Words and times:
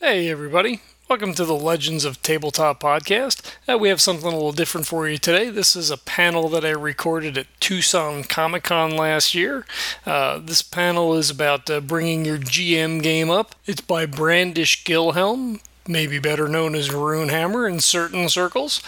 Hey, 0.00 0.28
everybody. 0.28 0.80
Welcome 1.08 1.34
to 1.34 1.44
the 1.44 1.54
Legends 1.54 2.04
of 2.04 2.20
Tabletop 2.20 2.82
podcast. 2.82 3.40
Uh, 3.68 3.78
we 3.78 3.88
have 3.88 4.00
something 4.00 4.26
a 4.26 4.34
little 4.34 4.52
different 4.52 4.86
for 4.86 5.08
you 5.08 5.18
today. 5.18 5.50
This 5.50 5.76
is 5.76 5.90
a 5.90 5.96
panel 5.96 6.48
that 6.50 6.64
I 6.64 6.70
recorded 6.70 7.38
at 7.38 7.46
Tucson 7.60 8.24
Comic 8.24 8.64
Con 8.64 8.96
last 8.96 9.34
year. 9.34 9.64
Uh, 10.04 10.38
this 10.38 10.62
panel 10.62 11.14
is 11.14 11.30
about 11.30 11.70
uh, 11.70 11.80
bringing 11.80 12.24
your 12.24 12.38
GM 12.38 13.02
game 13.02 13.30
up. 13.30 13.54
It's 13.66 13.80
by 13.80 14.04
Brandish 14.04 14.84
Gilhelm, 14.84 15.60
maybe 15.86 16.18
better 16.18 16.48
known 16.48 16.74
as 16.74 16.88
Runehammer 16.88 17.70
in 17.70 17.80
certain 17.80 18.28
circles. 18.28 18.82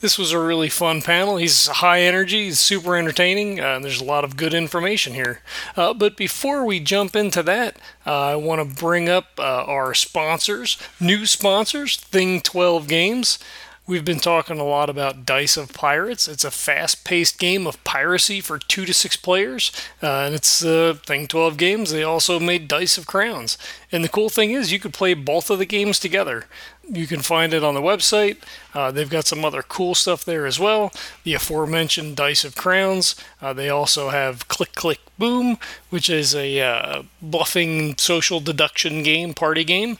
This 0.00 0.16
was 0.16 0.32
a 0.32 0.38
really 0.38 0.70
fun 0.70 1.02
panel. 1.02 1.36
He's 1.36 1.66
high 1.66 2.00
energy, 2.00 2.44
he's 2.44 2.58
super 2.58 2.96
entertaining, 2.96 3.60
uh, 3.60 3.76
and 3.76 3.84
there's 3.84 4.00
a 4.00 4.04
lot 4.04 4.24
of 4.24 4.36
good 4.36 4.54
information 4.54 5.12
here. 5.12 5.42
Uh, 5.76 5.92
but 5.92 6.16
before 6.16 6.64
we 6.64 6.80
jump 6.80 7.14
into 7.14 7.42
that, 7.42 7.76
uh, 8.06 8.28
I 8.28 8.36
want 8.36 8.66
to 8.66 8.76
bring 8.76 9.10
up 9.10 9.26
uh, 9.38 9.42
our 9.42 9.92
sponsors, 9.92 10.78
new 10.98 11.26
sponsors, 11.26 11.96
Thing 11.96 12.40
12 12.40 12.88
Games. 12.88 13.38
We've 13.86 14.04
been 14.04 14.20
talking 14.20 14.60
a 14.60 14.64
lot 14.64 14.88
about 14.88 15.26
Dice 15.26 15.56
of 15.56 15.72
Pirates. 15.72 16.28
It's 16.28 16.44
a 16.44 16.50
fast 16.52 17.04
paced 17.04 17.38
game 17.38 17.66
of 17.66 17.82
piracy 17.82 18.40
for 18.40 18.56
two 18.56 18.86
to 18.86 18.94
six 18.94 19.16
players, 19.16 19.72
uh, 20.02 20.26
and 20.26 20.34
it's 20.34 20.64
uh, 20.64 20.94
Thing 21.04 21.26
12 21.26 21.56
Games. 21.56 21.90
They 21.90 22.04
also 22.04 22.38
made 22.38 22.68
Dice 22.68 22.96
of 22.96 23.06
Crowns. 23.06 23.58
And 23.90 24.04
the 24.04 24.08
cool 24.08 24.28
thing 24.28 24.52
is, 24.52 24.70
you 24.70 24.78
could 24.78 24.94
play 24.94 25.12
both 25.12 25.50
of 25.50 25.58
the 25.58 25.66
games 25.66 25.98
together. 25.98 26.44
You 26.92 27.06
can 27.06 27.20
find 27.20 27.54
it 27.54 27.62
on 27.62 27.74
the 27.74 27.80
website. 27.80 28.38
Uh, 28.74 28.90
they've 28.90 29.08
got 29.08 29.26
some 29.26 29.44
other 29.44 29.62
cool 29.62 29.94
stuff 29.94 30.24
there 30.24 30.44
as 30.44 30.58
well. 30.58 30.92
The 31.22 31.34
aforementioned 31.34 32.16
Dice 32.16 32.44
of 32.44 32.56
Crowns. 32.56 33.14
Uh, 33.40 33.52
they 33.52 33.68
also 33.68 34.08
have 34.08 34.48
Click 34.48 34.74
Click 34.74 34.98
Boom, 35.16 35.58
which 35.90 36.10
is 36.10 36.34
a 36.34 36.60
uh, 36.60 37.02
bluffing 37.22 37.96
social 37.96 38.40
deduction 38.40 39.04
game, 39.04 39.34
party 39.34 39.62
game. 39.62 39.98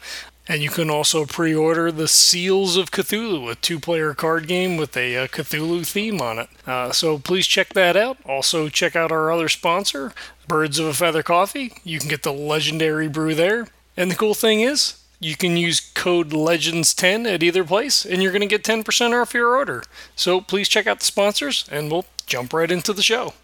And 0.49 0.63
you 0.63 0.71
can 0.71 0.91
also 0.91 1.27
pre 1.27 1.55
order 1.55 1.93
the 1.93 2.09
Seals 2.09 2.77
of 2.77 2.91
Cthulhu, 2.91 3.49
a 3.49 3.55
two 3.55 3.79
player 3.79 4.15
card 4.15 4.49
game 4.49 4.77
with 4.77 4.97
a, 4.97 5.15
a, 5.15 5.29
Cthulhu 5.29 5.87
theme 5.87 6.21
on 6.21 6.41
it. 6.41 6.49
Uh, 6.67 6.91
so 6.91 7.21
please 7.21 7.47
check 7.47 7.73
that 7.75 7.97
out. 7.97 8.19
Also, 8.27 8.69
check 8.69 8.97
out 8.97 9.13
our 9.13 9.31
other 9.31 9.49
sponsor, 9.49 10.13
Birds 10.49 10.81
of 10.81 10.87
a 10.87 10.95
Feather 10.95 11.23
Coffee. 11.23 11.73
You 11.85 12.01
can 12.01 12.09
get 12.09 12.25
the 12.25 12.33
legendary 12.33 13.07
brew 13.07 13.37
there. 13.37 13.69
And 13.97 14.11
the 14.11 14.17
cool 14.17 14.35
thing 14.35 14.61
is, 14.61 15.00
you 15.21 15.37
can 15.37 15.57
use 15.57 15.81
code 15.81 16.31
LEGENDS10 16.31 17.33
at 17.33 17.43
either 17.43 17.63
place, 17.63 18.07
and 18.07 18.23
you're 18.23 18.33
going 18.33 18.41
to 18.41 18.47
get 18.47 18.65
10% 18.65 19.21
off 19.21 19.35
your 19.35 19.55
order. 19.55 19.83
So 20.17 20.41
please 20.41 20.69
check 20.69 20.87
out 20.87 20.99
the 20.99 21.05
sponsors, 21.05 21.69
and 21.71 21.91
we'll 21.91 22.07
jump 22.27 22.55
right 22.55 22.71
into 22.71 22.95
the 22.95 23.03
show. 23.03 23.35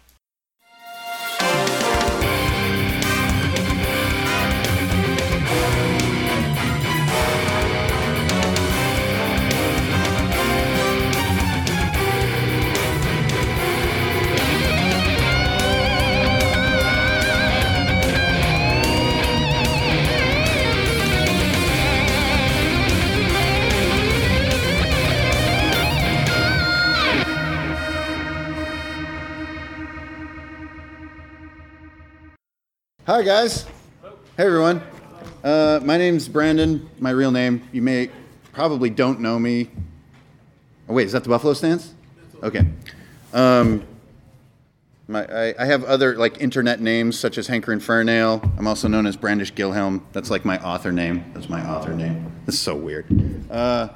Hi, 33.07 33.23
guys. 33.23 33.63
Hey, 34.35 34.43
everyone. 34.47 34.83
Uh, 35.41 35.79
my 35.81 35.97
name's 35.97 36.27
Brandon. 36.27 36.89
My 36.99 37.11
real 37.11 37.31
name. 37.31 37.65
You 37.71 37.81
may 37.81 38.09
probably 38.51 38.89
don't 38.89 39.21
know 39.21 39.39
me. 39.39 39.69
Oh, 40.89 40.93
wait, 40.93 41.05
is 41.05 41.13
that 41.13 41.23
the 41.23 41.29
Buffalo 41.29 41.53
Stance? 41.53 41.93
Okay. 42.43 42.67
Um, 43.31 43.87
my, 45.07 45.23
I, 45.23 45.55
I, 45.57 45.65
have 45.67 45.85
other 45.85 46.17
like 46.17 46.41
internet 46.41 46.81
names 46.81 47.17
such 47.17 47.37
as 47.37 47.47
Hankerin 47.47 47.79
Ferinale. 47.79 48.43
I'm 48.57 48.67
also 48.67 48.89
known 48.89 49.05
as 49.05 49.15
Brandish 49.15 49.53
Gilhelm. 49.53 50.01
That's 50.11 50.29
like 50.29 50.43
my 50.43 50.61
author 50.61 50.91
name. 50.91 51.31
That's 51.33 51.47
my 51.47 51.65
author 51.65 51.93
name. 51.93 52.29
This 52.45 52.55
is 52.55 52.61
so 52.61 52.75
weird. 52.75 53.05
Uh, 53.49 53.87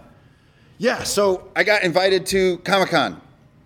yeah, 0.78 1.04
so 1.04 1.50
I 1.54 1.66
got 1.66 1.84
invited 1.84 2.26
to 2.28 2.60
Comic 2.60 2.92
Con. 2.92 3.20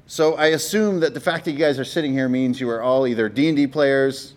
So 0.07 0.33
I 0.38 0.47
assume 0.47 1.01
that 1.01 1.13
the 1.13 1.22
fact 1.22 1.45
that 1.45 1.51
you 1.51 1.59
guys 1.59 1.77
are 1.77 1.85
sitting 1.85 2.13
here 2.13 2.29
means 2.29 2.59
you 2.59 2.67
are 2.72 2.81
all 2.81 3.06
either 3.06 3.29
D&D 3.29 3.67
players, 3.67 4.34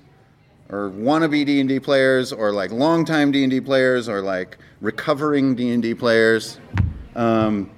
or 0.70 0.90
wannabe 0.90 1.46
D&D 1.46 1.80
players 1.80 2.32
or 2.32 2.52
like 2.52 2.70
longtime 2.70 3.32
D&D 3.32 3.60
players 3.62 4.08
or 4.08 4.20
like 4.20 4.58
recovering 4.80 5.54
D&D 5.54 5.94
players. 5.94 6.60
Um, 7.14 7.70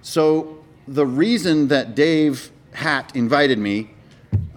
so 0.00 0.64
the 0.88 1.06
reason 1.06 1.68
that 1.68 1.94
Dave 1.94 2.50
Hat 2.72 3.14
invited 3.14 3.58
me, 3.58 3.90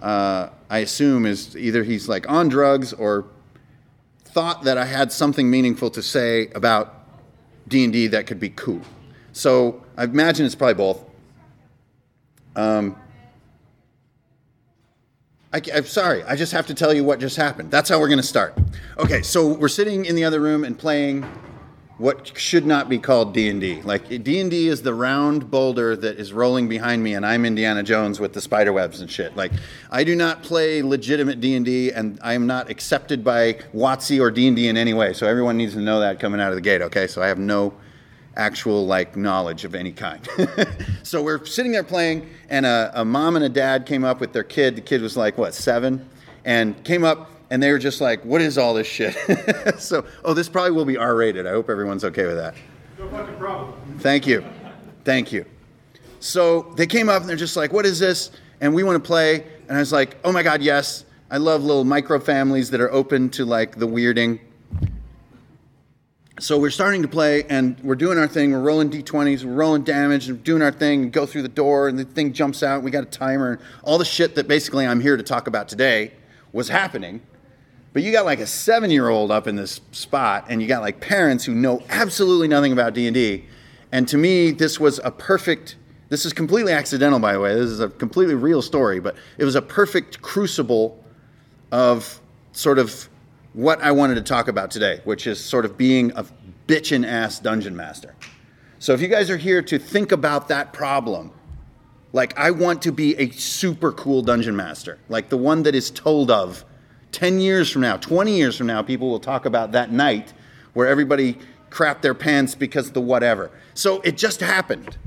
uh, 0.00 0.48
I 0.70 0.78
assume, 0.78 1.26
is 1.26 1.56
either 1.56 1.84
he's 1.84 2.08
like 2.08 2.28
on 2.30 2.48
drugs 2.48 2.92
or 2.92 3.26
thought 4.24 4.64
that 4.64 4.78
I 4.78 4.86
had 4.86 5.12
something 5.12 5.50
meaningful 5.50 5.90
to 5.90 6.02
say 6.02 6.48
about 6.54 6.94
D&D 7.68 8.08
that 8.08 8.26
could 8.26 8.40
be 8.40 8.50
cool. 8.50 8.80
So 9.32 9.84
I 9.96 10.04
imagine 10.04 10.46
it's 10.46 10.54
probably 10.54 10.74
both. 10.74 11.04
Um, 12.54 12.96
I, 15.52 15.62
am 15.72 15.84
sorry. 15.84 16.22
I 16.24 16.36
just 16.36 16.52
have 16.52 16.66
to 16.66 16.74
tell 16.74 16.92
you 16.92 17.04
what 17.04 17.20
just 17.20 17.36
happened. 17.36 17.70
That's 17.70 17.88
how 17.88 18.00
we're 18.00 18.08
going 18.08 18.18
to 18.18 18.26
start. 18.26 18.54
Okay, 18.98 19.22
so 19.22 19.46
we're 19.46 19.68
sitting 19.68 20.04
in 20.04 20.16
the 20.16 20.24
other 20.24 20.40
room 20.40 20.64
and 20.64 20.78
playing 20.78 21.24
what 21.98 22.36
should 22.36 22.66
not 22.66 22.90
be 22.90 22.98
called 22.98 23.32
D&D. 23.32 23.80
Like 23.82 24.08
D&D 24.08 24.68
is 24.68 24.82
the 24.82 24.92
round 24.92 25.50
boulder 25.50 25.96
that 25.96 26.18
is 26.18 26.32
rolling 26.32 26.68
behind 26.68 27.02
me 27.02 27.14
and 27.14 27.24
I'm 27.24 27.46
Indiana 27.46 27.82
Jones 27.82 28.20
with 28.20 28.34
the 28.34 28.40
spider 28.40 28.72
webs 28.72 29.00
and 29.00 29.10
shit. 29.10 29.34
Like 29.34 29.52
I 29.90 30.04
do 30.04 30.14
not 30.14 30.42
play 30.42 30.82
legitimate 30.82 31.40
D&D 31.40 31.92
and 31.92 32.18
I 32.22 32.34
am 32.34 32.46
not 32.46 32.68
accepted 32.68 33.24
by 33.24 33.54
WotC 33.74 34.20
or 34.20 34.30
D&D 34.30 34.68
in 34.68 34.76
any 34.76 34.92
way. 34.92 35.14
So 35.14 35.26
everyone 35.26 35.56
needs 35.56 35.72
to 35.72 35.80
know 35.80 36.00
that 36.00 36.20
coming 36.20 36.40
out 36.40 36.50
of 36.50 36.56
the 36.56 36.60
gate, 36.60 36.82
okay? 36.82 37.06
So 37.06 37.22
I 37.22 37.28
have 37.28 37.38
no 37.38 37.72
actual 38.36 38.86
like 38.86 39.16
knowledge 39.16 39.64
of 39.64 39.74
any 39.74 39.92
kind. 39.92 40.26
so 41.02 41.22
we're 41.22 41.44
sitting 41.44 41.72
there 41.72 41.84
playing, 41.84 42.28
and 42.48 42.66
a, 42.66 42.92
a, 42.94 43.04
mom 43.04 43.36
and 43.36 43.44
a 43.44 43.48
dad 43.48 43.86
came 43.86 44.04
up 44.04 44.20
with 44.20 44.32
their 44.32 44.44
kid. 44.44 44.76
The 44.76 44.82
kid 44.82 45.02
was 45.02 45.16
like 45.16 45.38
what 45.38 45.54
seven, 45.54 46.08
and 46.44 46.82
came 46.84 47.04
up, 47.04 47.30
and 47.50 47.62
they 47.62 47.72
were 47.72 47.78
just 47.78 48.00
like, 48.00 48.24
"What 48.24 48.40
is 48.40 48.58
all 48.58 48.74
this 48.74 48.86
shit?" 48.86 49.16
so, 49.78 50.04
oh, 50.24 50.34
this 50.34 50.48
probably 50.48 50.72
will 50.72 50.84
be 50.84 50.96
R-rated. 50.96 51.46
I 51.46 51.50
hope 51.50 51.70
everyone's 51.70 52.04
okay 52.04 52.26
with 52.26 52.36
that. 52.36 52.54
No 52.98 53.08
fucking 53.08 53.36
problem. 53.36 53.74
Thank 53.98 54.26
you, 54.26 54.44
thank 55.04 55.32
you. 55.32 55.44
So 56.20 56.72
they 56.76 56.86
came 56.86 57.08
up 57.08 57.20
and 57.20 57.28
they're 57.28 57.36
just 57.36 57.56
like, 57.56 57.72
"What 57.72 57.86
is 57.86 57.98
this?" 57.98 58.30
And 58.60 58.74
we 58.74 58.82
want 58.82 59.02
to 59.02 59.06
play, 59.06 59.44
and 59.68 59.76
I 59.76 59.80
was 59.80 59.92
like, 59.92 60.16
"Oh 60.24 60.32
my 60.32 60.42
god, 60.42 60.62
yes." 60.62 61.04
I 61.28 61.38
love 61.38 61.64
little 61.64 61.82
micro 61.84 62.20
families 62.20 62.70
that 62.70 62.80
are 62.80 62.92
open 62.92 63.30
to 63.30 63.44
like 63.44 63.76
the 63.80 63.88
weirding 63.88 64.38
so 66.38 66.58
we're 66.58 66.70
starting 66.70 67.02
to 67.02 67.08
play 67.08 67.44
and 67.44 67.78
we're 67.80 67.94
doing 67.94 68.18
our 68.18 68.28
thing. 68.28 68.52
We're 68.52 68.60
rolling 68.60 68.90
d20s, 68.90 69.44
we're 69.44 69.54
rolling 69.54 69.84
damage, 69.84 70.28
and 70.28 70.42
doing 70.44 70.62
our 70.62 70.72
thing. 70.72 71.04
And 71.04 71.12
go 71.12 71.24
through 71.26 71.42
the 71.42 71.48
door, 71.48 71.88
and 71.88 71.98
the 71.98 72.04
thing 72.04 72.32
jumps 72.32 72.62
out. 72.62 72.82
We 72.82 72.90
got 72.90 73.04
a 73.04 73.06
timer, 73.10 73.52
and 73.52 73.60
all 73.82 73.98
the 73.98 74.04
shit 74.04 74.34
that 74.34 74.46
basically 74.46 74.86
I'm 74.86 75.00
here 75.00 75.16
to 75.16 75.22
talk 75.22 75.46
about 75.46 75.68
today 75.68 76.12
was 76.52 76.68
happening. 76.68 77.22
But 77.92 78.02
you 78.02 78.12
got 78.12 78.26
like 78.26 78.40
a 78.40 78.46
seven-year-old 78.46 79.30
up 79.30 79.46
in 79.46 79.56
this 79.56 79.80
spot, 79.92 80.46
and 80.48 80.60
you 80.60 80.68
got 80.68 80.82
like 80.82 81.00
parents 81.00 81.44
who 81.44 81.54
know 81.54 81.82
absolutely 81.88 82.48
nothing 82.48 82.72
about 82.72 82.92
D 82.92 83.06
and 83.06 83.14
D. 83.14 83.46
And 83.90 84.06
to 84.08 84.18
me, 84.18 84.50
this 84.50 84.78
was 84.78 85.00
a 85.04 85.10
perfect. 85.10 85.76
This 86.10 86.26
is 86.26 86.32
completely 86.32 86.72
accidental, 86.72 87.18
by 87.18 87.32
the 87.32 87.40
way. 87.40 87.54
This 87.54 87.70
is 87.70 87.80
a 87.80 87.88
completely 87.88 88.34
real 88.34 88.60
story, 88.60 89.00
but 89.00 89.16
it 89.38 89.44
was 89.44 89.54
a 89.54 89.62
perfect 89.62 90.20
crucible 90.20 91.02
of 91.72 92.20
sort 92.52 92.78
of 92.78 93.08
what 93.56 93.80
I 93.80 93.90
wanted 93.90 94.16
to 94.16 94.20
talk 94.20 94.48
about 94.48 94.70
today, 94.70 95.00
which 95.04 95.26
is 95.26 95.42
sort 95.42 95.64
of 95.64 95.78
being 95.78 96.12
a 96.14 96.26
bitchin' 96.68 97.06
ass 97.06 97.38
dungeon 97.38 97.74
master. 97.74 98.14
So 98.78 98.92
if 98.92 99.00
you 99.00 99.08
guys 99.08 99.30
are 99.30 99.38
here 99.38 99.62
to 99.62 99.78
think 99.78 100.12
about 100.12 100.48
that 100.48 100.74
problem, 100.74 101.32
like 102.12 102.38
I 102.38 102.50
want 102.50 102.82
to 102.82 102.92
be 102.92 103.16
a 103.16 103.30
super 103.30 103.92
cool 103.92 104.20
dungeon 104.20 104.54
master, 104.54 104.98
like 105.08 105.30
the 105.30 105.38
one 105.38 105.62
that 105.62 105.74
is 105.74 105.90
told 105.90 106.30
of 106.30 106.66
10 107.12 107.40
years 107.40 107.70
from 107.70 107.80
now, 107.80 107.96
20 107.96 108.36
years 108.36 108.58
from 108.58 108.66
now, 108.66 108.82
people 108.82 109.08
will 109.08 109.20
talk 109.20 109.46
about 109.46 109.72
that 109.72 109.90
night 109.90 110.34
where 110.74 110.86
everybody 110.86 111.38
crapped 111.70 112.02
their 112.02 112.14
pants 112.14 112.54
because 112.54 112.88
of 112.88 112.92
the 112.92 113.00
whatever. 113.00 113.50
So 113.72 114.02
it 114.02 114.18
just 114.18 114.40
happened, 114.40 114.98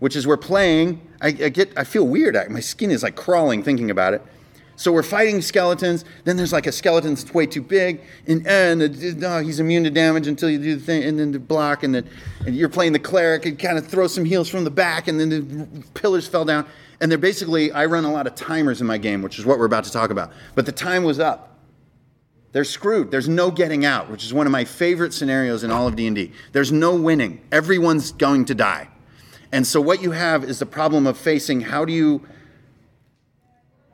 which 0.00 0.16
is 0.16 0.26
we're 0.26 0.36
playing. 0.36 1.08
I, 1.20 1.28
I 1.28 1.48
get, 1.50 1.72
I 1.78 1.84
feel 1.84 2.04
weird. 2.04 2.34
My 2.50 2.58
skin 2.58 2.90
is 2.90 3.04
like 3.04 3.14
crawling 3.14 3.62
thinking 3.62 3.92
about 3.92 4.12
it. 4.12 4.22
So 4.76 4.92
we're 4.92 5.02
fighting 5.02 5.40
skeletons. 5.40 6.04
Then 6.24 6.36
there's 6.36 6.52
like 6.52 6.66
a 6.66 6.72
skeleton 6.72 7.14
that's 7.14 7.32
way 7.32 7.46
too 7.46 7.62
big, 7.62 8.02
and 8.26 8.46
and 8.46 8.82
uh, 8.82 9.28
oh, 9.28 9.42
he's 9.42 9.58
immune 9.58 9.84
to 9.84 9.90
damage 9.90 10.26
until 10.26 10.50
you 10.50 10.58
do 10.58 10.76
the 10.76 10.84
thing, 10.84 11.02
and 11.02 11.18
then 11.18 11.32
the 11.32 11.38
block, 11.38 11.82
and 11.82 11.94
then 11.94 12.08
and 12.46 12.54
you're 12.54 12.68
playing 12.68 12.92
the 12.92 12.98
cleric 12.98 13.46
and 13.46 13.58
kind 13.58 13.78
of 13.78 13.86
throw 13.86 14.06
some 14.06 14.24
heals 14.24 14.48
from 14.48 14.64
the 14.64 14.70
back, 14.70 15.08
and 15.08 15.18
then 15.18 15.30
the 15.30 15.82
pillars 15.94 16.28
fell 16.28 16.44
down. 16.44 16.66
And 17.00 17.10
they're 17.10 17.18
basically 17.18 17.72
I 17.72 17.86
run 17.86 18.04
a 18.04 18.12
lot 18.12 18.26
of 18.26 18.34
timers 18.34 18.80
in 18.80 18.86
my 18.86 18.98
game, 18.98 19.22
which 19.22 19.38
is 19.38 19.46
what 19.46 19.58
we're 19.58 19.66
about 19.66 19.84
to 19.84 19.92
talk 19.92 20.10
about. 20.10 20.32
But 20.54 20.66
the 20.66 20.72
time 20.72 21.04
was 21.04 21.18
up. 21.18 21.56
They're 22.52 22.64
screwed. 22.64 23.10
There's 23.10 23.28
no 23.28 23.50
getting 23.50 23.84
out, 23.84 24.10
which 24.10 24.24
is 24.24 24.32
one 24.32 24.46
of 24.46 24.52
my 24.52 24.64
favorite 24.64 25.12
scenarios 25.12 25.62
in 25.62 25.70
all 25.70 25.86
of 25.86 25.94
D&D. 25.94 26.32
There's 26.52 26.72
no 26.72 26.94
winning. 26.94 27.42
Everyone's 27.52 28.12
going 28.12 28.46
to 28.46 28.54
die. 28.54 28.88
And 29.52 29.66
so 29.66 29.78
what 29.78 30.00
you 30.00 30.12
have 30.12 30.42
is 30.42 30.58
the 30.58 30.64
problem 30.64 31.06
of 31.06 31.18
facing 31.18 31.60
how 31.60 31.84
do 31.84 31.92
you 31.92 32.26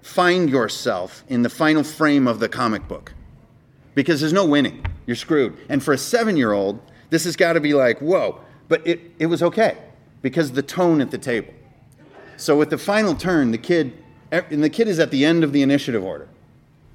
find 0.02 0.50
yourself 0.50 1.24
in 1.28 1.42
the 1.42 1.48
final 1.48 1.82
frame 1.82 2.28
of 2.28 2.40
the 2.40 2.48
comic 2.48 2.86
book? 2.88 3.14
Because 3.94 4.20
there's 4.20 4.32
no 4.32 4.44
winning. 4.44 4.84
You're 5.06 5.16
screwed. 5.16 5.56
And 5.68 5.82
for 5.82 5.92
a 5.92 5.96
7-year-old, 5.96 6.80
this 7.10 7.24
has 7.24 7.36
got 7.36 7.54
to 7.54 7.60
be 7.60 7.74
like, 7.74 8.00
"Whoa." 8.00 8.40
But 8.68 8.86
it 8.86 9.00
it 9.18 9.26
was 9.26 9.42
okay 9.42 9.76
because 10.22 10.52
the 10.52 10.62
tone 10.62 11.00
at 11.00 11.10
the 11.10 11.18
table. 11.18 11.52
So 12.36 12.56
with 12.56 12.70
the 12.70 12.78
final 12.78 13.14
turn, 13.14 13.50
the 13.50 13.58
kid 13.58 13.92
er, 14.32 14.46
and 14.50 14.64
the 14.64 14.70
kid 14.70 14.88
is 14.88 14.98
at 14.98 15.10
the 15.10 15.24
end 15.24 15.44
of 15.44 15.52
the 15.52 15.62
initiative 15.62 16.02
order. 16.02 16.28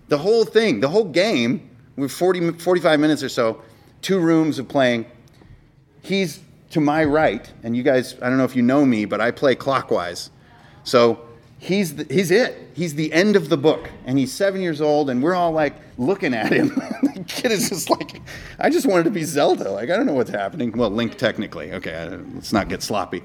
The 0.07 0.17
whole 0.17 0.45
thing, 0.45 0.79
the 0.79 0.89
whole 0.89 1.05
game, 1.05 1.69
with 1.95 2.11
40, 2.11 2.53
45 2.53 2.99
minutes 2.99 3.21
or 3.21 3.29
so, 3.29 3.61
two 4.01 4.19
rooms 4.19 4.57
of 4.57 4.67
playing. 4.67 5.05
He's 6.01 6.39
to 6.71 6.79
my 6.79 7.03
right, 7.03 7.51
and 7.63 7.75
you 7.77 7.83
guys, 7.83 8.15
I 8.21 8.29
don't 8.29 8.37
know 8.37 8.43
if 8.43 8.55
you 8.55 8.61
know 8.61 8.85
me, 8.85 9.05
but 9.05 9.21
I 9.21 9.31
play 9.31 9.55
clockwise. 9.55 10.29
So 10.83 11.26
he's, 11.59 11.95
the, 11.95 12.13
he's 12.13 12.31
it. 12.31 12.71
He's 12.73 12.95
the 12.95 13.11
end 13.11 13.35
of 13.35 13.49
the 13.49 13.57
book, 13.57 13.89
and 14.05 14.17
he's 14.17 14.31
seven 14.31 14.61
years 14.61 14.81
old, 14.81 15.09
and 15.09 15.21
we're 15.21 15.35
all 15.35 15.51
like 15.51 15.75
looking 15.97 16.33
at 16.33 16.51
him. 16.51 16.69
the 17.01 17.23
kid 17.27 17.51
is 17.51 17.69
just 17.69 17.89
like, 17.89 18.21
I 18.59 18.69
just 18.69 18.85
wanted 18.85 19.03
to 19.03 19.11
be 19.11 19.23
Zelda. 19.23 19.71
Like, 19.71 19.89
I 19.89 19.97
don't 19.97 20.05
know 20.05 20.13
what's 20.13 20.29
happening. 20.29 20.71
Well, 20.71 20.89
Link, 20.89 21.17
technically. 21.17 21.73
Okay, 21.73 22.17
let's 22.33 22.53
not 22.53 22.69
get 22.69 22.83
sloppy. 22.83 23.23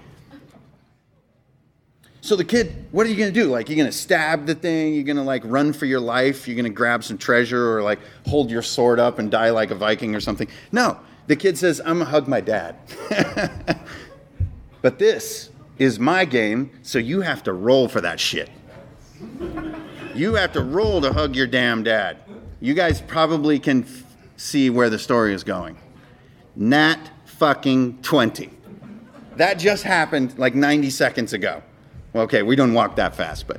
So 2.22 2.36
the 2.36 2.44
kid, 2.44 2.86
what 2.92 3.04
are 3.04 3.10
you 3.10 3.16
gonna 3.16 3.32
do? 3.32 3.46
Like, 3.46 3.68
you're 3.68 3.76
gonna 3.76 3.90
stab 3.90 4.46
the 4.46 4.54
thing? 4.54 4.94
You're 4.94 5.02
gonna 5.02 5.24
like 5.24 5.42
run 5.44 5.72
for 5.72 5.86
your 5.86 5.98
life? 5.98 6.46
You're 6.46 6.56
gonna 6.56 6.70
grab 6.70 7.02
some 7.02 7.18
treasure 7.18 7.76
or 7.76 7.82
like 7.82 7.98
hold 8.26 8.48
your 8.48 8.62
sword 8.62 9.00
up 9.00 9.18
and 9.18 9.28
die 9.28 9.50
like 9.50 9.72
a 9.72 9.74
Viking 9.74 10.14
or 10.14 10.20
something? 10.20 10.46
No. 10.70 11.00
The 11.26 11.34
kid 11.34 11.58
says, 11.58 11.80
I'm 11.80 11.98
gonna 11.98 12.04
hug 12.04 12.28
my 12.28 12.40
dad. 12.40 12.76
but 14.82 15.00
this 15.00 15.50
is 15.82 15.98
my 15.98 16.24
game, 16.24 16.70
so 16.82 16.98
you 16.98 17.22
have 17.22 17.42
to 17.42 17.52
roll 17.52 17.88
for 17.88 18.00
that 18.00 18.20
shit. 18.20 18.48
You 20.14 20.34
have 20.34 20.52
to 20.52 20.62
roll 20.62 21.00
to 21.00 21.12
hug 21.12 21.34
your 21.34 21.46
damn 21.46 21.82
dad. 21.82 22.18
You 22.60 22.74
guys 22.74 23.00
probably 23.00 23.58
can 23.58 23.82
f- 23.82 24.04
see 24.36 24.70
where 24.70 24.88
the 24.88 24.98
story 24.98 25.34
is 25.34 25.42
going. 25.42 25.76
Nat 26.54 26.98
fucking 27.24 28.02
20. 28.02 28.50
That 29.36 29.54
just 29.54 29.82
happened 29.82 30.38
like 30.38 30.54
90 30.54 30.90
seconds 30.90 31.32
ago. 31.32 31.62
Well, 32.12 32.24
okay, 32.24 32.42
we 32.42 32.54
don't 32.54 32.74
walk 32.74 32.96
that 32.96 33.16
fast, 33.16 33.48
but. 33.48 33.58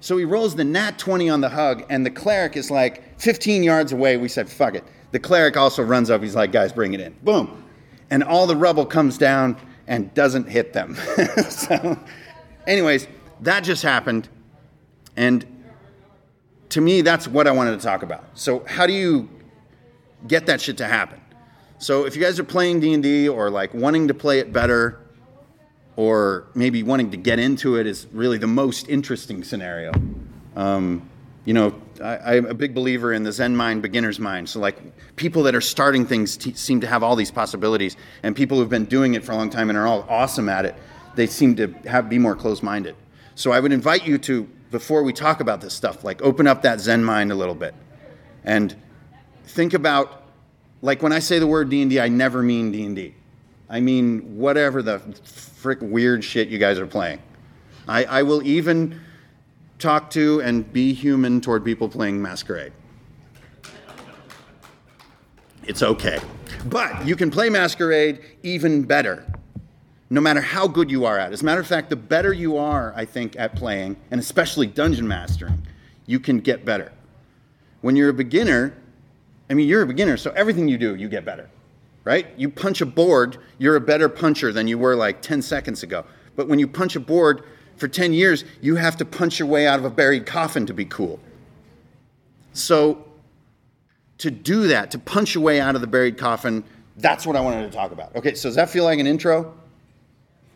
So 0.00 0.16
he 0.16 0.24
rolls 0.24 0.54
the 0.54 0.64
nat 0.64 0.98
20 0.98 1.28
on 1.28 1.40
the 1.40 1.48
hug, 1.48 1.84
and 1.90 2.06
the 2.06 2.10
cleric 2.10 2.56
is 2.56 2.70
like 2.70 3.18
15 3.20 3.62
yards 3.62 3.92
away. 3.92 4.16
We 4.16 4.28
said, 4.28 4.48
fuck 4.48 4.74
it. 4.74 4.84
The 5.12 5.18
cleric 5.18 5.56
also 5.56 5.82
runs 5.82 6.10
up. 6.10 6.22
He's 6.22 6.34
like, 6.34 6.52
guys, 6.52 6.72
bring 6.72 6.94
it 6.94 7.00
in. 7.00 7.14
Boom. 7.22 7.62
And 8.10 8.22
all 8.22 8.46
the 8.46 8.56
rubble 8.56 8.86
comes 8.86 9.18
down 9.18 9.56
and 9.86 10.12
doesn't 10.14 10.48
hit 10.48 10.72
them. 10.72 10.94
so, 11.48 11.98
anyways, 12.66 13.06
that 13.40 13.64
just 13.64 13.82
happened. 13.82 14.28
And 15.16 15.44
to 16.70 16.80
me, 16.80 17.02
that's 17.02 17.28
what 17.28 17.46
I 17.46 17.52
wanted 17.52 17.78
to 17.78 17.84
talk 17.84 18.02
about. 18.02 18.24
So, 18.34 18.64
how 18.66 18.86
do 18.86 18.92
you 18.92 19.28
get 20.26 20.46
that 20.46 20.60
shit 20.60 20.78
to 20.78 20.86
happen? 20.86 21.20
So, 21.78 22.06
if 22.06 22.16
you 22.16 22.22
guys 22.22 22.38
are 22.38 22.44
playing 22.44 22.80
D&D 22.80 23.28
or 23.28 23.50
like 23.50 23.74
wanting 23.74 24.08
to 24.08 24.14
play 24.14 24.38
it 24.38 24.52
better, 24.52 25.00
or 25.96 26.46
maybe 26.54 26.82
wanting 26.82 27.10
to 27.10 27.16
get 27.16 27.38
into 27.38 27.76
it 27.76 27.86
is 27.86 28.06
really 28.12 28.38
the 28.38 28.46
most 28.46 28.88
interesting 28.88 29.44
scenario. 29.44 29.92
Um, 30.56 31.08
you 31.44 31.54
know, 31.54 31.80
I, 32.00 32.36
am 32.36 32.46
a 32.46 32.54
big 32.54 32.74
believer 32.74 33.12
in 33.12 33.22
the 33.22 33.32
Zen 33.32 33.56
mind, 33.56 33.82
beginner's 33.82 34.18
mind. 34.18 34.48
So, 34.48 34.60
like, 34.60 34.76
people 35.16 35.42
that 35.44 35.54
are 35.54 35.60
starting 35.60 36.06
things 36.06 36.36
t- 36.36 36.54
seem 36.54 36.80
to 36.80 36.86
have 36.86 37.02
all 37.02 37.16
these 37.16 37.30
possibilities, 37.30 37.96
and 38.22 38.34
people 38.34 38.58
who've 38.58 38.68
been 38.68 38.84
doing 38.84 39.14
it 39.14 39.24
for 39.24 39.32
a 39.32 39.36
long 39.36 39.50
time 39.50 39.68
and 39.70 39.78
are 39.78 39.86
all 39.86 40.06
awesome 40.08 40.48
at 40.48 40.64
it, 40.64 40.74
they 41.14 41.26
seem 41.26 41.56
to 41.56 41.68
have 41.86 42.08
be 42.08 42.18
more 42.18 42.34
closed-minded. 42.34 42.96
So, 43.34 43.52
I 43.52 43.60
would 43.60 43.72
invite 43.72 44.06
you 44.06 44.18
to, 44.18 44.44
before 44.70 45.02
we 45.02 45.12
talk 45.12 45.40
about 45.40 45.60
this 45.60 45.74
stuff, 45.74 46.04
like, 46.04 46.22
open 46.22 46.46
up 46.46 46.62
that 46.62 46.80
Zen 46.80 47.04
mind 47.04 47.32
a 47.32 47.34
little 47.34 47.54
bit, 47.54 47.74
and 48.44 48.74
think 49.46 49.74
about, 49.74 50.22
like, 50.82 51.02
when 51.02 51.12
I 51.12 51.18
say 51.18 51.38
the 51.38 51.46
word 51.46 51.70
D 51.70 51.82
and 51.82 51.92
I 51.98 52.08
never 52.08 52.42
mean 52.42 52.72
D 52.72 52.84
and 52.84 52.96
D. 52.96 53.14
I 53.68 53.80
mean 53.80 54.36
whatever 54.36 54.82
the 54.82 54.98
frick 54.98 55.78
weird 55.80 56.22
shit 56.22 56.48
you 56.48 56.58
guys 56.58 56.78
are 56.78 56.86
playing. 56.86 57.20
I, 57.88 58.04
I 58.04 58.22
will 58.22 58.42
even 58.46 59.00
talk 59.78 60.10
to 60.10 60.40
and 60.40 60.70
be 60.72 60.92
human 60.92 61.40
toward 61.40 61.64
people 61.64 61.88
playing 61.88 62.20
Masquerade. 62.20 62.72
It's 65.66 65.82
okay. 65.82 66.20
But 66.66 67.06
you 67.06 67.16
can 67.16 67.30
play 67.30 67.48
Masquerade 67.48 68.20
even 68.42 68.82
better, 68.82 69.26
no 70.10 70.20
matter 70.20 70.40
how 70.40 70.68
good 70.68 70.90
you 70.90 71.04
are 71.04 71.18
at 71.18 71.30
it. 71.30 71.34
As 71.34 71.42
a 71.42 71.44
matter 71.44 71.60
of 71.60 71.66
fact, 71.66 71.90
the 71.90 71.96
better 71.96 72.32
you 72.32 72.56
are, 72.56 72.92
I 72.94 73.04
think, 73.04 73.36
at 73.36 73.54
playing, 73.56 73.96
and 74.10 74.20
especially 74.20 74.66
dungeon 74.66 75.08
mastering, 75.08 75.66
you 76.06 76.20
can 76.20 76.40
get 76.40 76.64
better. 76.64 76.92
When 77.80 77.96
you're 77.96 78.10
a 78.10 78.14
beginner, 78.14 78.74
I 79.48 79.54
mean, 79.54 79.68
you're 79.68 79.82
a 79.82 79.86
beginner, 79.86 80.16
so 80.16 80.30
everything 80.32 80.68
you 80.68 80.78
do, 80.78 80.94
you 80.94 81.08
get 81.08 81.24
better 81.24 81.48
right? 82.04 82.26
You 82.36 82.50
punch 82.50 82.80
a 82.80 82.86
board, 82.86 83.38
you're 83.58 83.76
a 83.76 83.80
better 83.80 84.08
puncher 84.08 84.52
than 84.52 84.68
you 84.68 84.78
were 84.78 84.94
like 84.94 85.22
10 85.22 85.42
seconds 85.42 85.82
ago. 85.82 86.04
But 86.36 86.48
when 86.48 86.58
you 86.58 86.68
punch 86.68 86.96
a 86.96 87.00
board 87.00 87.44
for 87.76 87.88
10 87.88 88.12
years, 88.12 88.44
you 88.60 88.76
have 88.76 88.96
to 88.98 89.04
punch 89.04 89.38
your 89.38 89.48
way 89.48 89.66
out 89.66 89.78
of 89.78 89.84
a 89.84 89.90
buried 89.90 90.26
coffin 90.26 90.66
to 90.66 90.74
be 90.74 90.84
cool. 90.84 91.18
So, 92.52 93.04
to 94.18 94.30
do 94.30 94.68
that, 94.68 94.90
to 94.92 94.98
punch 94.98 95.34
your 95.34 95.42
way 95.42 95.60
out 95.60 95.74
of 95.74 95.80
the 95.80 95.86
buried 95.86 96.16
coffin, 96.16 96.64
that's 96.96 97.26
what 97.26 97.36
I 97.36 97.40
wanted 97.40 97.70
to 97.70 97.76
talk 97.76 97.90
about. 97.90 98.14
Okay, 98.14 98.34
so 98.34 98.48
does 98.48 98.56
that 98.56 98.70
feel 98.70 98.84
like 98.84 98.98
an 98.98 99.06
intro? 99.06 99.54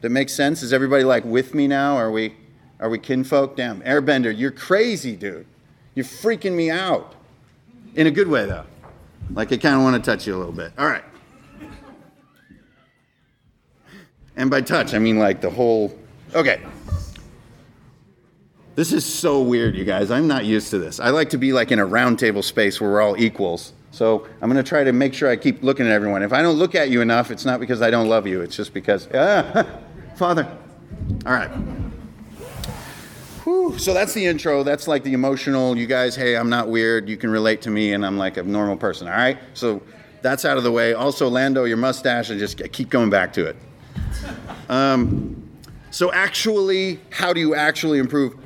That 0.00 0.10
makes 0.10 0.32
sense? 0.32 0.62
Is 0.62 0.72
everybody 0.72 1.02
like 1.02 1.24
with 1.24 1.54
me 1.54 1.66
now? 1.66 1.96
Are 1.96 2.10
we 2.10 2.36
are 2.80 2.88
we 2.88 2.98
kinfolk? 2.98 3.56
Damn, 3.56 3.80
Airbender, 3.82 4.36
you're 4.36 4.52
crazy, 4.52 5.16
dude. 5.16 5.46
You're 5.96 6.04
freaking 6.04 6.52
me 6.52 6.70
out. 6.70 7.16
In 7.96 8.06
a 8.06 8.10
good 8.10 8.28
way 8.28 8.46
though. 8.46 8.64
Like 9.32 9.52
I 9.52 9.56
kind 9.56 9.74
of 9.74 9.82
want 9.82 10.02
to 10.02 10.10
touch 10.10 10.26
you 10.26 10.36
a 10.36 10.38
little 10.38 10.52
bit. 10.52 10.72
All 10.78 10.86
right. 10.86 11.02
And 14.36 14.48
by 14.48 14.60
touch, 14.60 14.94
I 14.94 15.00
mean 15.00 15.18
like 15.18 15.40
the 15.40 15.50
whole. 15.50 15.98
Okay. 16.32 16.60
This 18.78 18.92
is 18.92 19.04
so 19.04 19.42
weird, 19.42 19.74
you 19.74 19.84
guys. 19.84 20.08
I'm 20.12 20.28
not 20.28 20.44
used 20.44 20.70
to 20.70 20.78
this. 20.78 21.00
I 21.00 21.10
like 21.10 21.30
to 21.30 21.36
be 21.36 21.52
like 21.52 21.72
in 21.72 21.80
a 21.80 21.84
roundtable 21.84 22.44
space 22.44 22.80
where 22.80 22.88
we're 22.88 23.00
all 23.00 23.20
equals. 23.20 23.72
So 23.90 24.24
I'm 24.40 24.48
going 24.48 24.62
to 24.64 24.68
try 24.68 24.84
to 24.84 24.92
make 24.92 25.14
sure 25.14 25.28
I 25.28 25.34
keep 25.34 25.64
looking 25.64 25.84
at 25.84 25.90
everyone. 25.90 26.22
If 26.22 26.32
I 26.32 26.42
don't 26.42 26.54
look 26.54 26.76
at 26.76 26.88
you 26.88 27.00
enough, 27.00 27.32
it's 27.32 27.44
not 27.44 27.58
because 27.58 27.82
I 27.82 27.90
don't 27.90 28.08
love 28.08 28.28
you. 28.28 28.40
It's 28.40 28.54
just 28.54 28.72
because, 28.72 29.08
ah, 29.12 29.66
Father. 30.14 30.46
All 31.26 31.32
right. 31.32 31.50
Whew. 33.42 33.76
So 33.80 33.92
that's 33.92 34.14
the 34.14 34.24
intro. 34.24 34.62
That's 34.62 34.86
like 34.86 35.02
the 35.02 35.12
emotional. 35.12 35.76
You 35.76 35.88
guys, 35.88 36.14
hey, 36.14 36.36
I'm 36.36 36.48
not 36.48 36.68
weird. 36.68 37.08
You 37.08 37.16
can 37.16 37.30
relate 37.30 37.60
to 37.62 37.70
me, 37.70 37.94
and 37.94 38.06
I'm 38.06 38.16
like 38.16 38.36
a 38.36 38.44
normal 38.44 38.76
person. 38.76 39.08
All 39.08 39.14
right. 39.14 39.40
So 39.54 39.82
that's 40.22 40.44
out 40.44 40.56
of 40.56 40.62
the 40.62 40.70
way. 40.70 40.94
Also, 40.94 41.28
Lando, 41.28 41.64
your 41.64 41.78
mustache, 41.78 42.30
I 42.30 42.38
just 42.38 42.62
keep 42.70 42.90
going 42.90 43.10
back 43.10 43.32
to 43.32 43.46
it. 43.46 43.56
Um, 44.68 45.50
so 45.90 46.12
actually, 46.12 47.00
how 47.10 47.32
do 47.32 47.40
you 47.40 47.56
actually 47.56 47.98
improve? 47.98 48.36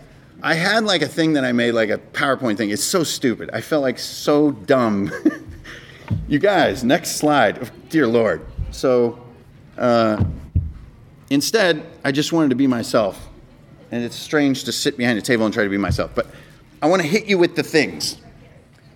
I 0.45 0.55
had 0.55 0.85
like 0.85 1.03
a 1.03 1.09
thing 1.09 1.35
that 1.35 1.45
I 1.45 1.53
made, 1.53 1.71
like 1.71 1.89
a 1.89 1.99
PowerPoint 1.99 2.57
thing. 2.57 2.71
It's 2.71 2.83
so 2.83 3.05
stupid. 3.05 3.51
I 3.53 3.61
felt 3.61 3.83
like 3.83 3.99
so 3.99 4.51
dumb. 4.51 5.13
you 6.29 6.41
guys, 6.41 6.83
next 6.83 7.13
slide. 7.13 7.61
Oh, 7.63 7.71
dear 7.89 8.09
Lord. 8.09 8.45
So 8.73 9.25
uh, 9.79 10.25
instead, 11.31 11.87
I 12.03 12.11
just 12.11 12.33
wanted 12.33 12.51
to 12.51 12.57
be 12.57 12.67
myself. 12.67 13.29
And 13.93 14.03
it's 14.03 14.17
strange 14.17 14.65
to 14.65 14.73
sit 14.73 14.97
behind 14.97 15.17
a 15.17 15.23
table 15.23 15.45
and 15.45 15.55
try 15.55 15.63
to 15.63 15.71
be 15.71 15.79
myself. 15.79 16.11
But 16.13 16.27
I 16.81 16.89
want 16.89 17.03
to 17.03 17.09
hit 17.09 17.27
you 17.27 17.39
with 17.39 17.55
the 17.55 17.63
things. 17.63 18.17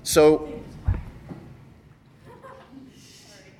So 0.02 0.52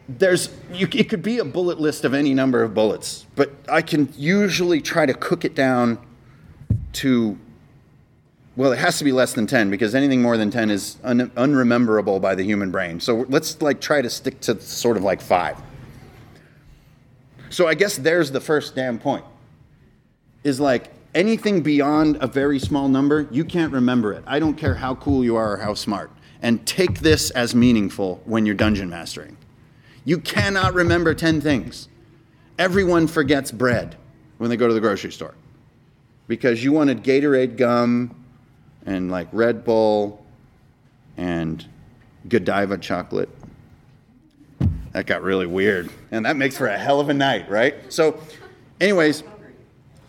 there's 0.08 0.50
you, 0.72 0.88
it 0.92 1.08
could 1.08 1.22
be 1.22 1.38
a 1.38 1.44
bullet 1.44 1.78
list 1.78 2.04
of 2.04 2.14
any 2.14 2.34
number 2.34 2.62
of 2.62 2.74
bullets, 2.74 3.26
but 3.36 3.52
I 3.68 3.82
can 3.82 4.12
usually 4.16 4.80
try 4.80 5.06
to 5.06 5.14
cook 5.14 5.44
it 5.44 5.54
down 5.54 5.98
to 6.94 7.38
well, 8.56 8.72
it 8.72 8.78
has 8.78 8.96
to 8.98 9.04
be 9.04 9.12
less 9.12 9.34
than 9.34 9.46
10 9.46 9.70
because 9.70 9.94
anything 9.94 10.22
more 10.22 10.38
than 10.38 10.50
10 10.50 10.70
is 10.70 10.96
un- 11.04 11.30
unrememberable 11.36 12.18
by 12.20 12.34
the 12.34 12.42
human 12.42 12.70
brain. 12.70 12.98
So 13.00 13.26
let's 13.28 13.60
like 13.60 13.80
try 13.80 14.00
to 14.00 14.08
stick 14.08 14.40
to 14.40 14.58
sort 14.60 14.96
of 14.96 15.02
like 15.02 15.20
5. 15.20 15.58
So 17.50 17.68
I 17.68 17.74
guess 17.74 17.96
there's 17.96 18.30
the 18.30 18.40
first 18.40 18.74
damn 18.74 18.98
point. 18.98 19.24
Is 20.42 20.58
like 20.58 20.90
anything 21.14 21.62
beyond 21.62 22.16
a 22.20 22.26
very 22.26 22.58
small 22.58 22.88
number, 22.88 23.28
you 23.30 23.44
can't 23.44 23.72
remember 23.72 24.12
it. 24.12 24.24
I 24.26 24.38
don't 24.38 24.54
care 24.54 24.74
how 24.74 24.94
cool 24.94 25.22
you 25.22 25.36
are 25.36 25.54
or 25.54 25.56
how 25.58 25.74
smart. 25.74 26.10
And 26.40 26.66
take 26.66 27.00
this 27.00 27.30
as 27.30 27.54
meaningful 27.54 28.22
when 28.24 28.46
you're 28.46 28.54
dungeon 28.54 28.88
mastering. 28.88 29.36
You 30.04 30.18
cannot 30.18 30.72
remember 30.72 31.14
10 31.14 31.40
things. 31.40 31.88
Everyone 32.58 33.06
forgets 33.06 33.50
bread 33.50 33.96
when 34.38 34.48
they 34.48 34.56
go 34.56 34.68
to 34.68 34.72
the 34.72 34.80
grocery 34.80 35.12
store 35.12 35.34
because 36.28 36.62
you 36.62 36.72
wanted 36.72 37.02
Gatorade 37.02 37.56
gum 37.56 38.25
and 38.86 39.10
like 39.10 39.28
Red 39.32 39.64
Bull 39.64 40.24
and 41.16 41.64
Godiva 42.28 42.78
chocolate. 42.78 43.28
That 44.92 45.06
got 45.06 45.22
really 45.22 45.46
weird. 45.46 45.90
And 46.10 46.24
that 46.24 46.36
makes 46.36 46.56
for 46.56 46.68
a 46.68 46.78
hell 46.78 47.00
of 47.00 47.10
a 47.10 47.14
night, 47.14 47.50
right? 47.50 47.74
So, 47.92 48.18
anyways, 48.80 49.24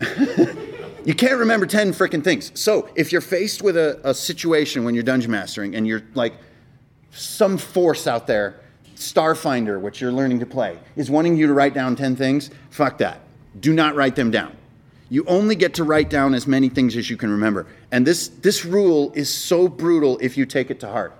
you 1.04 1.14
can't 1.14 1.38
remember 1.38 1.66
10 1.66 1.92
freaking 1.92 2.24
things. 2.24 2.52
So, 2.54 2.88
if 2.94 3.12
you're 3.12 3.20
faced 3.20 3.60
with 3.60 3.76
a, 3.76 4.00
a 4.02 4.14
situation 4.14 4.84
when 4.84 4.94
you're 4.94 5.04
dungeon 5.04 5.30
mastering 5.30 5.74
and 5.74 5.86
you're 5.86 6.02
like, 6.14 6.34
some 7.10 7.58
force 7.58 8.06
out 8.06 8.26
there, 8.26 8.60
Starfinder, 8.94 9.80
which 9.80 10.00
you're 10.00 10.12
learning 10.12 10.40
to 10.40 10.46
play, 10.46 10.78
is 10.96 11.10
wanting 11.10 11.36
you 11.36 11.46
to 11.46 11.52
write 11.52 11.74
down 11.74 11.96
10 11.96 12.16
things, 12.16 12.50
fuck 12.70 12.98
that. 12.98 13.20
Do 13.60 13.72
not 13.72 13.94
write 13.94 14.16
them 14.16 14.30
down. 14.30 14.56
You 15.10 15.24
only 15.26 15.54
get 15.54 15.74
to 15.74 15.84
write 15.84 16.10
down 16.10 16.34
as 16.34 16.46
many 16.46 16.68
things 16.68 16.96
as 16.96 17.08
you 17.08 17.16
can 17.16 17.30
remember. 17.30 17.66
And 17.90 18.06
this, 18.06 18.28
this 18.28 18.64
rule 18.64 19.12
is 19.14 19.32
so 19.32 19.68
brutal 19.68 20.18
if 20.20 20.36
you 20.36 20.44
take 20.44 20.70
it 20.70 20.80
to 20.80 20.88
heart. 20.88 21.14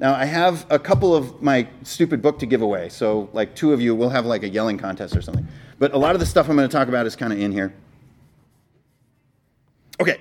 Now, 0.00 0.14
I 0.14 0.24
have 0.26 0.66
a 0.70 0.78
couple 0.78 1.14
of 1.14 1.42
my 1.42 1.68
stupid 1.82 2.22
book 2.22 2.38
to 2.38 2.46
give 2.46 2.62
away. 2.62 2.88
So, 2.88 3.28
like, 3.32 3.54
two 3.54 3.72
of 3.72 3.80
you 3.80 3.94
will 3.94 4.10
have 4.10 4.26
like 4.26 4.44
a 4.44 4.48
yelling 4.48 4.78
contest 4.78 5.16
or 5.16 5.22
something. 5.22 5.46
But 5.78 5.92
a 5.92 5.98
lot 5.98 6.14
of 6.14 6.20
the 6.20 6.26
stuff 6.26 6.48
I'm 6.48 6.56
going 6.56 6.68
to 6.68 6.72
talk 6.72 6.88
about 6.88 7.06
is 7.06 7.16
kind 7.16 7.32
of 7.32 7.40
in 7.40 7.52
here. 7.52 7.74
Okay. 10.00 10.20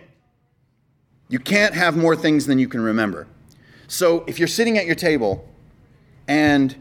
You 1.29 1.39
can't 1.39 1.75
have 1.75 1.95
more 1.95 2.15
things 2.15 2.47
than 2.47 2.57
you 2.57 2.67
can 2.67 2.81
remember. 2.81 3.27
So, 3.87 4.23
if 4.27 4.39
you're 4.39 4.47
sitting 4.47 4.77
at 4.79 4.87
your 4.87 4.95
table 4.95 5.47
and 6.27 6.75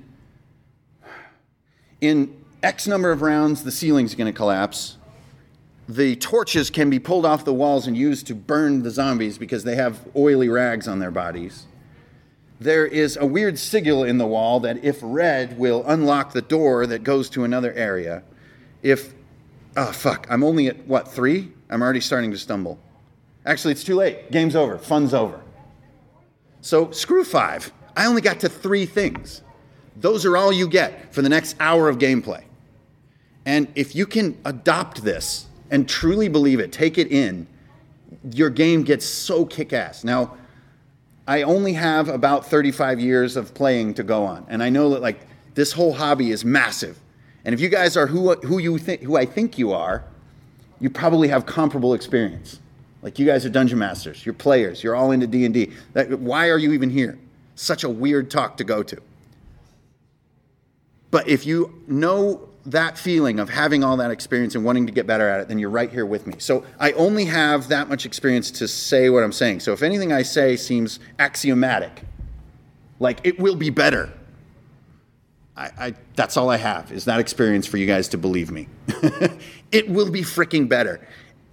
in 2.01 2.35
X 2.63 2.87
number 2.87 3.11
of 3.11 3.21
rounds, 3.21 3.63
the 3.63 3.73
ceiling's 3.73 4.15
going 4.15 4.33
to 4.33 4.37
collapse. 4.37 4.97
The 5.89 6.17
torches 6.17 6.69
can 6.69 6.91
be 6.91 6.99
pulled 6.99 7.25
off 7.25 7.45
the 7.45 7.55
walls 7.55 7.87
and 7.87 7.97
used 7.97 8.27
to 8.27 8.35
burn 8.35 8.83
the 8.83 8.91
zombies 8.91 9.39
because 9.39 9.63
they 9.65 9.77
have 9.77 10.01
oily 10.17 10.49
rags 10.49 10.89
on 10.89 10.99
their 10.99 11.13
bodies. 11.13 11.67
There 12.59 12.87
is 12.87 13.17
a 13.17 13.27
weird 13.27 13.59
sigil 13.59 14.03
in 14.03 14.19
the 14.19 14.27
wall 14.27 14.61
that, 14.61 14.83
if 14.83 14.99
read, 15.03 15.59
will 15.59 15.85
unlock 15.87 16.33
the 16.33 16.43
door 16.43 16.87
that 16.87 17.05
goes 17.05 17.31
to 17.31 17.45
another 17.45 17.73
area. 17.75 18.23
If, 18.83 19.15
oh 19.77 19.93
fuck, 19.93 20.27
I'm 20.31 20.43
only 20.43 20.67
at 20.67 20.87
what, 20.87 21.07
three? 21.07 21.53
I'm 21.71 21.83
already 21.83 22.01
starting 22.01 22.31
to 22.33 22.39
stumble. 22.39 22.79
Actually, 23.45 23.73
it's 23.73 23.85
too 23.85 23.95
late. 23.95 24.33
Game's 24.33 24.57
over. 24.57 24.79
Fun's 24.79 25.15
over. 25.15 25.41
So 26.63 26.91
screw 26.91 27.23
five. 27.23 27.73
I 27.97 28.07
only 28.07 28.23
got 28.23 28.41
to 28.41 28.49
three 28.49 28.87
things. 28.87 29.43
Those 29.97 30.25
are 30.25 30.37
all 30.37 30.53
you 30.53 30.67
get 30.69 31.15
for 31.15 31.23
the 31.23 31.29
next 31.29 31.57
hour 31.61 31.89
of 31.89 31.99
gameplay. 31.99 32.43
And 33.45 33.69
if 33.77 33.95
you 33.95 34.07
can 34.07 34.37
adopt 34.45 35.05
this 35.05 35.47
and 35.71 35.89
truly 35.89 36.29
believe 36.29 36.61
it, 36.61 36.73
take 36.73 36.99
it 36.99 37.11
in, 37.11 37.47
your 38.33 38.51
game 38.51 38.83
gets 38.83 39.05
so 39.05 39.45
kick 39.45 39.73
ass. 39.73 40.05
Now, 40.05 40.37
I 41.27 41.43
only 41.43 41.73
have 41.73 42.09
about 42.09 42.47
35 42.47 43.01
years 43.01 43.37
of 43.37 43.53
playing 43.55 43.95
to 43.95 44.03
go 44.03 44.25
on. 44.25 44.47
And 44.49 44.63
I 44.63 44.69
know 44.69 44.91
that 44.91 45.03
like 45.03 45.21
this 45.55 45.73
whole 45.73 45.93
hobby 45.93 46.31
is 46.31 46.45
massive. 46.45 46.99
And 47.45 47.53
if 47.55 47.61
you 47.61 47.69
guys 47.69 47.97
are 47.97 48.07
who, 48.07 48.35
who 48.35 48.59
you 48.59 48.79
think, 48.79 49.03
who 49.03 49.17
I 49.17 49.25
think 49.25 49.59
you 49.59 49.73
are, 49.73 50.05
you 50.81 50.91
probably 50.91 51.29
have 51.29 51.47
comparable 51.47 51.95
experience. 51.95 52.61
Like 53.03 53.19
you 53.19 53.27
guys 53.27 53.45
are 53.47 53.51
dungeon 53.51 53.79
masters, 53.79 54.25
you're 54.25 54.35
players, 54.35 54.83
you're 54.83 54.95
all 54.95 55.11
into 55.11 55.27
D&D. 55.27 55.73
That, 55.93 56.19
why 56.19 56.49
are 56.51 56.59
you 56.59 56.73
even 56.73 56.91
here? 56.91 57.19
Such 57.55 57.85
a 57.85 57.89
weird 57.89 58.31
talk 58.31 58.57
to 58.59 58.65
go 58.65 58.83
to. 58.83 59.01
But 61.11 61.29
if 61.29 61.47
you 61.47 61.83
know 61.87 62.49
that 62.67 62.99
feeling 62.99 63.39
of 63.39 63.49
having 63.49 63.85
all 63.85 63.97
that 63.97 64.11
experience 64.11 64.55
and 64.55 64.65
wanting 64.65 64.87
to 64.87 64.93
get 64.93 65.07
better 65.07 65.29
at 65.29 65.41
it, 65.41 65.49
then 65.49 65.59
you're 65.59 65.71
right 65.71 65.91
here 65.91 66.05
with 66.05 66.27
me. 66.27 66.35
So 66.39 66.65
I 66.79 66.93
only 66.93 67.25
have 67.27 67.69
that 67.69 67.89
much 67.89 68.05
experience 68.05 68.51
to 68.53 68.69
say 68.69 69.09
what 69.09 69.23
I'm 69.23 69.33
saying. 69.33 69.61
So 69.61 69.73
if 69.73 69.83
anything 69.83 70.13
I 70.13 70.23
say 70.23 70.57
seems 70.57 70.99
axiomatic, 71.19 72.03
like 72.99 73.21
it 73.25 73.39
will 73.39 73.57
be 73.57 73.71
better, 73.71 74.13
I, 75.57 75.71
I, 75.79 75.95
that's 76.17 76.37
all 76.37 76.51
I 76.51 76.57
have 76.57 76.93
is 76.93 77.05
that 77.07 77.21
experience 77.21 77.67
for 77.67 77.77
you 77.77 77.87
guys 77.87 78.09
to 78.09 78.19
believe 78.19 78.51
me. 78.51 78.69
it 79.73 79.89
will 79.89 80.11
be 80.11 80.23
freaking 80.23 80.69
better. 80.69 81.07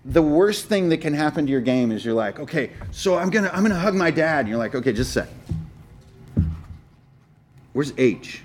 The 0.06 0.22
worst 0.22 0.66
thing 0.66 0.90
that 0.90 0.98
can 0.98 1.14
happen 1.14 1.46
to 1.46 1.52
your 1.52 1.62
game 1.62 1.92
is 1.92 2.04
you're 2.04 2.14
like, 2.14 2.40
okay, 2.40 2.72
so 2.92 3.16
I'm 3.16 3.30
gonna 3.30 3.50
I'm 3.54 3.64
gonna 3.64 3.80
hug 3.80 3.96
my 3.96 4.12
dad. 4.12 4.42
And 4.42 4.50
you're 4.50 4.58
like, 4.58 4.76
okay, 4.76 4.92
just 4.92 5.16
a 5.16 5.26
sec. 5.26 5.30
Where's 7.72 7.94
H? 7.98 8.42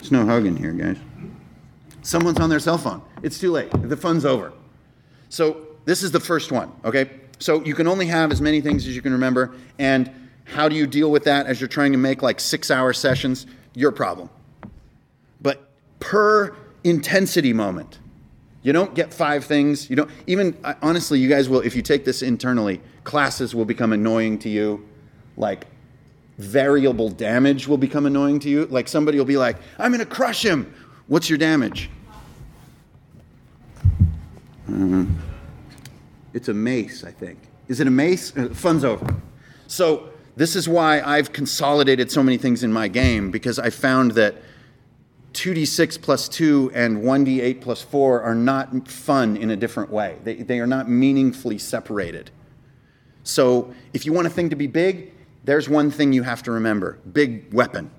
There's 0.00 0.12
no 0.12 0.24
hugging 0.24 0.56
here, 0.56 0.72
guys. 0.72 0.96
Someone's 2.00 2.40
on 2.40 2.48
their 2.48 2.58
cell 2.58 2.78
phone. 2.78 3.02
It's 3.22 3.38
too 3.38 3.52
late. 3.52 3.70
The 3.70 3.96
fun's 3.96 4.24
over. 4.24 4.54
So 5.28 5.66
this 5.84 6.02
is 6.02 6.10
the 6.10 6.20
first 6.20 6.50
one, 6.50 6.72
okay? 6.84 7.10
So 7.38 7.62
you 7.64 7.74
can 7.74 7.86
only 7.86 8.06
have 8.06 8.32
as 8.32 8.40
many 8.40 8.62
things 8.62 8.86
as 8.86 8.96
you 8.96 9.02
can 9.02 9.12
remember. 9.12 9.54
And 9.78 10.10
how 10.44 10.68
do 10.70 10.74
you 10.74 10.86
deal 10.86 11.10
with 11.10 11.24
that 11.24 11.46
as 11.46 11.60
you're 11.60 11.68
trying 11.68 11.92
to 11.92 11.98
make 11.98 12.22
like 12.22 12.40
six 12.40 12.70
hour 12.70 12.94
sessions? 12.94 13.46
Your 13.74 13.92
problem. 13.92 14.30
But 15.42 15.68
per 16.00 16.56
intensity 16.82 17.52
moment, 17.52 17.98
you 18.62 18.72
don't 18.72 18.94
get 18.94 19.12
five 19.12 19.44
things. 19.44 19.88
You 19.90 19.96
don't 19.96 20.10
even 20.26 20.56
honestly, 20.82 21.18
you 21.18 21.28
guys 21.28 21.48
will 21.48 21.60
if 21.60 21.76
you 21.76 21.82
take 21.82 22.04
this 22.04 22.22
internally, 22.22 22.80
classes 23.04 23.54
will 23.54 23.66
become 23.66 23.92
annoying 23.92 24.38
to 24.40 24.48
you. 24.48 24.88
Like 25.36 25.66
variable 26.40 27.08
damage 27.08 27.68
will 27.68 27.78
become 27.78 28.06
annoying 28.06 28.40
to 28.40 28.48
you. 28.48 28.66
Like 28.66 28.88
somebody 28.88 29.18
will 29.18 29.24
be 29.24 29.36
like, 29.36 29.56
I'm 29.78 29.92
going 29.92 30.00
to 30.00 30.06
crush 30.06 30.44
him. 30.44 30.72
What's 31.06 31.28
your 31.28 31.38
damage? 31.38 31.90
Mm-hmm. 34.68 35.06
It's 36.32 36.48
a 36.48 36.54
mace, 36.54 37.04
I 37.04 37.10
think. 37.10 37.38
Is 37.68 37.80
it 37.80 37.86
a 37.86 37.90
mace? 37.90 38.36
Uh, 38.36 38.48
fun's 38.52 38.84
over. 38.84 39.14
So, 39.66 40.10
this 40.36 40.56
is 40.56 40.68
why 40.68 41.02
I've 41.02 41.32
consolidated 41.32 42.10
so 42.10 42.22
many 42.22 42.38
things 42.38 42.62
in 42.62 42.72
my 42.72 42.88
game 42.88 43.30
because 43.30 43.58
I 43.58 43.68
found 43.68 44.12
that 44.12 44.36
2d6 45.32 46.00
plus 46.00 46.28
2 46.28 46.70
and 46.72 46.98
1d8 46.98 47.60
plus 47.60 47.82
4 47.82 48.22
are 48.22 48.34
not 48.34 48.88
fun 48.88 49.36
in 49.36 49.50
a 49.50 49.56
different 49.56 49.90
way. 49.90 50.16
They, 50.24 50.36
they 50.36 50.60
are 50.60 50.66
not 50.66 50.88
meaningfully 50.88 51.58
separated. 51.58 52.30
So, 53.24 53.74
if 53.92 54.06
you 54.06 54.12
want 54.12 54.28
a 54.28 54.30
thing 54.30 54.50
to 54.50 54.56
be 54.56 54.66
big, 54.66 55.12
there's 55.44 55.68
one 55.68 55.90
thing 55.90 56.12
you 56.12 56.22
have 56.22 56.42
to 56.44 56.52
remember 56.52 56.98
big 57.12 57.52
weapon. 57.52 57.90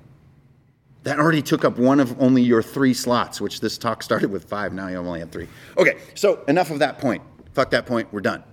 That 1.03 1.17
already 1.17 1.41
took 1.41 1.65
up 1.65 1.79
one 1.79 1.99
of 1.99 2.19
only 2.21 2.43
your 2.43 2.61
three 2.61 2.93
slots, 2.93 3.41
which 3.41 3.59
this 3.59 3.77
talk 3.77 4.03
started 4.03 4.29
with 4.29 4.45
five. 4.45 4.71
Now 4.71 4.87
you 4.87 4.97
only 4.97 5.19
have 5.19 5.31
three. 5.31 5.47
Okay, 5.77 5.97
so 6.13 6.43
enough 6.47 6.69
of 6.69 6.79
that 6.79 6.99
point. 6.99 7.23
Fuck 7.53 7.71
that 7.71 7.87
point. 7.87 8.07
We're 8.11 8.21
done. 8.21 8.43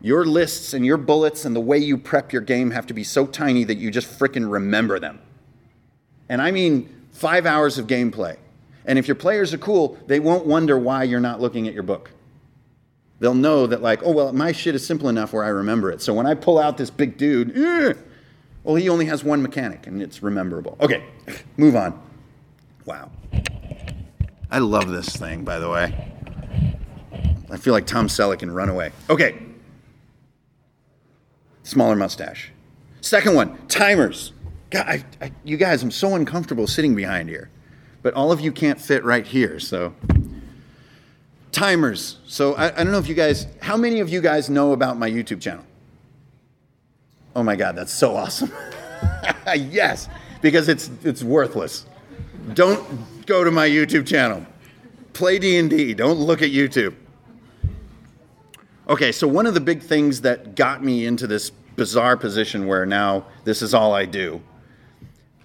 Your 0.00 0.24
lists 0.24 0.72
and 0.72 0.84
your 0.84 0.96
bullets 0.96 1.44
and 1.44 1.54
the 1.54 1.60
way 1.60 1.78
you 1.78 1.98
prep 1.98 2.32
your 2.32 2.42
game 2.42 2.70
have 2.70 2.86
to 2.86 2.94
be 2.94 3.04
so 3.04 3.26
tiny 3.26 3.64
that 3.64 3.76
you 3.76 3.90
just 3.90 4.18
fricking 4.18 4.50
remember 4.50 4.98
them. 4.98 5.20
And 6.28 6.40
I 6.40 6.50
mean 6.50 6.88
five 7.12 7.46
hours 7.46 7.78
of 7.78 7.86
gameplay. 7.86 8.36
And 8.84 8.98
if 8.98 9.08
your 9.08 9.14
players 9.14 9.52
are 9.52 9.58
cool, 9.58 9.98
they 10.06 10.20
won't 10.20 10.46
wonder 10.46 10.78
why 10.78 11.02
you're 11.02 11.20
not 11.20 11.40
looking 11.40 11.66
at 11.66 11.74
your 11.74 11.82
book. 11.82 12.12
They'll 13.18 13.34
know 13.34 13.66
that, 13.66 13.82
like, 13.82 14.02
oh, 14.02 14.10
well, 14.10 14.32
my 14.32 14.52
shit 14.52 14.74
is 14.74 14.86
simple 14.86 15.08
enough 15.08 15.32
where 15.32 15.44
I 15.44 15.48
remember 15.48 15.90
it. 15.90 16.02
So 16.02 16.12
when 16.12 16.26
I 16.26 16.34
pull 16.34 16.58
out 16.58 16.76
this 16.76 16.90
big 16.90 17.16
dude, 17.16 17.56
eh, 17.56 17.94
well, 18.62 18.74
he 18.74 18.88
only 18.88 19.06
has 19.06 19.24
one 19.24 19.42
mechanic 19.42 19.86
and 19.86 20.02
it's 20.02 20.22
rememberable. 20.22 20.76
Okay, 20.80 21.04
move 21.56 21.76
on. 21.76 22.00
Wow. 22.84 23.10
I 24.50 24.58
love 24.58 24.88
this 24.88 25.16
thing, 25.16 25.44
by 25.44 25.58
the 25.58 25.68
way. 25.68 26.12
I 27.50 27.56
feel 27.56 27.72
like 27.72 27.86
Tom 27.86 28.08
Selleck 28.08 28.42
in 28.42 28.50
Runaway. 28.50 28.92
Okay. 29.08 29.38
Smaller 31.62 31.96
mustache. 31.96 32.52
Second 33.00 33.34
one, 33.34 33.56
timers. 33.68 34.32
God, 34.70 34.86
I, 34.86 35.04
I, 35.20 35.32
you 35.44 35.56
guys, 35.56 35.82
I'm 35.82 35.90
so 35.90 36.14
uncomfortable 36.14 36.66
sitting 36.66 36.94
behind 36.94 37.28
here. 37.28 37.50
But 38.02 38.14
all 38.14 38.30
of 38.30 38.40
you 38.40 38.52
can't 38.52 38.80
fit 38.80 39.04
right 39.04 39.26
here, 39.26 39.58
so 39.58 39.94
timers. 41.52 42.18
So 42.26 42.54
I, 42.54 42.66
I, 42.66 42.84
don't 42.84 42.92
know 42.92 42.98
if 42.98 43.08
you 43.08 43.14
guys, 43.14 43.46
how 43.60 43.76
many 43.76 44.00
of 44.00 44.08
you 44.08 44.20
guys 44.20 44.50
know 44.50 44.72
about 44.72 44.98
my 44.98 45.10
YouTube 45.10 45.40
channel? 45.40 45.64
Oh 47.34 47.42
my 47.42 47.56
God, 47.56 47.76
that's 47.76 47.92
so 47.92 48.16
awesome. 48.16 48.52
yes, 49.56 50.08
because 50.42 50.68
it's, 50.68 50.90
it's 51.04 51.22
worthless. 51.22 51.86
Don't 52.54 53.26
go 53.26 53.44
to 53.44 53.50
my 53.50 53.68
YouTube 53.68 54.06
channel. 54.06 54.46
Play 55.12 55.38
D&D, 55.38 55.94
don't 55.94 56.18
look 56.18 56.42
at 56.42 56.50
YouTube. 56.50 56.94
Okay, 58.88 59.10
so 59.10 59.26
one 59.26 59.46
of 59.46 59.54
the 59.54 59.60
big 59.60 59.82
things 59.82 60.20
that 60.20 60.54
got 60.54 60.84
me 60.84 61.06
into 61.06 61.26
this 61.26 61.50
bizarre 61.50 62.16
position 62.16 62.66
where 62.66 62.86
now 62.86 63.26
this 63.44 63.62
is 63.62 63.74
all 63.74 63.94
I 63.94 64.04
do 64.04 64.40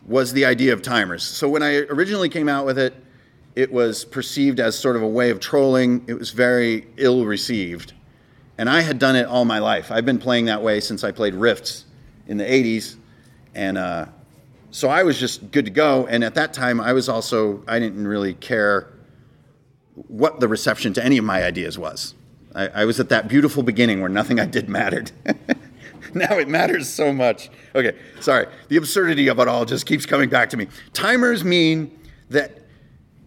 was 0.05 0.33
the 0.33 0.45
idea 0.45 0.73
of 0.73 0.81
timers. 0.81 1.23
So 1.23 1.49
when 1.49 1.63
I 1.63 1.77
originally 1.77 2.29
came 2.29 2.47
out 2.49 2.65
with 2.65 2.77
it, 2.77 2.93
it 3.55 3.71
was 3.71 4.05
perceived 4.05 4.59
as 4.59 4.77
sort 4.77 4.95
of 4.95 5.01
a 5.01 5.07
way 5.07 5.29
of 5.29 5.39
trolling. 5.39 6.03
It 6.07 6.13
was 6.13 6.31
very 6.31 6.87
ill 6.97 7.25
received. 7.25 7.93
And 8.57 8.69
I 8.69 8.81
had 8.81 8.99
done 8.99 9.15
it 9.15 9.25
all 9.25 9.45
my 9.45 9.59
life. 9.59 9.91
I've 9.91 10.05
been 10.05 10.19
playing 10.19 10.45
that 10.45 10.61
way 10.61 10.79
since 10.79 11.03
I 11.03 11.11
played 11.11 11.33
Rifts 11.33 11.85
in 12.27 12.37
the 12.37 12.43
80s. 12.43 12.95
And 13.55 13.77
uh, 13.77 14.05
so 14.69 14.87
I 14.89 15.03
was 15.03 15.19
just 15.19 15.51
good 15.51 15.65
to 15.65 15.71
go. 15.71 16.07
And 16.07 16.23
at 16.23 16.35
that 16.35 16.53
time, 16.53 16.79
I 16.79 16.93
was 16.93 17.09
also, 17.09 17.63
I 17.67 17.79
didn't 17.79 18.07
really 18.07 18.33
care 18.35 18.87
what 20.07 20.39
the 20.39 20.47
reception 20.47 20.93
to 20.93 21.03
any 21.03 21.17
of 21.17 21.25
my 21.25 21.43
ideas 21.43 21.77
was. 21.77 22.15
I, 22.55 22.67
I 22.67 22.85
was 22.85 22.99
at 22.99 23.09
that 23.09 23.27
beautiful 23.27 23.63
beginning 23.63 23.99
where 23.99 24.09
nothing 24.09 24.39
I 24.39 24.45
did 24.45 24.69
mattered. 24.69 25.11
now 26.13 26.37
it 26.37 26.47
matters 26.47 26.87
so 26.87 27.11
much. 27.11 27.49
Okay, 27.75 27.97
sorry. 28.19 28.47
The 28.69 28.77
absurdity 28.77 29.27
of 29.27 29.39
it 29.39 29.47
all 29.47 29.65
just 29.65 29.85
keeps 29.85 30.05
coming 30.05 30.29
back 30.29 30.49
to 30.51 30.57
me. 30.57 30.67
Timers 30.93 31.43
mean 31.43 31.97
that 32.29 32.60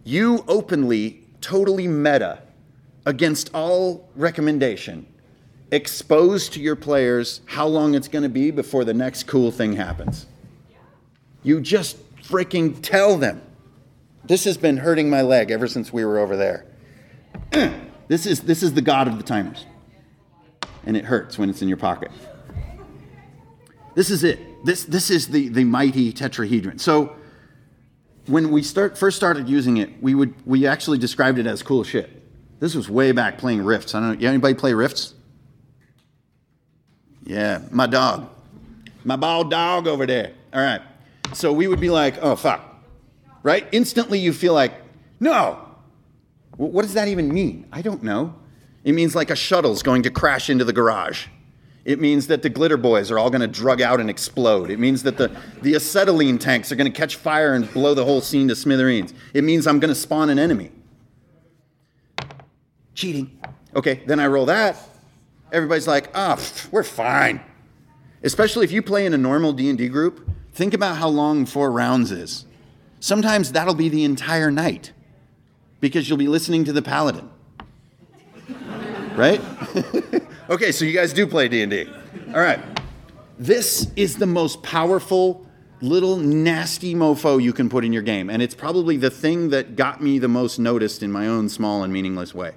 you 0.05 0.45
openly, 0.47 1.23
totally 1.41 1.87
meta, 1.87 2.43
against 3.05 3.49
all 3.53 4.07
recommendation, 4.15 5.05
expose 5.71 6.47
to 6.49 6.61
your 6.61 6.75
players 6.75 7.41
how 7.45 7.67
long 7.67 7.95
it's 7.95 8.07
going 8.07 8.23
to 8.23 8.29
be 8.29 8.51
before 8.51 8.85
the 8.85 8.93
next 8.93 9.23
cool 9.23 9.51
thing 9.51 9.73
happens. 9.73 10.27
You 11.43 11.59
just 11.59 11.97
freaking 12.21 12.81
tell 12.81 13.17
them. 13.17 13.41
This 14.23 14.45
has 14.45 14.57
been 14.57 14.77
hurting 14.77 15.09
my 15.09 15.21
leg 15.21 15.51
ever 15.51 15.67
since 15.67 15.91
we 15.91 16.05
were 16.05 16.19
over 16.19 16.37
there. 16.37 16.65
this 18.07 18.25
is 18.25 18.41
this 18.41 18.63
is 18.63 18.73
the 18.73 18.81
god 18.81 19.07
of 19.07 19.17
the 19.17 19.23
timers. 19.23 19.65
And 20.85 20.95
it 20.95 21.05
hurts 21.05 21.37
when 21.37 21.49
it's 21.49 21.61
in 21.61 21.67
your 21.67 21.77
pocket. 21.77 22.11
This 23.95 24.09
is 24.09 24.23
it. 24.23 24.39
This 24.65 24.83
this 24.85 25.09
is 25.09 25.27
the 25.27 25.49
the 25.49 25.63
mighty 25.63 26.11
tetrahedron. 26.11 26.79
So 26.79 27.15
when 28.27 28.51
we 28.51 28.61
start 28.63 28.97
first 28.97 29.17
started 29.17 29.47
using 29.47 29.77
it, 29.77 30.01
we 30.01 30.15
would 30.15 30.33
we 30.45 30.67
actually 30.67 30.97
described 30.97 31.39
it 31.39 31.45
as 31.45 31.63
cool 31.63 31.83
shit. 31.83 32.09
This 32.59 32.75
was 32.75 32.89
way 32.89 33.11
back 33.11 33.37
playing 33.37 33.63
Rifts. 33.63 33.93
I 33.95 33.99
don't 33.99 34.19
know. 34.19 34.27
Anybody 34.27 34.53
play 34.53 34.73
Rifts? 34.73 35.13
Yeah, 37.23 37.61
my 37.71 37.87
dog. 37.87 38.29
My 39.03 39.15
bald 39.15 39.51
dog 39.51 39.87
over 39.87 40.05
there. 40.05 40.33
All 40.53 40.61
right. 40.61 40.81
So 41.33 41.51
we 41.51 41.67
would 41.67 41.79
be 41.79 41.89
like, 41.89 42.15
oh, 42.21 42.35
fuck. 42.35 42.61
Right? 43.43 43.67
Instantly 43.71 44.19
you 44.19 44.31
feel 44.31 44.53
like, 44.53 44.73
no. 45.19 45.59
What 46.57 46.83
does 46.83 46.93
that 46.93 47.07
even 47.07 47.33
mean? 47.33 47.67
I 47.71 47.81
don't 47.81 48.03
know. 48.03 48.35
It 48.83 48.93
means 48.93 49.15
like 49.15 49.29
a 49.29 49.35
shuttle's 49.35 49.83
going 49.83 50.03
to 50.03 50.11
crash 50.11 50.49
into 50.49 50.63
the 50.63 50.73
garage. 50.73 51.27
It 51.85 51.99
means 51.99 52.25
that 52.27 52.41
the 52.41 52.49
glitter 52.49 52.77
boys 52.77 53.11
are 53.11 53.19
all 53.19 53.29
going 53.29 53.41
to 53.41 53.47
drug 53.47 53.79
out 53.79 53.99
and 53.99 54.09
explode. 54.09 54.71
It 54.71 54.79
means 54.79 55.03
that 55.03 55.17
the, 55.17 55.35
the 55.61 55.75
acetylene 55.75 56.39
tanks 56.39 56.71
are 56.71 56.75
going 56.75 56.91
to 56.91 56.97
catch 56.97 57.15
fire 57.15 57.53
and 57.53 57.71
blow 57.71 57.93
the 57.93 58.03
whole 58.03 58.21
scene 58.21 58.47
to 58.47 58.55
smithereens. 58.55 59.13
It 59.35 59.43
means 59.43 59.67
I'm 59.67 59.79
going 59.79 59.93
to 59.93 59.99
spawn 59.99 60.31
an 60.31 60.39
enemy. 60.39 60.71
Cheating. 62.95 63.39
Okay, 63.75 64.01
then 64.07 64.19
I 64.19 64.25
roll 64.25 64.47
that. 64.47 64.77
Everybody's 65.51 65.87
like, 65.87 66.09
ah, 66.15 66.37
oh, 66.39 66.69
we're 66.71 66.83
fine. 66.83 67.39
Especially 68.23 68.63
if 68.63 68.71
you 68.71 68.81
play 68.81 69.05
in 69.05 69.13
a 69.13 69.17
normal 69.17 69.53
D&D 69.53 69.87
group, 69.89 70.27
think 70.53 70.73
about 70.73 70.97
how 70.97 71.07
long 71.07 71.45
four 71.45 71.71
rounds 71.71 72.11
is. 72.11 72.45
Sometimes 72.99 73.51
that'll 73.51 73.75
be 73.75 73.89
the 73.89 74.03
entire 74.03 74.49
night 74.49 74.91
because 75.81 76.09
you'll 76.09 76.17
be 76.17 76.27
listening 76.27 76.63
to 76.63 76.73
the 76.73 76.81
paladin. 76.81 77.29
right? 79.15 79.39
okay, 80.49 80.71
so 80.71 80.85
you 80.85 80.93
guys 80.93 81.13
do 81.13 81.27
play 81.27 81.47
D&D. 81.47 81.87
All 82.33 82.41
right. 82.41 82.59
This 83.37 83.91
is 83.95 84.17
the 84.17 84.25
most 84.25 84.63
powerful 84.63 85.45
little 85.81 86.17
nasty 86.17 86.95
mofo 86.95 87.41
you 87.41 87.53
can 87.53 87.69
put 87.69 87.83
in 87.83 87.91
your 87.91 88.01
game, 88.01 88.29
and 88.29 88.41
it's 88.41 88.55
probably 88.55 88.97
the 88.97 89.09
thing 89.09 89.49
that 89.49 89.75
got 89.75 90.01
me 90.01 90.19
the 90.19 90.27
most 90.27 90.57
noticed 90.57 91.03
in 91.03 91.11
my 91.11 91.27
own 91.27 91.49
small 91.49 91.83
and 91.83 91.91
meaningless 91.91 92.33
way 92.33 92.53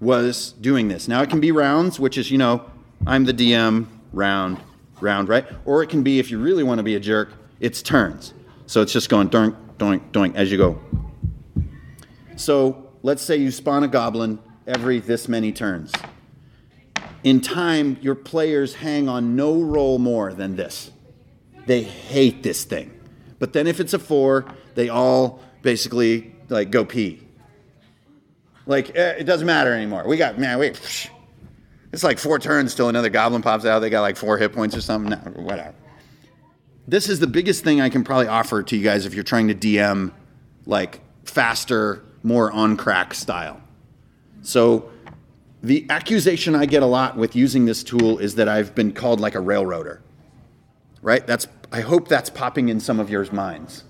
was 0.00 0.52
doing 0.60 0.88
this. 0.88 1.08
Now 1.08 1.22
it 1.22 1.30
can 1.30 1.40
be 1.40 1.52
rounds, 1.52 1.98
which 2.00 2.18
is, 2.18 2.30
you 2.30 2.38
know, 2.38 2.68
I'm 3.06 3.24
the 3.24 3.32
DM, 3.32 3.86
round, 4.12 4.60
round, 5.00 5.28
right? 5.28 5.46
Or 5.64 5.82
it 5.82 5.88
can 5.88 6.02
be, 6.02 6.18
if 6.18 6.30
you 6.30 6.38
really 6.38 6.62
want 6.62 6.78
to 6.78 6.82
be 6.82 6.96
a 6.96 7.00
jerk, 7.00 7.32
it's 7.60 7.80
turns. 7.80 8.34
So 8.66 8.82
it's 8.82 8.92
just 8.92 9.08
going 9.08 9.30
doink, 9.30 9.56
doink, 9.78 10.10
doink 10.10 10.34
as 10.34 10.50
you 10.50 10.58
go. 10.58 10.80
So 12.36 12.90
let's 13.02 13.22
say 13.22 13.36
you 13.36 13.50
spawn 13.50 13.84
a 13.84 13.88
goblin 13.88 14.38
every 14.66 14.98
this 14.98 15.28
many 15.28 15.52
turns. 15.52 15.92
In 17.26 17.40
time, 17.40 17.98
your 18.00 18.14
players 18.14 18.74
hang 18.74 19.08
on 19.08 19.34
no 19.34 19.60
roll 19.60 19.98
more 19.98 20.32
than 20.32 20.54
this. 20.54 20.92
They 21.66 21.82
hate 21.82 22.42
this 22.42 22.64
thing. 22.64 22.92
But 23.38 23.52
then 23.52 23.66
if 23.66 23.80
it's 23.80 23.92
a 23.92 23.98
four, 23.98 24.46
they 24.76 24.88
all 24.88 25.40
basically 25.62 26.34
like 26.48 26.70
go 26.70 26.84
pee 26.84 27.26
like 28.66 28.94
eh, 28.96 29.16
it 29.18 29.24
doesn't 29.24 29.46
matter 29.46 29.72
anymore. 29.72 30.04
We 30.06 30.16
got 30.16 30.38
man, 30.38 30.58
we. 30.58 30.72
It's 31.92 32.02
like 32.04 32.18
four 32.18 32.38
turns 32.38 32.74
till 32.74 32.88
another 32.88 33.08
goblin 33.08 33.42
pops 33.42 33.64
out. 33.64 33.78
They 33.78 33.90
got 33.90 34.02
like 34.02 34.16
four 34.16 34.36
hit 34.36 34.52
points 34.52 34.76
or 34.76 34.80
something. 34.80 35.10
No, 35.10 35.42
whatever. 35.42 35.74
This 36.86 37.08
is 37.08 37.20
the 37.20 37.26
biggest 37.26 37.64
thing 37.64 37.80
I 37.80 37.88
can 37.88 38.04
probably 38.04 38.26
offer 38.26 38.62
to 38.62 38.76
you 38.76 38.82
guys 38.82 39.06
if 39.06 39.14
you're 39.14 39.24
trying 39.24 39.48
to 39.48 39.54
DM 39.54 40.12
like 40.66 41.00
faster, 41.24 42.04
more 42.22 42.50
on 42.52 42.76
crack 42.76 43.14
style. 43.14 43.60
So 44.42 44.90
the 45.66 45.84
accusation 45.90 46.54
I 46.54 46.64
get 46.66 46.82
a 46.84 46.86
lot 46.86 47.16
with 47.16 47.34
using 47.34 47.64
this 47.64 47.82
tool 47.82 48.18
is 48.18 48.36
that 48.36 48.48
I've 48.48 48.74
been 48.74 48.92
called 48.92 49.18
like 49.18 49.34
a 49.34 49.40
railroader. 49.40 50.00
Right? 51.02 51.26
That's 51.26 51.48
I 51.72 51.80
hope 51.80 52.06
that's 52.06 52.30
popping 52.30 52.68
in 52.68 52.78
some 52.78 53.00
of 53.00 53.10
your 53.10 53.30
minds. 53.32 53.82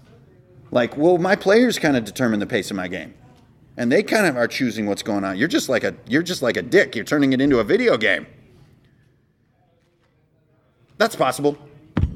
Like, 0.71 0.97
well, 0.97 1.19
my 1.19 1.37
players 1.37 1.79
kind 1.79 1.97
of 1.97 2.05
determine 2.05 2.41
the 2.41 2.47
pace 2.47 2.71
of 2.71 2.77
my 2.77 2.89
game 2.89 3.13
and 3.77 3.93
they 3.93 4.03
kind 4.03 4.27
of 4.27 4.37
are 4.37 4.49
choosing 4.49 4.87
what's 4.87 5.03
going 5.03 5.23
on. 5.23 5.37
You're 5.37 5.49
just 5.49 5.69
like 5.69 5.85
a 5.85 5.95
you're 6.09 6.23
just 6.23 6.41
like 6.41 6.57
a 6.57 6.63
dick. 6.63 6.97
You're 6.97 7.05
turning 7.05 7.35
it 7.35 7.43
into 7.43 7.59
a 7.59 7.65
video 7.65 7.99
game. 7.99 8.27
That's 10.97 11.15
possible. 11.15 11.59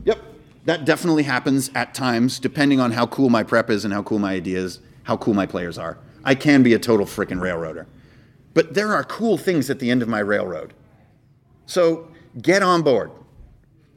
Yep. 0.06 0.20
That 0.64 0.86
definitely 0.86 1.24
happens 1.24 1.70
at 1.74 1.92
times 1.94 2.38
depending 2.38 2.80
on 2.80 2.92
how 2.92 3.06
cool 3.06 3.28
my 3.28 3.42
prep 3.42 3.68
is 3.68 3.84
and 3.84 3.92
how 3.92 4.02
cool 4.02 4.18
my 4.18 4.32
ideas, 4.32 4.80
how 5.02 5.18
cool 5.18 5.34
my 5.34 5.44
players 5.44 5.76
are. 5.76 5.98
I 6.24 6.34
can 6.34 6.62
be 6.62 6.72
a 6.72 6.78
total 6.78 7.04
freaking 7.04 7.42
railroader. 7.42 7.86
But 8.54 8.74
there 8.74 8.92
are 8.94 9.04
cool 9.04 9.38
things 9.38 9.70
at 9.70 9.78
the 9.78 9.90
end 9.90 10.02
of 10.02 10.08
my 10.08 10.18
railroad. 10.18 10.74
So, 11.66 12.08
get 12.40 12.62
on 12.62 12.82
board. 12.82 13.10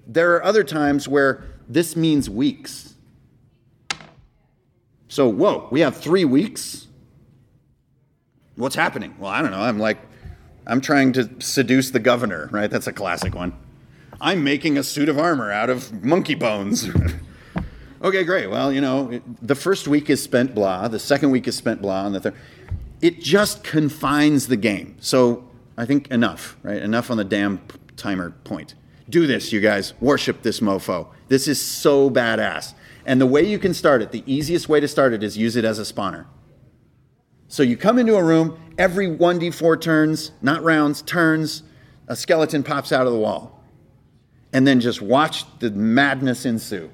There 0.05 0.35
are 0.35 0.43
other 0.43 0.63
times 0.63 1.07
where 1.07 1.43
this 1.67 1.95
means 1.95 2.29
weeks. 2.29 2.93
So, 5.07 5.27
whoa, 5.27 5.67
we 5.71 5.79
have 5.81 5.97
3 5.97 6.25
weeks 6.25 6.83
What's 8.55 8.75
happening? 8.75 9.15
Well, 9.17 9.31
I 9.31 9.41
don't 9.41 9.51
know. 9.51 9.61
I'm 9.61 9.79
like, 9.79 9.97
I'm 10.67 10.79
trying 10.79 11.13
to 11.13 11.29
seduce 11.39 11.89
the 11.89 11.99
governor, 11.99 12.49
right? 12.51 12.69
That's 12.69 12.87
a 12.87 12.93
classic 12.93 13.33
one. 13.33 13.53
I'm 14.21 14.43
making 14.43 14.77
a 14.77 14.83
suit 14.83 15.09
of 15.09 15.17
armor 15.17 15.51
out 15.51 15.69
of 15.69 16.03
monkey 16.03 16.35
bones. 16.35 16.87
okay, 18.03 18.23
great. 18.23 18.49
Well, 18.51 18.71
you 18.71 18.79
know, 18.79 19.21
the 19.41 19.55
first 19.55 19.87
week 19.87 20.09
is 20.09 20.21
spent 20.21 20.53
blah, 20.53 20.87
the 20.87 20.99
second 20.99 21.31
week 21.31 21.47
is 21.47 21.55
spent 21.55 21.81
blah, 21.81 22.05
and 22.05 22.15
the 22.15 22.19
third. 22.19 22.35
It 23.03 23.19
just 23.19 23.65
confines 23.65 24.47
the 24.47 24.55
game. 24.55 24.95
So 25.01 25.43
I 25.75 25.85
think 25.85 26.09
enough, 26.09 26.55
right? 26.63 26.81
Enough 26.81 27.11
on 27.11 27.17
the 27.17 27.25
damn 27.25 27.59
timer 27.97 28.31
point. 28.45 28.75
Do 29.09 29.27
this, 29.27 29.51
you 29.51 29.59
guys. 29.59 29.93
Worship 29.99 30.41
this 30.41 30.61
mofo. 30.61 31.09
This 31.27 31.49
is 31.49 31.59
so 31.59 32.09
badass. 32.09 32.73
And 33.05 33.19
the 33.19 33.25
way 33.25 33.43
you 33.43 33.59
can 33.59 33.73
start 33.73 34.01
it, 34.01 34.13
the 34.13 34.23
easiest 34.25 34.69
way 34.69 34.79
to 34.79 34.87
start 34.87 35.11
it 35.11 35.21
is 35.21 35.37
use 35.37 35.57
it 35.57 35.65
as 35.65 35.79
a 35.79 35.81
spawner. 35.81 36.27
So 37.49 37.61
you 37.61 37.75
come 37.75 37.99
into 37.99 38.15
a 38.15 38.23
room, 38.23 38.57
every 38.77 39.07
1d4 39.07 39.81
turns, 39.81 40.31
not 40.41 40.63
rounds, 40.63 41.01
turns, 41.01 41.63
a 42.07 42.15
skeleton 42.15 42.63
pops 42.63 42.93
out 42.93 43.05
of 43.05 43.11
the 43.11 43.19
wall. 43.19 43.61
And 44.53 44.65
then 44.65 44.79
just 44.79 45.01
watch 45.01 45.43
the 45.59 45.71
madness 45.71 46.45
ensue. 46.45 46.89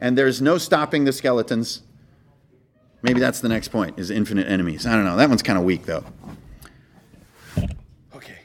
And 0.00 0.18
there's 0.18 0.42
no 0.42 0.58
stopping 0.58 1.04
the 1.04 1.12
skeletons. 1.12 1.82
Maybe 3.08 3.20
that's 3.20 3.40
the 3.40 3.48
next 3.48 3.68
point 3.68 3.98
is 3.98 4.10
infinite 4.10 4.48
enemies. 4.48 4.86
I 4.86 4.94
don't 4.94 5.06
know. 5.06 5.16
That 5.16 5.30
one's 5.30 5.42
kind 5.42 5.58
of 5.58 5.64
weak 5.64 5.86
though. 5.86 6.04
Okay. 8.14 8.38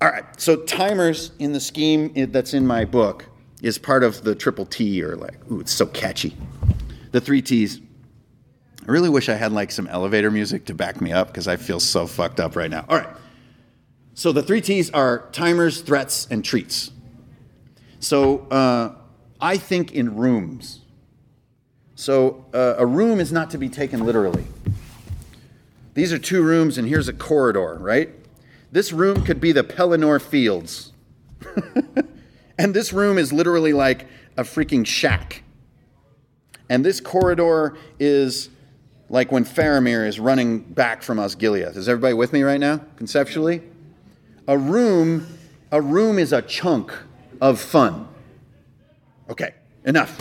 All 0.00 0.08
right. 0.08 0.24
So 0.40 0.56
timers 0.56 1.32
in 1.38 1.52
the 1.52 1.60
scheme 1.60 2.10
that's 2.32 2.54
in 2.54 2.66
my 2.66 2.86
book 2.86 3.26
is 3.60 3.76
part 3.76 4.02
of 4.02 4.24
the 4.24 4.34
triple 4.34 4.64
T 4.64 5.02
or 5.02 5.14
like, 5.14 5.36
ooh, 5.52 5.60
it's 5.60 5.72
so 5.72 5.84
catchy. 5.84 6.34
The 7.10 7.20
three 7.20 7.42
T's 7.42 7.82
I 8.86 8.90
really 8.90 9.10
wish 9.10 9.28
I 9.28 9.34
had 9.34 9.52
like 9.52 9.70
some 9.70 9.86
elevator 9.86 10.30
music 10.30 10.64
to 10.66 10.74
back 10.74 11.02
me 11.02 11.12
up 11.12 11.28
because 11.28 11.46
I 11.46 11.56
feel 11.56 11.80
so 11.80 12.06
fucked 12.06 12.40
up 12.40 12.56
right 12.56 12.70
now. 12.70 12.86
All 12.88 12.96
right. 12.96 13.14
So 14.14 14.32
the 14.32 14.42
three 14.42 14.62
T's 14.62 14.90
are 14.90 15.28
timers, 15.32 15.82
threats, 15.82 16.26
and 16.30 16.42
treats. 16.42 16.92
So 18.00 18.40
uh, 18.48 18.94
I 19.38 19.58
think 19.58 19.92
in 19.92 20.16
rooms. 20.16 20.80
So 22.04 22.44
uh, 22.52 22.74
a 22.76 22.84
room 22.84 23.18
is 23.18 23.32
not 23.32 23.48
to 23.52 23.56
be 23.56 23.70
taken 23.70 24.04
literally. 24.04 24.44
These 25.94 26.12
are 26.12 26.18
two 26.18 26.42
rooms, 26.42 26.76
and 26.76 26.86
here's 26.86 27.08
a 27.08 27.14
corridor, 27.14 27.78
right? 27.80 28.10
This 28.70 28.92
room 28.92 29.24
could 29.24 29.40
be 29.40 29.52
the 29.52 29.64
Pelennor 29.64 30.20
Fields. 30.20 30.92
and 32.58 32.74
this 32.74 32.92
room 32.92 33.16
is 33.16 33.32
literally 33.32 33.72
like 33.72 34.06
a 34.36 34.42
freaking 34.42 34.86
shack. 34.86 35.44
And 36.68 36.84
this 36.84 37.00
corridor 37.00 37.74
is 37.98 38.50
like 39.08 39.32
when 39.32 39.46
Faramir 39.46 40.06
is 40.06 40.20
running 40.20 40.58
back 40.58 41.02
from 41.02 41.16
Osgiliath. 41.16 41.74
Is 41.74 41.88
everybody 41.88 42.12
with 42.12 42.34
me 42.34 42.42
right 42.42 42.60
now, 42.60 42.82
conceptually? 42.96 43.62
A 44.46 44.58
room, 44.58 45.26
a 45.72 45.80
room 45.80 46.18
is 46.18 46.34
a 46.34 46.42
chunk 46.42 46.92
of 47.40 47.58
fun. 47.58 48.06
Okay, 49.30 49.54
enough. 49.86 50.20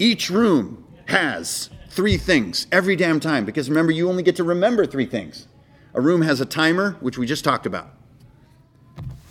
Each 0.00 0.28
room 0.28 0.86
has 1.08 1.70
three 1.88 2.16
things 2.16 2.66
every 2.70 2.94
damn 2.94 3.18
time 3.18 3.44
because 3.44 3.68
remember, 3.68 3.92
you 3.92 4.08
only 4.08 4.22
get 4.22 4.36
to 4.36 4.44
remember 4.44 4.86
three 4.86 5.06
things. 5.06 5.48
A 5.94 6.00
room 6.00 6.22
has 6.22 6.40
a 6.40 6.46
timer, 6.46 6.92
which 7.00 7.18
we 7.18 7.26
just 7.26 7.44
talked 7.44 7.66
about. 7.66 7.90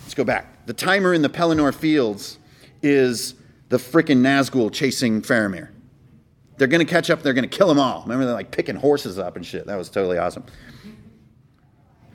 Let's 0.04 0.16
go 0.16 0.24
back. 0.24 0.66
The 0.66 0.74
timer 0.74 1.13
in 1.13 1.22
the 1.22 1.30
Pelennor 1.30 1.74
Fields 1.74 2.40
is 2.82 3.36
the 3.70 3.78
frickin' 3.78 4.22
Nazgul 4.22 4.72
chasing 4.72 5.22
Faramir. 5.22 5.70
They're 6.58 6.68
gonna 6.68 6.86
catch 6.86 7.10
up. 7.10 7.22
They're 7.22 7.34
gonna 7.34 7.48
kill 7.48 7.68
them 7.68 7.80
all. 7.80 8.02
Remember, 8.02 8.26
they're 8.26 8.34
like 8.34 8.52
picking 8.52 8.76
horses 8.76 9.20
up 9.20 9.36
and 9.36 9.46
shit. 9.46 9.68
That 9.68 9.78
was 9.78 9.90
totally 9.90 10.18
awesome. 10.18 10.44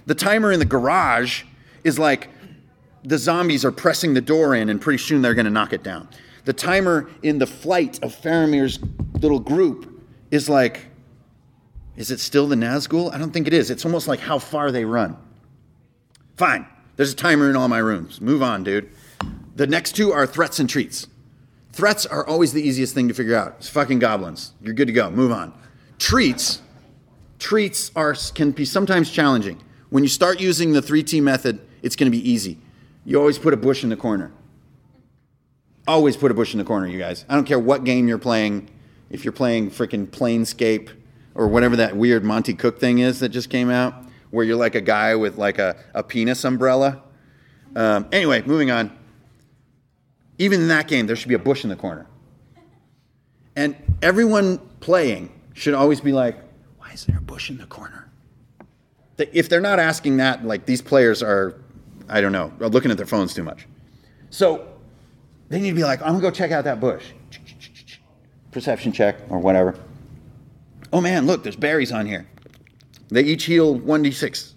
The 0.06 0.14
timer 0.16 0.50
in 0.50 0.58
the 0.58 0.64
garage 0.64 1.44
is 1.84 1.98
like 1.98 2.28
the 3.04 3.18
zombies 3.18 3.64
are 3.64 3.72
pressing 3.72 4.14
the 4.14 4.20
door 4.20 4.54
in, 4.54 4.68
and 4.68 4.80
pretty 4.80 4.98
soon 4.98 5.22
they're 5.22 5.34
gonna 5.34 5.50
knock 5.50 5.72
it 5.72 5.84
down. 5.84 6.08
The 6.44 6.52
timer 6.52 7.08
in 7.22 7.38
the 7.38 7.46
flight 7.46 8.02
of 8.02 8.14
Faramir's 8.14 8.78
little 9.20 9.40
group 9.40 10.02
is 10.30 10.48
like, 10.48 10.86
is 11.96 12.10
it 12.10 12.20
still 12.20 12.46
the 12.46 12.56
Nazgul? 12.56 13.12
I 13.12 13.18
don't 13.18 13.30
think 13.30 13.46
it 13.46 13.52
is. 13.52 13.70
It's 13.70 13.84
almost 13.84 14.08
like 14.08 14.20
how 14.20 14.38
far 14.38 14.72
they 14.72 14.84
run. 14.84 15.16
Fine. 16.36 16.66
There's 16.96 17.12
a 17.12 17.16
timer 17.16 17.48
in 17.48 17.56
all 17.56 17.68
my 17.68 17.78
rooms. 17.78 18.20
Move 18.20 18.42
on, 18.42 18.64
dude. 18.64 18.90
The 19.54 19.66
next 19.66 19.92
two 19.92 20.12
are 20.12 20.26
threats 20.26 20.58
and 20.58 20.68
treats. 20.68 21.06
Threats 21.72 22.04
are 22.06 22.26
always 22.26 22.52
the 22.52 22.62
easiest 22.62 22.94
thing 22.94 23.08
to 23.08 23.14
figure 23.14 23.36
out. 23.36 23.56
It's 23.58 23.68
fucking 23.68 23.98
goblins. 23.98 24.52
You're 24.60 24.74
good 24.74 24.88
to 24.88 24.92
go. 24.92 25.10
Move 25.10 25.32
on. 25.32 25.54
Treats, 25.98 26.60
treats 27.38 27.90
are 27.94 28.14
can 28.34 28.50
be 28.50 28.64
sometimes 28.64 29.10
challenging. 29.10 29.62
When 29.90 30.02
you 30.02 30.08
start 30.08 30.40
using 30.40 30.72
the 30.72 30.80
3T 30.80 31.22
method, 31.22 31.60
it's 31.82 31.96
going 31.96 32.10
to 32.10 32.16
be 32.16 32.28
easy. 32.28 32.58
You 33.04 33.18
always 33.18 33.38
put 33.38 33.54
a 33.54 33.56
bush 33.56 33.84
in 33.84 33.90
the 33.90 33.96
corner. 33.96 34.32
Always 35.86 36.16
put 36.16 36.30
a 36.30 36.34
bush 36.34 36.54
in 36.54 36.58
the 36.58 36.64
corner, 36.64 36.86
you 36.86 36.98
guys. 36.98 37.24
I 37.28 37.34
don't 37.34 37.44
care 37.44 37.58
what 37.58 37.84
game 37.84 38.06
you're 38.06 38.18
playing. 38.18 38.68
If 39.10 39.24
you're 39.24 39.32
playing 39.32 39.70
freaking 39.70 40.06
Planescape 40.06 40.90
or 41.34 41.48
whatever 41.48 41.76
that 41.76 41.96
weird 41.96 42.24
Monte 42.24 42.54
Cook 42.54 42.78
thing 42.78 43.00
is 43.00 43.20
that 43.20 43.30
just 43.30 43.50
came 43.50 43.68
out, 43.70 43.94
where 44.30 44.44
you're 44.44 44.56
like 44.56 44.74
a 44.74 44.80
guy 44.80 45.14
with 45.14 45.38
like 45.38 45.58
a, 45.58 45.76
a 45.94 46.02
penis 46.02 46.44
umbrella. 46.44 47.02
Um, 47.74 48.08
anyway, 48.12 48.42
moving 48.46 48.70
on. 48.70 48.96
Even 50.38 50.62
in 50.62 50.68
that 50.68 50.88
game, 50.88 51.06
there 51.06 51.16
should 51.16 51.28
be 51.28 51.34
a 51.34 51.38
bush 51.38 51.64
in 51.64 51.70
the 51.70 51.76
corner. 51.76 52.06
And 53.54 53.76
everyone 54.00 54.58
playing 54.80 55.30
should 55.52 55.74
always 55.74 56.00
be 56.00 56.12
like, 56.12 56.36
why 56.78 56.90
is 56.92 57.04
there 57.04 57.18
a 57.18 57.22
bush 57.22 57.50
in 57.50 57.58
the 57.58 57.66
corner? 57.66 58.10
If 59.18 59.48
they're 59.48 59.60
not 59.60 59.78
asking 59.78 60.16
that, 60.16 60.44
like 60.44 60.64
these 60.64 60.80
players 60.80 61.22
are, 61.22 61.60
I 62.08 62.20
don't 62.20 62.32
know, 62.32 62.52
looking 62.58 62.90
at 62.90 62.96
their 62.96 63.06
phones 63.06 63.34
too 63.34 63.42
much. 63.42 63.66
So 64.30 64.71
they 65.52 65.60
need 65.60 65.68
to 65.68 65.76
be 65.76 65.84
like, 65.84 66.00
I'm 66.00 66.08
gonna 66.08 66.20
go 66.20 66.30
check 66.30 66.50
out 66.50 66.64
that 66.64 66.80
bush. 66.80 67.04
Perception 68.52 68.90
check 68.90 69.16
or 69.28 69.38
whatever. 69.38 69.78
Oh 70.94 71.02
man, 71.02 71.26
look, 71.26 71.42
there's 71.42 71.56
berries 71.56 71.92
on 71.92 72.06
here. 72.06 72.26
They 73.10 73.22
each 73.22 73.44
heal 73.44 73.78
1d6. 73.78 74.54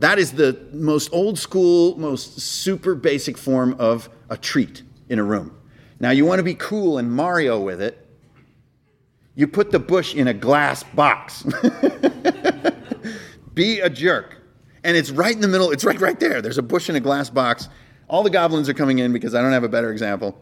That 0.00 0.18
is 0.18 0.32
the 0.32 0.60
most 0.74 1.08
old 1.14 1.38
school, 1.38 1.96
most 1.96 2.40
super 2.40 2.94
basic 2.94 3.38
form 3.38 3.74
of 3.78 4.10
a 4.28 4.36
treat 4.36 4.82
in 5.08 5.18
a 5.18 5.24
room. 5.24 5.56
Now, 5.98 6.10
you 6.10 6.26
want 6.26 6.40
to 6.40 6.42
be 6.42 6.56
cool 6.56 6.98
and 6.98 7.10
Mario 7.10 7.58
with 7.58 7.80
it. 7.80 8.06
You 9.34 9.46
put 9.46 9.70
the 9.70 9.78
bush 9.78 10.14
in 10.14 10.28
a 10.28 10.34
glass 10.34 10.82
box. 10.82 11.42
be 13.54 13.80
a 13.80 13.88
jerk. 13.88 14.42
And 14.84 14.94
it's 14.94 15.10
right 15.10 15.34
in 15.34 15.40
the 15.40 15.48
middle, 15.48 15.70
it's 15.70 15.84
right 15.84 16.00
right 16.00 16.20
there. 16.20 16.42
There's 16.42 16.58
a 16.58 16.62
bush 16.62 16.90
in 16.90 16.96
a 16.96 17.00
glass 17.00 17.30
box. 17.30 17.68
All 18.12 18.22
the 18.22 18.30
goblins 18.30 18.68
are 18.68 18.74
coming 18.74 18.98
in 18.98 19.10
because 19.14 19.34
I 19.34 19.40
don't 19.40 19.52
have 19.52 19.64
a 19.64 19.70
better 19.70 19.90
example. 19.90 20.38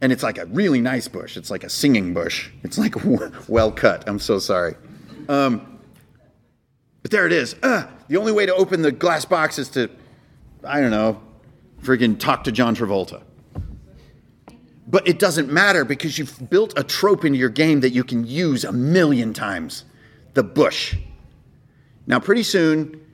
And 0.00 0.12
it's 0.12 0.22
like 0.22 0.38
a 0.38 0.46
really 0.46 0.80
nice 0.80 1.08
bush. 1.08 1.36
It's 1.36 1.50
like 1.50 1.64
a 1.64 1.68
singing 1.68 2.14
bush. 2.14 2.48
It's 2.62 2.78
like 2.78 2.94
well 3.48 3.72
cut. 3.72 4.08
I'm 4.08 4.20
so 4.20 4.38
sorry. 4.38 4.76
Um, 5.28 5.80
but 7.02 7.10
there 7.10 7.26
it 7.26 7.32
is. 7.32 7.56
Uh, 7.60 7.88
the 8.06 8.18
only 8.18 8.30
way 8.30 8.46
to 8.46 8.54
open 8.54 8.82
the 8.82 8.92
glass 8.92 9.24
box 9.24 9.58
is 9.58 9.68
to, 9.70 9.90
I 10.62 10.80
don't 10.80 10.92
know, 10.92 11.20
freaking 11.82 12.16
talk 12.20 12.44
to 12.44 12.52
John 12.52 12.76
Travolta. 12.76 13.22
But 14.86 15.08
it 15.08 15.18
doesn't 15.18 15.50
matter 15.50 15.84
because 15.84 16.18
you've 16.20 16.48
built 16.48 16.78
a 16.78 16.84
trope 16.84 17.24
into 17.24 17.36
your 17.36 17.48
game 17.48 17.80
that 17.80 17.90
you 17.90 18.04
can 18.04 18.24
use 18.24 18.62
a 18.62 18.70
million 18.70 19.34
times 19.34 19.84
the 20.34 20.44
bush. 20.44 20.94
Now, 22.06 22.20
pretty 22.20 22.44
soon, 22.44 23.04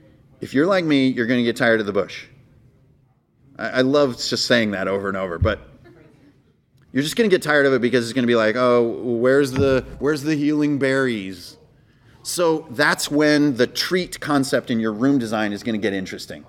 if 0.41 0.53
you're 0.53 0.67
like 0.67 0.85
me, 0.85 1.07
you're 1.07 1.25
going 1.25 1.39
to 1.39 1.43
get 1.43 1.55
tired 1.55 1.79
of 1.79 1.87
the 1.87 1.93
bush. 1.93 2.27
I, 3.57 3.69
I 3.69 3.81
love 3.81 4.17
just 4.17 4.45
saying 4.45 4.71
that 4.71 4.87
over 4.87 5.07
and 5.07 5.17
over, 5.17 5.39
but 5.39 5.59
you're 6.91 7.03
just 7.03 7.15
going 7.15 7.29
to 7.29 7.33
get 7.33 7.41
tired 7.41 7.65
of 7.65 7.73
it 7.73 7.81
because 7.81 8.05
it's 8.05 8.13
going 8.13 8.23
to 8.23 8.27
be 8.27 8.35
like, 8.35 8.55
oh, 8.55 9.01
where's 9.03 9.51
the 9.51 9.85
where's 9.99 10.23
the 10.23 10.35
healing 10.35 10.77
berries? 10.77 11.57
So 12.21 12.67
that's 12.71 13.11
when 13.11 13.57
the 13.57 13.67
treat 13.67 14.19
concept 14.19 14.71
in 14.71 14.79
your 14.79 14.93
room 14.93 15.17
design 15.17 15.51
is 15.51 15.63
going 15.63 15.73
to 15.73 15.81
get 15.81 15.93
interesting. 15.93 16.45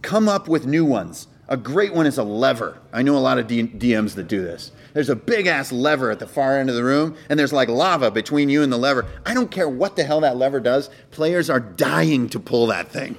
Come 0.00 0.28
up 0.28 0.48
with 0.48 0.66
new 0.66 0.84
ones. 0.84 1.26
A 1.48 1.56
great 1.56 1.92
one 1.92 2.06
is 2.06 2.16
a 2.16 2.22
lever. 2.22 2.80
I 2.92 3.02
know 3.02 3.16
a 3.16 3.18
lot 3.18 3.38
of 3.38 3.48
DMs 3.48 4.14
that 4.14 4.28
do 4.28 4.40
this. 4.40 4.70
There's 4.94 5.08
a 5.08 5.16
big 5.16 5.48
ass 5.48 5.72
lever 5.72 6.10
at 6.10 6.20
the 6.20 6.26
far 6.26 6.56
end 6.56 6.70
of 6.70 6.76
the 6.76 6.84
room, 6.84 7.16
and 7.28 7.38
there's 7.38 7.52
like 7.52 7.68
lava 7.68 8.10
between 8.10 8.48
you 8.48 8.62
and 8.62 8.72
the 8.72 8.78
lever. 8.78 9.06
I 9.26 9.34
don't 9.34 9.50
care 9.50 9.68
what 9.68 9.96
the 9.96 10.04
hell 10.04 10.20
that 10.20 10.36
lever 10.36 10.60
does, 10.60 10.90
players 11.10 11.50
are 11.50 11.60
dying 11.60 12.28
to 12.30 12.38
pull 12.38 12.68
that 12.68 12.88
thing. 12.88 13.16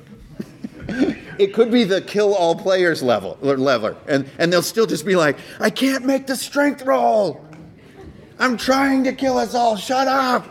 It 1.42 1.54
could 1.54 1.72
be 1.72 1.84
the 1.84 2.02
kill 2.02 2.36
all 2.36 2.56
players 2.56 3.02
level 3.02 3.38
lever, 3.42 3.98
and, 4.08 4.30
and 4.38 4.54
they'll 4.54 4.62
still 4.62 4.86
just 4.86 5.06
be 5.06 5.16
like, 5.16 5.38
I 5.60 5.70
can't 5.70 6.06
make 6.06 6.28
the 6.28 6.36
strength 6.36 6.84
roll. 6.84 7.44
I'm 8.40 8.58
trying 8.58 9.04
to 9.06 9.14
kill 9.14 9.38
us 9.38 9.56
all. 9.56 9.76
Shut 9.76 10.08
up. 10.08 10.48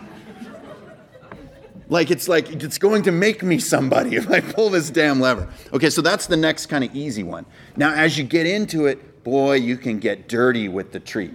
Like 1.89 2.11
it's 2.11 2.29
like 2.29 2.51
it's 2.51 2.79
going 2.79 3.03
to 3.05 3.13
make 3.13 3.43
me 3.43 3.59
somebody 3.59 4.17
if 4.17 4.31
I 4.31 4.41
pull 4.41 4.71
this 4.71 4.91
damn 4.91 5.21
lever. 5.21 5.49
Okay, 5.73 5.91
so 5.91 6.03
that's 6.03 6.27
the 6.27 6.37
next 6.37 6.67
kind 6.67 6.85
of 6.85 6.95
easy 6.95 7.23
one. 7.23 7.47
Now, 7.77 7.93
as 7.93 8.19
you 8.19 8.25
get 8.25 8.47
into 8.47 8.87
it, 8.87 9.25
boy, 9.25 9.55
you 9.55 9.77
can 9.77 9.99
get 9.99 10.29
dirty 10.29 10.69
with 10.69 10.93
the 10.93 11.01
treat. 11.01 11.33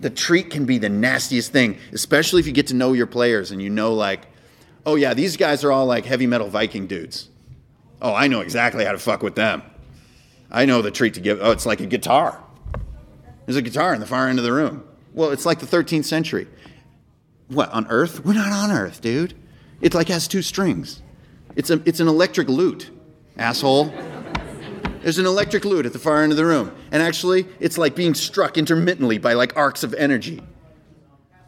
The 0.00 0.10
treat 0.10 0.50
can 0.50 0.66
be 0.66 0.78
the 0.78 0.88
nastiest 0.88 1.52
thing, 1.52 1.78
especially 1.92 2.40
if 2.40 2.46
you 2.46 2.52
get 2.52 2.68
to 2.68 2.74
know 2.74 2.92
your 2.92 3.06
players 3.06 3.50
and 3.50 3.62
you 3.62 3.70
know, 3.70 3.94
like, 3.94 4.26
oh 4.84 4.94
yeah, 4.94 5.14
these 5.14 5.36
guys 5.36 5.64
are 5.64 5.72
all 5.72 5.86
like 5.86 6.04
heavy 6.04 6.26
metal 6.26 6.48
Viking 6.48 6.86
dudes. 6.86 7.28
Oh, 8.06 8.14
I 8.14 8.28
know 8.28 8.40
exactly 8.40 8.84
how 8.84 8.92
to 8.92 9.00
fuck 9.00 9.24
with 9.24 9.34
them. 9.34 9.64
I 10.48 10.64
know 10.64 10.80
the 10.80 10.92
treat 10.92 11.14
to 11.14 11.20
give. 11.20 11.40
Oh, 11.42 11.50
it's 11.50 11.66
like 11.66 11.80
a 11.80 11.86
guitar. 11.86 12.40
There's 13.44 13.56
a 13.56 13.62
guitar 13.62 13.92
in 13.94 13.98
the 13.98 14.06
far 14.06 14.28
end 14.28 14.38
of 14.38 14.44
the 14.44 14.52
room. 14.52 14.84
Well, 15.12 15.30
it's 15.30 15.44
like 15.44 15.58
the 15.58 15.66
13th 15.66 16.04
century. 16.04 16.46
What, 17.48 17.68
on 17.72 17.88
Earth? 17.88 18.24
We're 18.24 18.34
not 18.34 18.52
on 18.52 18.70
Earth, 18.70 19.00
dude. 19.00 19.34
It 19.80 19.92
like 19.92 20.06
has 20.06 20.28
two 20.28 20.40
strings. 20.40 21.02
It's, 21.56 21.70
a, 21.70 21.82
it's 21.84 21.98
an 21.98 22.06
electric 22.06 22.48
lute, 22.48 22.92
asshole. 23.38 23.92
There's 25.02 25.18
an 25.18 25.26
electric 25.26 25.64
lute 25.64 25.84
at 25.84 25.92
the 25.92 25.98
far 25.98 26.22
end 26.22 26.30
of 26.30 26.38
the 26.38 26.46
room. 26.46 26.70
And 26.92 27.02
actually, 27.02 27.48
it's 27.58 27.76
like 27.76 27.96
being 27.96 28.14
struck 28.14 28.56
intermittently 28.56 29.18
by 29.18 29.32
like 29.32 29.56
arcs 29.56 29.82
of 29.82 29.94
energy. 29.94 30.40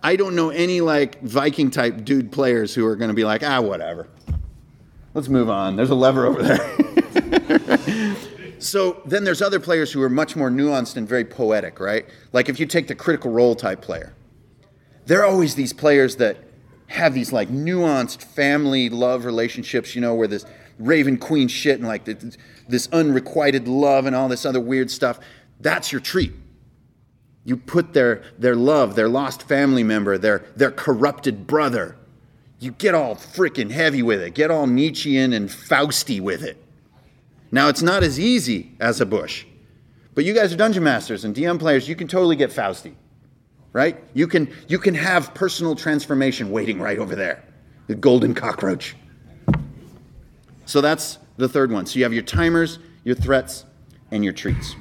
I 0.03 0.17
don't 0.17 0.35
know 0.35 0.51
any 0.51 0.81
like 0.81 1.23
Viking 1.23 1.71
type 1.71 2.05
dude 2.05 2.33
players 2.33 2.75
who 2.75 2.85
are 2.85 2.97
going 2.97 3.11
to 3.11 3.15
be 3.15 3.25
like, 3.25 3.45
ah, 3.45 3.61
whatever. 3.61 4.09
Let's 5.19 5.29
move 5.29 5.51
on. 5.51 5.75
There's 5.75 5.91
a 5.91 5.97
lever 5.97 6.27
over 6.27 6.41
there. 6.45 8.17
so 8.61 9.03
then 9.05 9.25
there's 9.25 9.43
other 9.43 9.59
players 9.59 9.91
who 9.91 10.01
are 10.01 10.09
much 10.09 10.37
more 10.37 10.49
nuanced 10.49 10.97
and 10.97 11.09
very 11.09 11.25
poetic, 11.25 11.81
right? 11.81 12.07
Like 12.33 12.49
if 12.49 12.61
you 12.61 12.67
take 12.67 12.87
the 12.87 12.95
critical 12.95 13.33
role 13.33 13.57
type 13.57 13.81
player, 13.81 14.15
there 15.07 15.23
are 15.23 15.27
always 15.27 15.57
these 15.57 15.73
players 15.73 16.15
that 16.19 16.37
have 16.87 17.15
these 17.15 17.33
like 17.33 17.49
nuanced 17.49 18.23
family 18.23 18.89
love 18.91 19.25
relationships, 19.25 19.97
you 19.97 20.01
know, 20.01 20.15
where 20.15 20.29
this 20.29 20.47
raven 20.79 21.19
queen 21.19 21.49
shit 21.49 21.81
and 21.81 21.89
like 21.89 22.05
this, 22.69 22.89
unrequited 22.93 23.67
love 23.67 24.07
and 24.07 24.15
all 24.15 24.29
this 24.29 24.47
other 24.47 24.61
weird 24.61 24.89
stuff. 24.89 25.19
That's 25.59 25.91
your 25.91 26.01
treat. 26.01 26.33
You 27.45 27.57
put 27.57 27.93
their, 27.93 28.23
their 28.39 28.55
love, 28.55 28.95
their 28.95 29.09
lost 29.09 29.43
family 29.43 29.83
member, 29.83 30.17
their, 30.17 30.45
their 30.55 30.71
corrupted 30.71 31.49
brother. 31.49 31.97
You 32.61 32.73
get 32.73 32.95
all 32.95 33.15
freaking 33.15 33.71
heavy 33.71 34.03
with 34.03 34.21
it, 34.21 34.35
get 34.35 34.51
all 34.51 34.67
Nietzschean 34.67 35.33
and 35.33 35.51
Fausty 35.51 36.21
with 36.21 36.43
it. 36.43 36.63
Now, 37.51 37.69
it's 37.69 37.83
not 37.83 38.03
as 38.03 38.19
easy 38.19 38.73
as 38.81 39.01
a 39.01 39.07
bush, 39.07 39.47
but 40.15 40.25
you 40.25 40.35
guys 40.35 40.53
are 40.53 40.57
dungeon 40.57 40.85
masters 40.85 41.25
and 41.25 41.35
DM 41.35 41.59
players, 41.59 41.89
you 41.89 41.97
can 41.97 42.09
totally 42.09 42.37
get 42.37 42.53
Fausty 42.53 42.97
right? 43.73 44.03
You 44.15 44.27
can, 44.27 44.53
you 44.67 44.79
can 44.79 44.95
have 44.95 45.35
personal 45.35 45.75
transformation 45.75 46.51
waiting 46.51 46.81
right 46.81 46.99
over 46.99 47.15
there, 47.15 47.45
the 47.87 47.95
golden 47.95 48.35
cockroach. 48.35 48.97
So 50.67 50.81
that's 50.81 51.19
the 51.37 51.49
third 51.49 51.71
one. 51.71 51.87
So 51.87 51.99
you 51.99 52.05
have 52.05 52.13
your 52.13 52.23
timers, 52.23 52.79
your 53.05 53.15
threats, 53.15 53.65
and 54.11 54.25
your 54.25 54.33
treats. 54.33 54.75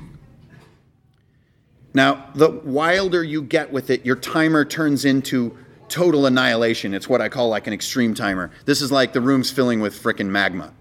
Now, 1.94 2.30
the 2.36 2.50
wilder 2.50 3.24
you 3.24 3.42
get 3.42 3.72
with 3.72 3.90
it, 3.90 4.06
your 4.06 4.16
timer 4.16 4.66
turns 4.66 5.06
into 5.06 5.58
total 5.90 6.26
annihilation. 6.26 6.94
It's 6.94 7.08
what 7.08 7.22
I 7.22 7.30
call 7.30 7.50
like 7.50 7.68
an 7.68 7.74
extreme 7.74 8.14
timer. 8.14 8.52
This 8.66 8.82
is 8.82 8.92
like 8.92 9.14
the 9.14 9.22
room's 9.22 9.52
filling 9.52 9.80
with 9.80 10.02
frickin' 10.02 10.28
magma, 10.28 10.74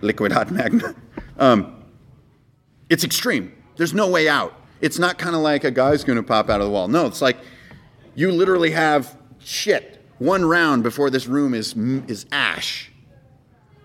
liquid 0.00 0.32
hot 0.32 0.50
magma. 0.50 0.94
Um, 1.38 1.84
it's 2.88 3.04
extreme. 3.04 3.52
There's 3.76 3.92
no 3.92 4.08
way 4.08 4.26
out. 4.26 4.54
It's 4.80 4.98
not 4.98 5.18
kind 5.18 5.36
of 5.36 5.42
like 5.42 5.64
a 5.64 5.70
guy's 5.70 6.02
going 6.02 6.16
to 6.16 6.22
pop 6.22 6.48
out 6.48 6.62
of 6.62 6.66
the 6.66 6.72
wall. 6.72 6.88
No, 6.88 7.04
it's 7.06 7.20
like 7.20 7.36
you 8.14 8.32
literally 8.32 8.70
have 8.70 9.18
shit 9.38 10.02
one 10.18 10.44
round 10.46 10.82
before 10.82 11.10
this 11.10 11.26
room 11.26 11.52
is 11.52 11.74
is 12.08 12.26
ash. 12.32 12.90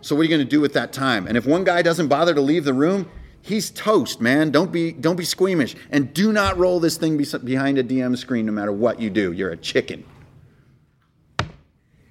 So 0.02 0.16
what 0.16 0.22
are 0.22 0.24
you 0.24 0.30
going 0.30 0.40
to 0.40 0.50
do 0.50 0.62
with 0.62 0.74
that 0.74 0.94
time? 0.94 1.28
And 1.28 1.38
if 1.38 1.46
one 1.46 1.64
guy 1.64 1.82
doesn't 1.82 2.08
bother 2.08 2.34
to 2.34 2.42
leave 2.42 2.64
the 2.64 2.74
room, 2.74 3.10
he's 3.42 3.70
toast, 3.70 4.20
man. 4.20 4.50
Don't 4.52 4.72
be 4.72 4.92
don't 4.92 5.16
be 5.16 5.26
squeamish, 5.26 5.76
and 5.92 6.14
do 6.14 6.32
not 6.32 6.58
roll 6.58 6.80
this 6.80 6.98
thing 6.98 7.18
behind 7.18 7.78
a 7.78 7.84
DM 7.84 8.18
screen, 8.18 8.46
no 8.46 8.52
matter 8.52 8.72
what 8.72 9.00
you 9.00 9.10
do. 9.10 9.32
You're 9.32 9.52
a 9.52 9.58
chicken. 9.58 10.04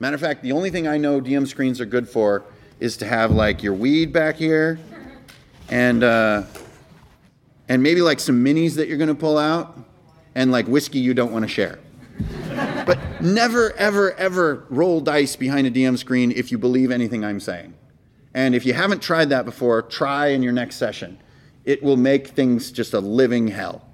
Matter 0.01 0.15
of 0.15 0.21
fact, 0.23 0.43
the 0.43 0.53
only 0.53 0.71
thing 0.71 0.89
I 0.89 0.97
know 0.97 1.21
DM 1.21 1.47
screens 1.47 1.79
are 1.79 1.85
good 1.85 2.09
for 2.09 2.43
is 2.81 2.97
to 2.97 3.07
have 3.07 3.33
like 3.33 3.63
your 3.63 3.75
weed 3.75 4.15
back 4.15 4.37
here, 4.37 4.81
and 5.69 6.03
uh, 6.03 6.45
and 7.69 7.83
maybe 7.83 8.01
like 8.01 8.19
some 8.19 8.43
minis 8.43 8.77
that 8.77 8.89
you're 8.89 8.97
going 8.97 9.09
to 9.09 9.15
pull 9.15 9.37
out, 9.37 9.79
and 10.35 10.51
like 10.51 10.67
whiskey 10.67 11.01
you 11.01 11.13
don't 11.13 11.33
want 11.33 11.43
to 11.43 11.49
share. 11.49 11.79
but 12.87 12.99
never, 13.21 13.73
ever, 13.77 14.13
ever 14.15 14.65
roll 14.71 15.03
dice 15.03 15.37
behind 15.37 15.67
a 15.67 15.71
DM 15.71 15.99
screen 15.99 16.33
if 16.33 16.51
you 16.51 16.57
believe 16.57 16.91
anything 16.91 17.23
I'm 17.23 17.39
saying. 17.39 17.75
And 18.33 18.55
if 18.55 18.65
you 18.65 18.73
haven't 18.73 19.03
tried 19.03 19.29
that 19.29 19.45
before, 19.45 19.83
try 19.83 20.29
in 20.29 20.43
your 20.43 20.53
next 20.53 20.77
session. 20.77 21.19
It 21.67 21.83
will 21.83 21.99
make 21.99 22.29
things 22.29 22.73
just 22.73 22.95
a 22.95 23.01
living 23.01 23.49
hell 23.49 23.85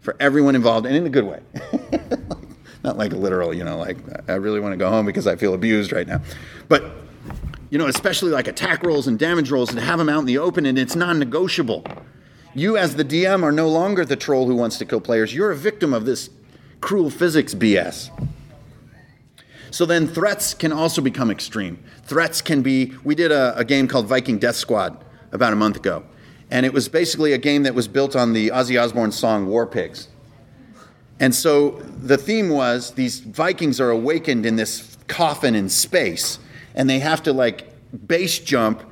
for 0.00 0.16
everyone 0.20 0.54
involved 0.54 0.86
and 0.86 0.94
in 0.94 1.04
a 1.04 1.10
good 1.10 1.24
way. 1.24 1.40
Not 2.88 2.96
like 2.96 3.12
literal, 3.12 3.52
you 3.52 3.64
know, 3.64 3.76
like 3.76 3.98
I 4.30 4.36
really 4.36 4.60
want 4.60 4.72
to 4.72 4.78
go 4.78 4.88
home 4.88 5.04
because 5.04 5.26
I 5.26 5.36
feel 5.36 5.52
abused 5.52 5.92
right 5.92 6.06
now. 6.06 6.22
But, 6.68 6.90
you 7.68 7.76
know, 7.76 7.86
especially 7.86 8.30
like 8.30 8.48
attack 8.48 8.82
rolls 8.82 9.06
and 9.06 9.18
damage 9.18 9.50
rolls 9.50 9.68
and 9.68 9.78
have 9.78 9.98
them 9.98 10.08
out 10.08 10.20
in 10.20 10.24
the 10.24 10.38
open 10.38 10.64
and 10.64 10.78
it's 10.78 10.96
non 10.96 11.18
negotiable. 11.18 11.84
You, 12.54 12.78
as 12.78 12.96
the 12.96 13.04
DM, 13.04 13.42
are 13.42 13.52
no 13.52 13.68
longer 13.68 14.06
the 14.06 14.16
troll 14.16 14.46
who 14.46 14.54
wants 14.54 14.78
to 14.78 14.86
kill 14.86 15.02
players. 15.02 15.34
You're 15.34 15.50
a 15.50 15.56
victim 15.56 15.92
of 15.92 16.06
this 16.06 16.30
cruel 16.80 17.10
physics 17.10 17.54
BS. 17.54 18.08
So 19.70 19.84
then 19.84 20.08
threats 20.08 20.54
can 20.54 20.72
also 20.72 21.02
become 21.02 21.30
extreme. 21.30 21.84
Threats 22.04 22.40
can 22.40 22.62
be, 22.62 22.94
we 23.04 23.14
did 23.14 23.30
a, 23.30 23.54
a, 23.54 23.66
game 23.66 23.86
called 23.86 24.06
Viking 24.06 24.38
Death 24.38 24.56
Squad 24.56 25.04
about 25.30 25.52
a 25.52 25.56
month 25.56 25.76
ago. 25.76 26.04
And 26.50 26.64
it 26.64 26.72
was 26.72 26.88
basically 26.88 27.34
a 27.34 27.38
game 27.38 27.64
that 27.64 27.74
was 27.74 27.86
built 27.86 28.16
on 28.16 28.32
the 28.32 28.48
Ozzy 28.48 28.82
Osbourne 28.82 29.12
song 29.12 29.46
War 29.46 29.66
Pigs. 29.66 30.08
And 31.20 31.34
so 31.34 31.70
the 31.70 32.16
theme 32.16 32.48
was 32.48 32.92
these 32.92 33.20
Vikings 33.20 33.80
are 33.80 33.90
awakened 33.90 34.46
in 34.46 34.56
this 34.56 34.96
coffin 35.08 35.54
in 35.54 35.68
space, 35.68 36.38
and 36.74 36.88
they 36.88 37.00
have 37.00 37.22
to 37.24 37.32
like 37.32 37.72
base 38.06 38.38
jump 38.38 38.82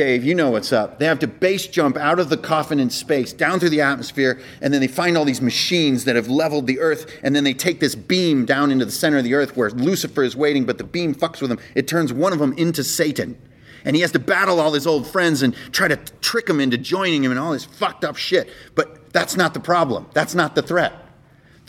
Dave, 0.00 0.24
you 0.24 0.34
know 0.34 0.50
what's 0.50 0.72
up. 0.72 0.98
They 0.98 1.06
have 1.06 1.18
to 1.18 1.26
base 1.26 1.66
jump 1.66 1.96
out 1.96 2.20
of 2.20 2.28
the 2.28 2.36
coffin 2.36 2.78
in 2.78 2.90
space, 2.90 3.32
down 3.32 3.58
through 3.58 3.70
the 3.70 3.80
atmosphere, 3.80 4.40
and 4.62 4.72
then 4.72 4.80
they 4.80 4.88
find 4.88 5.16
all 5.16 5.24
these 5.24 5.42
machines 5.42 6.04
that 6.04 6.16
have 6.16 6.28
leveled 6.28 6.66
the 6.66 6.78
earth, 6.78 7.18
and 7.22 7.34
then 7.34 7.44
they 7.44 7.52
take 7.52 7.80
this 7.80 7.94
beam 7.94 8.44
down 8.44 8.70
into 8.70 8.84
the 8.84 8.92
center 8.92 9.18
of 9.18 9.24
the 9.24 9.34
earth 9.34 9.56
where 9.56 9.70
Lucifer 9.70 10.22
is 10.22 10.36
waiting, 10.36 10.64
but 10.64 10.78
the 10.78 10.84
beam 10.84 11.14
fucks 11.14 11.42
with 11.42 11.50
him. 11.50 11.58
It 11.74 11.88
turns 11.88 12.12
one 12.12 12.32
of 12.32 12.38
them 12.38 12.52
into 12.54 12.84
Satan. 12.84 13.36
And 13.84 13.96
he 13.96 14.02
has 14.02 14.12
to 14.12 14.18
battle 14.18 14.60
all 14.60 14.72
his 14.72 14.86
old 14.86 15.06
friends 15.06 15.42
and 15.42 15.54
try 15.72 15.88
to 15.88 15.96
trick 16.20 16.46
them 16.46 16.60
into 16.60 16.78
joining 16.78 17.24
him 17.24 17.30
and 17.30 17.40
all 17.40 17.52
this 17.52 17.64
fucked 17.64 18.04
up 18.04 18.16
shit. 18.16 18.48
But 18.74 19.12
that's 19.12 19.36
not 19.36 19.54
the 19.54 19.60
problem. 19.60 20.06
That's 20.12 20.34
not 20.34 20.54
the 20.54 20.62
threat. 20.62 20.92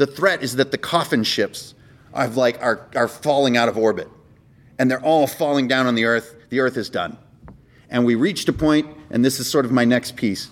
The 0.02 0.08
threat 0.08 0.42
is 0.42 0.56
that 0.56 0.72
the 0.72 0.80
coffin 0.80 1.24
ships 1.24 1.76
are 2.12 2.28
like 2.28 2.60
are, 2.60 2.88
are 2.96 3.08
falling 3.08 3.56
out 3.56 3.70
of 3.70 3.78
orbit. 3.78 4.10
And 4.80 4.90
they're 4.90 5.04
all 5.04 5.28
falling 5.28 5.68
down 5.68 5.86
on 5.86 5.94
the 5.94 6.06
earth. 6.06 6.34
The 6.50 6.60
earth 6.60 6.76
is 6.76 6.90
done. 6.90 7.20
And 7.88 8.04
we 8.04 8.16
reached 8.16 8.50
a 8.50 8.54
point, 8.54 8.88
and 9.12 9.24
this 9.24 9.40
is 9.40 9.48
sort 9.48 9.64
of 9.64 9.72
my 9.72 9.86
next 9.86 10.16
piece 10.16 10.50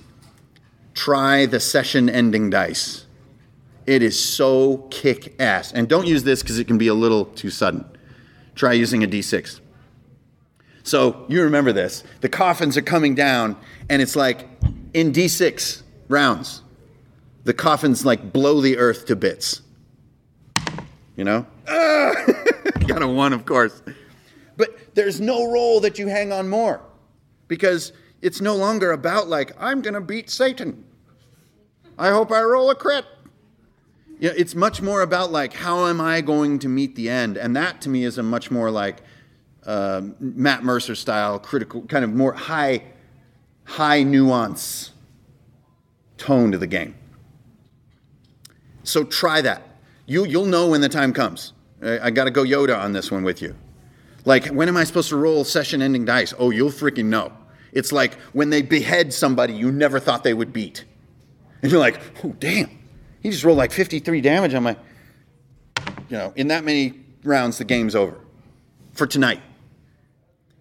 try 0.94 1.48
the 1.48 1.60
session 1.60 2.12
ending 2.12 2.52
dice. 2.52 3.08
It 3.88 4.04
is 4.04 4.24
so 4.24 4.86
kick 4.92 5.34
ass. 5.42 5.74
And 5.74 5.90
don't 5.90 6.06
use 6.06 6.24
this 6.24 6.44
because 6.44 6.60
it 6.60 6.68
can 6.68 6.78
be 6.78 6.88
a 6.88 6.94
little 6.94 7.26
too 7.26 7.50
sudden. 7.50 7.86
Try 8.54 8.74
using 8.74 9.04
a 9.04 9.08
d6. 9.08 9.62
So 10.84 11.26
you 11.28 11.42
remember 11.42 11.74
this. 11.74 12.04
The 12.22 12.30
coffins 12.30 12.78
are 12.78 12.84
coming 12.84 13.16
down, 13.16 13.58
and 13.90 14.00
it's 14.00 14.16
like 14.16 14.48
in 14.94 15.12
d6 15.12 15.82
rounds, 16.08 16.62
the 17.50 17.54
coffins 17.56 18.06
like 18.06 18.32
blow 18.32 18.62
the 18.62 18.78
earth 18.78 19.08
to 19.08 19.16
bits. 19.16 19.64
You 21.16 21.24
know? 21.24 21.48
Ah! 21.68 22.14
Got 22.88 23.02
a 23.02 23.08
one, 23.08 23.34
of 23.34 23.44
course. 23.44 23.82
But 24.56 24.94
there's 24.94 25.20
no 25.20 25.52
roll 25.52 25.80
that 25.80 25.98
you 25.98 26.10
hang 26.10 26.32
on 26.32 26.48
more 26.48 26.80
because 27.48 27.92
it's 28.22 28.40
no 28.40 28.56
longer 28.56 28.92
about 28.92 29.30
like 29.30 29.52
I'm 29.60 29.82
going 29.82 29.96
to 29.96 30.02
beat 30.02 30.30
Satan. 30.30 30.86
I 31.98 32.12
hope 32.12 32.32
I 32.32 32.44
roll 32.44 32.70
a 32.70 32.76
crit. 32.76 33.06
Yeah, 34.20 34.34
it's 34.38 34.54
much 34.54 34.80
more 34.80 35.02
about 35.02 35.32
like 35.32 35.54
how 35.54 35.88
am 35.88 36.00
I 36.00 36.22
going 36.22 36.60
to 36.60 36.68
meet 36.68 36.96
the 36.96 37.10
end, 37.10 37.36
and 37.36 37.56
that 37.56 37.82
to 37.82 37.90
me 37.90 38.04
is 38.04 38.20
a 38.20 38.24
much 38.24 38.52
more 38.52 38.70
like 38.70 39.02
uh, 39.66 40.04
Matt 40.20 40.64
Mercer 40.64 40.94
style, 40.94 41.40
critical, 41.40 41.82
kind 41.82 42.06
of 42.06 42.14
more 42.14 42.34
high, 42.34 42.84
high 43.64 44.04
nuance 44.04 44.92
tone 46.20 46.52
to 46.52 46.60
the 46.60 46.68
game. 46.68 46.94
So 48.84 49.04
try 49.04 49.42
that. 49.42 49.64
You 50.06 50.26
you'll 50.26 50.46
know 50.46 50.70
when 50.70 50.82
the 50.82 50.90
time 50.90 51.14
comes. 51.14 51.54
I, 51.82 52.00
I 52.00 52.10
got 52.10 52.26
to 52.26 52.32
go 52.32 52.44
Yoda 52.44 52.78
on 52.78 52.94
this 52.94 53.12
one 53.12 53.24
with 53.24 53.42
you. 53.42 53.56
Like, 54.26 54.48
when 54.48 54.68
am 54.68 54.78
I 54.78 54.84
supposed 54.84 55.10
to 55.10 55.18
roll 55.18 55.44
session 55.44 55.82
ending 55.82 56.06
dice? 56.06 56.34
Oh, 56.38 56.50
you'll 56.50 56.72
freaking 56.72 57.06
know. 57.06 57.32
It's 57.72 57.92
like 57.92 58.16
when 58.34 58.50
they 58.50 58.62
behead 58.62 59.14
somebody 59.14 59.54
you 59.54 59.72
never 59.72 60.00
thought 60.00 60.24
they 60.24 60.34
would 60.34 60.52
beat. 60.52 60.86
And 61.62 61.72
you're 61.72 61.80
like, 61.80 62.00
oh, 62.24 62.36
damn. 62.40 62.70
He 63.22 63.30
just 63.30 63.44
rolled 63.44 63.58
like 63.58 63.72
53 63.72 64.22
damage 64.22 64.54
on 64.54 64.64
my. 64.64 64.78
You 66.10 66.18
know, 66.18 66.34
in 66.36 66.48
that 66.48 66.64
many 66.64 67.00
rounds, 67.24 67.58
the 67.58 67.66
game's 67.66 67.96
over 67.96 68.18
for 68.94 69.06
tonight. 69.06 69.42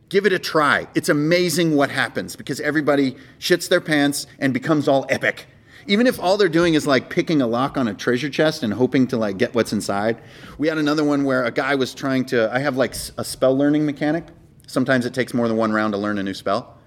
Give 0.08 0.26
it 0.26 0.32
a 0.32 0.38
try. 0.38 0.88
It's 0.94 1.08
amazing 1.08 1.76
what 1.76 1.90
happens 1.90 2.36
because 2.36 2.60
everybody 2.60 3.16
shits 3.38 3.68
their 3.68 3.80
pants 3.80 4.26
and 4.38 4.52
becomes 4.54 4.88
all 4.88 5.06
epic. 5.08 5.46
Even 5.88 6.06
if 6.06 6.20
all 6.20 6.36
they're 6.36 6.48
doing 6.48 6.74
is 6.74 6.86
like 6.86 7.10
picking 7.10 7.42
a 7.42 7.46
lock 7.46 7.76
on 7.76 7.88
a 7.88 7.94
treasure 7.94 8.30
chest 8.30 8.62
and 8.62 8.72
hoping 8.72 9.06
to 9.08 9.16
like 9.16 9.38
get 9.38 9.54
what's 9.54 9.72
inside. 9.72 10.18
We 10.58 10.68
had 10.68 10.78
another 10.78 11.02
one 11.02 11.24
where 11.24 11.44
a 11.44 11.50
guy 11.50 11.74
was 11.74 11.94
trying 11.94 12.26
to. 12.26 12.52
I 12.54 12.60
have 12.60 12.76
like 12.76 12.94
a 13.16 13.24
spell 13.24 13.56
learning 13.56 13.86
mechanic. 13.86 14.26
Sometimes 14.66 15.06
it 15.06 15.14
takes 15.14 15.34
more 15.34 15.48
than 15.48 15.56
one 15.56 15.72
round 15.72 15.94
to 15.94 15.98
learn 15.98 16.18
a 16.18 16.22
new 16.22 16.34
spell 16.34 16.78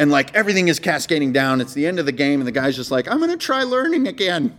and 0.00 0.10
like 0.10 0.34
everything 0.34 0.68
is 0.68 0.80
cascading 0.80 1.30
down. 1.30 1.60
It's 1.60 1.74
the 1.74 1.86
end 1.86 1.98
of 1.98 2.06
the 2.06 2.12
game, 2.12 2.40
and 2.40 2.48
the 2.48 2.52
guy's 2.52 2.74
just 2.74 2.90
like, 2.90 3.06
I'm 3.06 3.20
gonna 3.20 3.36
try 3.36 3.62
learning 3.64 4.08
again. 4.08 4.56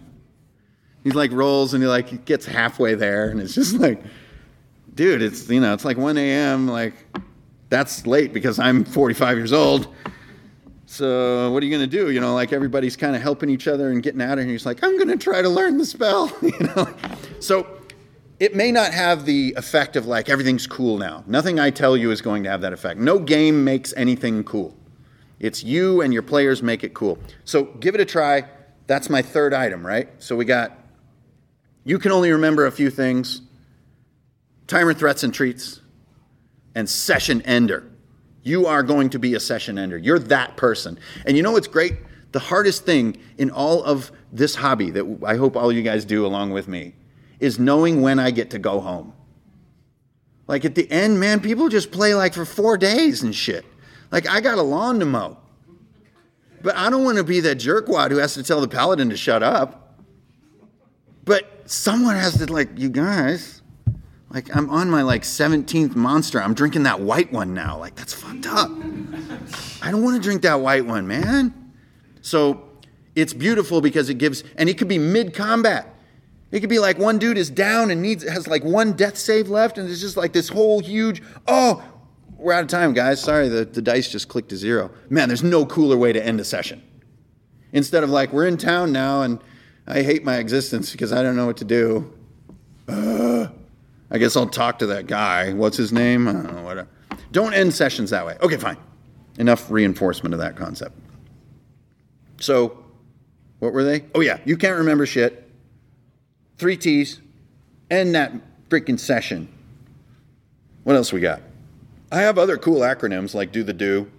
He 1.04 1.10
like 1.10 1.32
rolls 1.32 1.74
and 1.74 1.82
he 1.82 1.90
like 1.90 2.26
gets 2.26 2.46
halfway 2.46 2.94
there, 2.94 3.30
and 3.30 3.42
it's 3.42 3.56
just 3.56 3.74
like, 3.80 4.04
dude, 4.94 5.24
it's 5.24 5.50
you 5.50 5.60
know, 5.60 5.74
it's 5.74 5.84
like 5.84 5.98
1 5.98 6.16
a.m. 6.18 6.68
Like 6.68 6.94
that's 7.70 8.06
late 8.06 8.34
because 8.34 8.60
I'm 8.60 8.86
45 8.86 9.38
years 9.38 9.52
old. 9.52 9.88
So 10.92 11.50
what 11.52 11.64
are 11.64 11.66
you 11.66 11.72
gonna 11.72 11.88
do? 11.88 12.12
You 12.12 12.20
know, 12.20 12.34
like 12.34 12.52
everybody's 12.52 12.98
kind 12.98 13.16
of 13.16 13.22
helping 13.22 13.50
each 13.50 13.66
other 13.66 13.92
and 13.92 14.04
getting 14.04 14.22
out 14.22 14.38
of 14.38 14.44
here. 14.44 14.52
He's 14.52 14.66
like, 14.66 14.84
I'm 14.84 14.98
gonna 14.98 15.16
try 15.16 15.42
to 15.42 15.48
learn 15.48 15.78
the 15.78 15.86
spell. 15.86 16.30
you 16.42 16.52
know, 16.60 16.94
so 17.40 17.66
it 18.42 18.58
may 18.58 18.74
not 18.74 18.92
have 18.92 19.24
the 19.24 19.54
effect 19.56 19.96
of 19.96 20.06
like 20.06 20.28
everything's 20.28 20.68
cool 20.68 20.98
now. 20.98 21.24
Nothing 21.28 21.62
I 21.62 21.70
tell 21.70 21.96
you 21.96 22.12
is 22.12 22.20
going 22.22 22.44
to 22.44 22.50
have 22.50 22.60
that 22.60 22.74
effect. 22.74 23.00
No 23.00 23.20
game 23.20 23.64
makes 23.64 23.94
anything 23.96 24.44
cool. 24.44 24.76
It's 25.40 25.64
you 25.64 26.02
and 26.02 26.12
your 26.12 26.24
players 26.24 26.62
make 26.62 26.84
it 26.84 26.94
cool. 26.94 27.18
So 27.46 27.64
give 27.64 27.96
it 27.96 28.02
a 28.02 28.06
try. 28.06 28.50
That's 28.88 29.10
my 29.10 29.22
third 29.22 29.54
item, 29.54 29.88
right? 29.88 30.10
So 30.22 30.36
we 30.36 30.44
got 30.44 30.78
you 31.86 32.00
can 32.00 32.12
only 32.12 32.34
remember 32.34 32.66
a 32.66 32.72
few 32.72 32.90
things 32.90 33.44
timer 34.68 34.94
threats 34.94 35.24
and 35.24 35.34
treats, 35.34 35.80
and 36.76 36.90
session 36.90 37.42
ender. 37.44 37.91
You 38.44 38.66
are 38.66 38.84
going 38.84 39.10
to 39.12 39.20
be 39.20 39.36
a 39.36 39.40
session 39.40 39.78
ender. 39.78 39.98
You're 39.98 40.20
that 40.20 40.58
person. 40.58 40.98
And 41.26 41.38
you 41.38 41.44
know 41.44 41.52
what's 41.52 41.68
great? 41.68 41.96
The 42.32 42.40
hardest 42.40 42.86
thing 42.86 43.18
in 43.38 43.52
all 43.52 43.84
of 43.84 44.12
this 44.32 44.56
hobby 44.56 44.90
that 44.92 45.20
I 45.26 45.36
hope 45.36 45.56
all 45.56 45.72
you 45.72 45.82
guys 45.82 46.06
do 46.06 46.26
along 46.26 46.52
with 46.52 46.68
me 46.68 46.96
is 47.40 47.60
knowing 47.60 48.02
when 48.02 48.20
I 48.20 48.32
get 48.32 48.50
to 48.52 48.60
go 48.60 48.80
home. 48.80 49.14
Like 50.48 50.66
at 50.66 50.76
the 50.76 50.90
end, 50.92 51.20
man, 51.20 51.40
people 51.40 51.70
just 51.70 51.92
play 51.92 52.16
like 52.16 52.34
for 52.34 52.46
four 52.46 52.78
days 52.78 53.22
and 53.24 53.36
shit. 53.36 53.66
Like, 54.12 54.28
I 54.28 54.42
got 54.42 54.58
a 54.58 54.62
lawn 54.62 55.00
to 55.00 55.06
mow. 55.06 55.38
But 56.62 56.76
I 56.76 56.90
don't 56.90 57.04
want 57.04 57.18
to 57.18 57.24
be 57.24 57.40
that 57.40 57.58
jerkwad 57.58 58.12
who 58.12 58.18
has 58.18 58.34
to 58.36 58.44
tell 58.44 58.62
the 58.62 58.68
paladin 58.68 59.10
to 59.10 59.18
shut 59.18 59.42
up. 59.42 59.98
But 61.24 61.70
someone 61.70 62.16
has 62.16 62.38
to, 62.38 62.52
like, 62.52 62.78
you 62.78 62.90
guys, 62.90 63.61
like, 64.34 64.56
I'm 64.56 64.70
on 64.70 64.90
my, 64.90 65.02
like, 65.02 65.24
17th 65.24 65.96
monster. 65.96 66.42
I'm 66.42 66.54
drinking 66.54 66.84
that 66.84 67.02
white 67.02 67.32
one 67.32 67.54
now. 67.54 67.78
Like, 67.78 67.96
that's 67.96 68.14
fucked 68.14 68.48
up. 68.48 68.70
I 69.82 69.92
don't 69.92 70.04
want 70.04 70.16
to 70.16 70.22
drink 70.22 70.42
that 70.44 70.62
white 70.62 70.86
one, 70.86 71.06
man. 71.06 71.74
So 72.22 72.70
it's 73.16 73.34
beautiful 73.34 73.82
because 73.82 74.10
it 74.10 74.18
gives, 74.18 74.44
and 74.58 74.70
it 74.70 74.78
could 74.78 74.88
be 74.88 74.98
mid 74.98 75.34
combat. 75.34 75.94
It 76.52 76.60
could 76.62 76.70
be 76.70 76.80
like 76.80 76.98
one 76.98 77.18
dude 77.18 77.38
is 77.38 77.50
down 77.50 77.92
and 77.92 78.02
needs 78.02 78.28
has 78.28 78.48
like 78.48 78.64
one 78.64 78.94
death 78.94 79.18
save 79.18 79.50
left, 79.50 79.78
and 79.78 79.90
it's 79.90 80.02
just 80.02 80.18
like 80.18 80.34
this 80.34 80.50
whole 80.50 80.80
huge, 80.80 81.22
oh, 81.48 81.84
we're 82.38 82.54
out 82.54 82.64
of 82.64 82.70
time, 82.70 82.94
guys. 82.94 83.22
Sorry, 83.22 83.48
the, 83.48 83.66
the 83.66 83.82
dice 83.82 84.10
just 84.10 84.28
clicked 84.28 84.50
to 84.50 84.58
zero. 84.58 84.92
Man, 85.10 85.30
there's 85.30 85.44
no 85.44 85.66
cooler 85.66 85.98
way 85.98 86.12
to 86.12 86.26
end 86.26 86.40
a 86.40 86.46
session. 86.46 86.82
Instead 87.74 88.04
of 88.04 88.10
like, 88.10 88.34
we're 88.34 88.48
in 88.48 88.58
town 88.58 88.92
now 88.92 89.22
and 89.22 89.40
I 89.88 90.04
hate 90.04 90.24
my 90.24 90.38
existence 90.38 90.92
because 90.92 91.14
I 91.14 91.24
don't 91.24 91.36
know 91.36 91.46
what 91.46 91.58
to 91.58 91.66
do. 91.66 92.14
Uh, 92.88 93.48
I 94.12 94.18
guess 94.18 94.36
I'll 94.36 94.48
talk 94.48 94.80
to 94.80 94.86
that 94.88 95.08
guy. 95.08 95.54
What's 95.54 95.78
his 95.78 95.94
name? 95.94 96.26
Don't. 96.26 96.88
Don't 97.32 97.54
end 97.54 97.74
sessions 97.74 98.10
that 98.10 98.26
way. 98.26 98.38
Okay, 98.42 98.58
fine. 98.58 98.78
Enough 99.38 99.72
reinforcement 99.72 100.34
of 100.34 100.40
that 100.42 100.58
concept. 100.58 100.98
So, 102.40 102.84
what 103.60 103.72
were 103.72 103.84
they? 103.84 104.06
Oh, 104.14 104.20
yeah, 104.20 104.40
you 104.44 104.58
can't 104.58 104.78
remember 104.78 105.06
shit. 105.06 105.50
Three 106.58 106.76
T's. 106.76 107.22
End 107.90 108.16
that 108.16 108.34
freaking 108.70 109.00
session. 109.00 109.48
What 110.84 110.96
else 110.96 111.14
we 111.14 111.22
got? 111.22 111.42
I 112.12 112.22
have 112.22 112.38
other 112.38 112.58
cool 112.58 112.82
acronyms 112.82 113.34
like 113.34 113.52
do 113.52 113.64
the 113.64 113.74
do, 113.74 114.12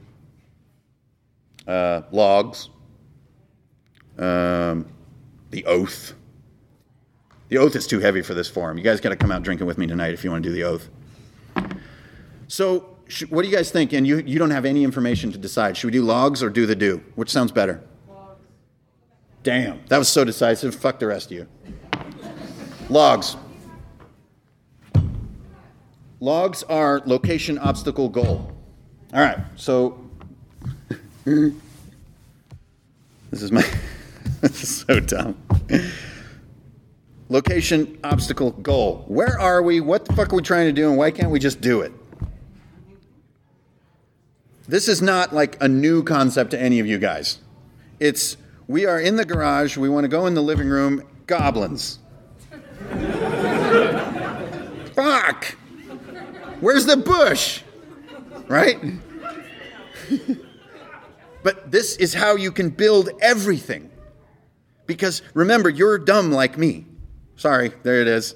uh, 1.66 2.02
logs, 2.10 2.70
um, 4.18 4.86
the 5.50 5.64
oath. 5.66 6.14
The 7.52 7.58
oath 7.58 7.76
is 7.76 7.86
too 7.86 8.00
heavy 8.00 8.22
for 8.22 8.32
this 8.32 8.48
forum. 8.48 8.78
You 8.78 8.82
guys 8.82 8.98
got 9.02 9.10
to 9.10 9.16
come 9.16 9.30
out 9.30 9.42
drinking 9.42 9.66
with 9.66 9.76
me 9.76 9.86
tonight 9.86 10.14
if 10.14 10.24
you 10.24 10.30
want 10.30 10.42
to 10.42 10.48
do 10.48 10.54
the 10.54 10.64
oath. 10.64 10.88
So, 12.48 12.96
sh- 13.08 13.24
what 13.28 13.42
do 13.42 13.48
you 13.50 13.54
guys 13.54 13.70
think? 13.70 13.92
And 13.92 14.06
you, 14.06 14.20
you 14.20 14.38
don't 14.38 14.52
have 14.52 14.64
any 14.64 14.84
information 14.84 15.30
to 15.32 15.36
decide. 15.36 15.76
Should 15.76 15.88
we 15.88 15.92
do 15.92 16.02
logs 16.02 16.42
or 16.42 16.48
do 16.48 16.64
the 16.64 16.74
do? 16.74 17.04
Which 17.14 17.28
sounds 17.28 17.52
better? 17.52 17.82
Logs. 18.08 18.40
Damn, 19.42 19.84
that 19.88 19.98
was 19.98 20.08
so 20.08 20.24
decisive. 20.24 20.74
Fuck 20.74 20.98
the 20.98 21.06
rest 21.06 21.26
of 21.26 21.32
you. 21.32 21.46
Logs. 22.88 23.36
Logs 26.20 26.62
are 26.62 27.02
location 27.04 27.58
obstacle 27.58 28.08
goal. 28.08 28.50
All 29.12 29.20
right, 29.20 29.40
so 29.56 30.08
this 31.26 31.52
is 33.30 33.52
my 33.52 33.62
this 34.40 34.62
is 34.62 34.74
so 34.86 35.00
dumb. 35.00 35.36
Location 37.32 37.98
obstacle 38.04 38.50
goal. 38.50 39.06
Where 39.08 39.40
are 39.40 39.62
we? 39.62 39.80
What 39.80 40.04
the 40.04 40.12
fuck 40.12 40.34
are 40.34 40.36
we 40.36 40.42
trying 40.42 40.66
to 40.66 40.72
do? 40.72 40.90
And 40.90 40.98
why 40.98 41.10
can't 41.10 41.30
we 41.30 41.38
just 41.38 41.62
do 41.62 41.80
it? 41.80 41.90
This 44.68 44.86
is 44.86 45.00
not 45.00 45.32
like 45.32 45.56
a 45.62 45.66
new 45.66 46.02
concept 46.02 46.50
to 46.50 46.60
any 46.60 46.78
of 46.78 46.86
you 46.86 46.98
guys. 46.98 47.38
It's 47.98 48.36
we 48.68 48.84
are 48.84 49.00
in 49.00 49.16
the 49.16 49.24
garage, 49.24 49.78
we 49.78 49.88
want 49.88 50.04
to 50.04 50.08
go 50.08 50.26
in 50.26 50.34
the 50.34 50.42
living 50.42 50.68
room, 50.68 51.08
goblins. 51.26 52.00
Fuck! 54.94 55.56
Where's 56.60 56.84
the 56.84 56.98
bush? 56.98 57.62
Right? 58.46 58.78
but 61.42 61.70
this 61.70 61.96
is 61.96 62.12
how 62.12 62.36
you 62.36 62.52
can 62.52 62.68
build 62.68 63.08
everything. 63.22 63.90
Because 64.84 65.22
remember, 65.32 65.70
you're 65.70 65.96
dumb 65.96 66.30
like 66.30 66.58
me. 66.58 66.84
Sorry, 67.36 67.72
there 67.82 68.00
it 68.00 68.08
is. 68.08 68.34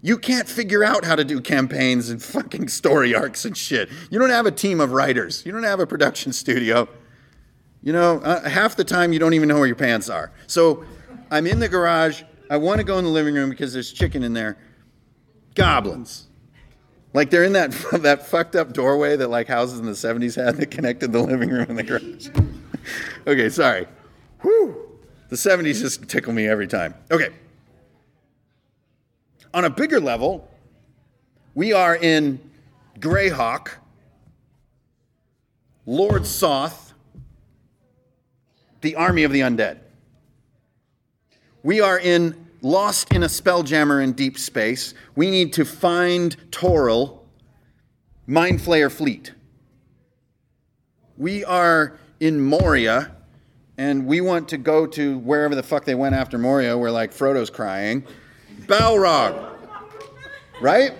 You 0.00 0.16
can't 0.16 0.48
figure 0.48 0.84
out 0.84 1.04
how 1.04 1.16
to 1.16 1.24
do 1.24 1.40
campaigns 1.40 2.08
and 2.08 2.22
fucking 2.22 2.68
story 2.68 3.14
arcs 3.14 3.44
and 3.44 3.56
shit. 3.56 3.90
You 4.10 4.18
don't 4.18 4.30
have 4.30 4.46
a 4.46 4.52
team 4.52 4.80
of 4.80 4.92
writers. 4.92 5.44
You 5.44 5.52
don't 5.52 5.64
have 5.64 5.80
a 5.80 5.86
production 5.86 6.32
studio. 6.32 6.88
You 7.82 7.92
know, 7.92 8.20
uh, 8.20 8.48
half 8.48 8.76
the 8.76 8.84
time 8.84 9.12
you 9.12 9.18
don't 9.18 9.34
even 9.34 9.48
know 9.48 9.56
where 9.56 9.66
your 9.66 9.76
pants 9.76 10.08
are. 10.08 10.32
So 10.46 10.84
I'm 11.30 11.46
in 11.46 11.58
the 11.58 11.68
garage. 11.68 12.22
I 12.50 12.56
want 12.56 12.78
to 12.78 12.84
go 12.84 12.98
in 12.98 13.04
the 13.04 13.10
living 13.10 13.34
room 13.34 13.50
because 13.50 13.72
there's 13.72 13.92
chicken 13.92 14.22
in 14.22 14.32
there. 14.32 14.56
Goblins. 15.54 16.28
Like 17.14 17.30
they're 17.30 17.44
in 17.44 17.54
that 17.54 17.72
that 18.02 18.26
fucked 18.26 18.54
up 18.54 18.72
doorway 18.72 19.16
that 19.16 19.28
like 19.28 19.48
houses 19.48 19.80
in 19.80 19.86
the 19.86 19.92
70s 19.92 20.36
had 20.36 20.56
that 20.56 20.70
connected 20.70 21.12
the 21.12 21.22
living 21.22 21.50
room 21.50 21.66
and 21.68 21.78
the 21.78 21.82
garage. 21.82 22.28
okay, 23.26 23.48
sorry. 23.48 23.86
Whew. 24.42 24.84
The 25.28 25.36
70s 25.36 25.80
just 25.80 26.08
tickle 26.08 26.32
me 26.32 26.46
every 26.46 26.66
time. 26.66 26.94
Okay. 27.10 27.30
On 29.54 29.64
a 29.64 29.70
bigger 29.70 30.00
level, 30.00 30.48
we 31.54 31.72
are 31.72 31.96
in 31.96 32.38
Greyhawk, 32.98 33.70
Lord 35.86 36.26
Soth, 36.26 36.92
the 38.82 38.94
army 38.94 39.24
of 39.24 39.32
the 39.32 39.40
undead. 39.40 39.78
We 41.62 41.80
are 41.80 41.98
in 41.98 42.46
lost 42.60 43.12
in 43.12 43.22
a 43.22 43.26
spelljammer 43.26 44.02
in 44.02 44.12
deep 44.12 44.38
space. 44.38 44.94
We 45.16 45.30
need 45.30 45.52
to 45.54 45.64
find 45.64 46.36
Toril, 46.50 47.20
Mind 48.26 48.60
Flayer 48.60 48.90
Fleet. 48.90 49.32
We 51.16 51.44
are 51.44 51.98
in 52.20 52.40
Moria, 52.40 53.16
and 53.76 54.06
we 54.06 54.20
want 54.20 54.48
to 54.50 54.58
go 54.58 54.86
to 54.86 55.18
wherever 55.18 55.54
the 55.54 55.62
fuck 55.62 55.84
they 55.84 55.94
went 55.94 56.14
after 56.14 56.38
Moria, 56.38 56.76
where 56.76 56.90
like 56.90 57.12
Frodo's 57.12 57.50
crying. 57.50 58.04
Balrog. 58.66 59.56
Right? 60.60 60.92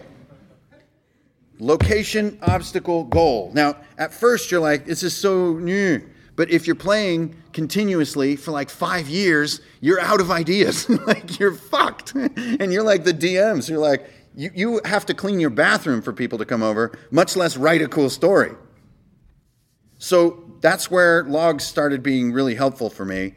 Location, 1.58 2.38
obstacle, 2.42 3.04
goal. 3.04 3.50
Now, 3.54 3.76
at 3.98 4.14
first 4.14 4.50
you're 4.50 4.60
like, 4.60 4.86
this 4.86 5.02
is 5.02 5.16
so 5.16 5.54
new. 5.54 6.00
But 6.36 6.50
if 6.50 6.68
you're 6.68 6.76
playing 6.76 7.34
continuously 7.52 8.36
for 8.36 8.52
like 8.52 8.70
five 8.70 9.08
years, 9.08 9.60
you're 9.80 10.00
out 10.00 10.20
of 10.20 10.30
ideas. 10.30 10.88
like 11.06 11.40
you're 11.40 11.54
fucked. 11.54 12.14
and 12.14 12.72
you're 12.72 12.84
like 12.84 13.02
the 13.02 13.12
DMs. 13.12 13.68
You're 13.68 13.80
like, 13.80 14.08
you, 14.36 14.50
you 14.54 14.80
have 14.84 15.04
to 15.06 15.14
clean 15.14 15.40
your 15.40 15.50
bathroom 15.50 16.00
for 16.00 16.12
people 16.12 16.38
to 16.38 16.44
come 16.44 16.62
over, 16.62 16.96
much 17.10 17.34
less 17.34 17.56
write 17.56 17.82
a 17.82 17.88
cool 17.88 18.08
story. 18.08 18.52
So 19.98 20.48
that's 20.60 20.92
where 20.92 21.24
logs 21.24 21.64
started 21.64 22.04
being 22.04 22.32
really 22.32 22.54
helpful 22.54 22.88
for 22.88 23.04
me. 23.04 23.34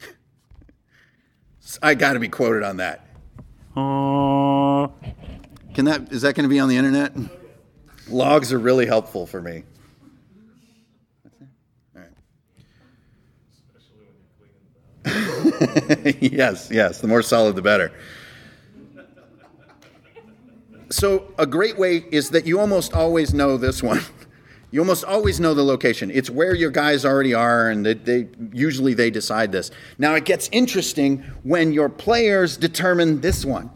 I 1.82 1.94
got 1.94 2.12
to 2.12 2.20
be 2.20 2.28
quoted 2.28 2.62
on 2.62 2.76
that. 2.76 3.05
Uh, 3.76 4.88
Can 5.74 5.84
that 5.84 6.10
is 6.10 6.22
that 6.22 6.34
going 6.34 6.44
to 6.44 6.48
be 6.48 6.58
on 6.58 6.68
the 6.68 6.76
internet? 6.76 7.12
Logs 8.08 8.52
are 8.52 8.58
really 8.58 8.86
helpful 8.86 9.26
for 9.26 9.42
me. 9.42 9.64
Yes, 16.20 16.68
yes. 16.70 17.00
The 17.00 17.06
more 17.08 17.22
solid, 17.22 17.56
the 17.56 17.62
better. 17.62 17.92
So, 20.90 21.32
a 21.38 21.46
great 21.46 21.78
way 21.78 22.04
is 22.10 22.30
that 22.30 22.46
you 22.46 22.60
almost 22.60 22.92
always 22.92 23.32
know 23.34 23.56
this 23.56 23.82
one. 23.82 24.00
You 24.70 24.80
almost 24.80 25.04
always 25.04 25.38
know 25.38 25.54
the 25.54 25.62
location. 25.62 26.10
It's 26.10 26.28
where 26.28 26.54
your 26.54 26.70
guys 26.70 27.04
already 27.04 27.34
are, 27.34 27.70
and 27.70 27.86
they, 27.86 27.94
they, 27.94 28.28
usually 28.52 28.94
they 28.94 29.10
decide 29.10 29.52
this. 29.52 29.70
Now 29.96 30.14
it 30.14 30.24
gets 30.24 30.48
interesting 30.52 31.18
when 31.44 31.72
your 31.72 31.88
players 31.88 32.56
determine 32.56 33.20
this 33.20 33.44
one. 33.44 33.70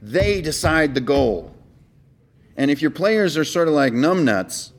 They 0.00 0.40
decide 0.40 0.94
the 0.94 1.00
goal. 1.00 1.54
And 2.56 2.70
if 2.70 2.80
your 2.80 2.90
players 2.90 3.36
are 3.36 3.44
sort 3.44 3.68
of 3.68 3.74
like 3.74 3.92
numbnuts, 3.92 4.72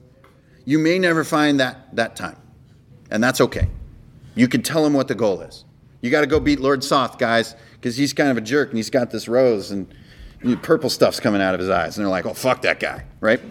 you 0.65 0.79
may 0.79 0.99
never 0.99 1.23
find 1.23 1.59
that 1.59 1.95
that 1.95 2.15
time, 2.15 2.37
and 3.09 3.23
that's 3.23 3.39
okay. 3.41 3.69
You 4.35 4.47
can 4.47 4.61
tell 4.61 4.83
them 4.83 4.93
what 4.93 5.07
the 5.07 5.15
goal 5.15 5.41
is. 5.41 5.63
You 6.01 6.11
got 6.11 6.21
to 6.21 6.27
go 6.27 6.39
beat 6.39 6.59
Lord 6.59 6.83
Soth, 6.83 7.17
guys, 7.17 7.55
because 7.73 7.97
he's 7.97 8.13
kind 8.13 8.29
of 8.29 8.37
a 8.37 8.41
jerk, 8.41 8.69
and 8.69 8.77
he's 8.77 8.89
got 8.89 9.11
this 9.11 9.27
rose 9.27 9.71
and 9.71 9.93
purple 10.61 10.89
stuff's 10.89 11.19
coming 11.19 11.41
out 11.41 11.53
of 11.53 11.59
his 11.59 11.69
eyes, 11.69 11.97
and 11.97 12.05
they're 12.05 12.11
like, 12.11 12.25
"Oh, 12.25 12.33
fuck 12.33 12.61
that 12.63 12.79
guy," 12.79 13.05
right? 13.19 13.41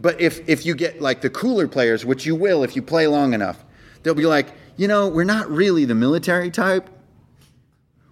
But 0.00 0.20
if, 0.20 0.46
if 0.48 0.66
you 0.66 0.74
get 0.74 1.00
like 1.00 1.20
the 1.20 1.30
cooler 1.30 1.68
players, 1.68 2.04
which 2.04 2.26
you 2.26 2.34
will 2.34 2.62
if 2.62 2.76
you 2.76 2.82
play 2.82 3.06
long 3.06 3.34
enough, 3.34 3.64
they'll 4.02 4.14
be 4.14 4.26
like, 4.26 4.48
you 4.76 4.88
know, 4.88 5.08
we're 5.08 5.24
not 5.24 5.50
really 5.50 5.84
the 5.84 5.94
military 5.94 6.50
type. 6.50 6.88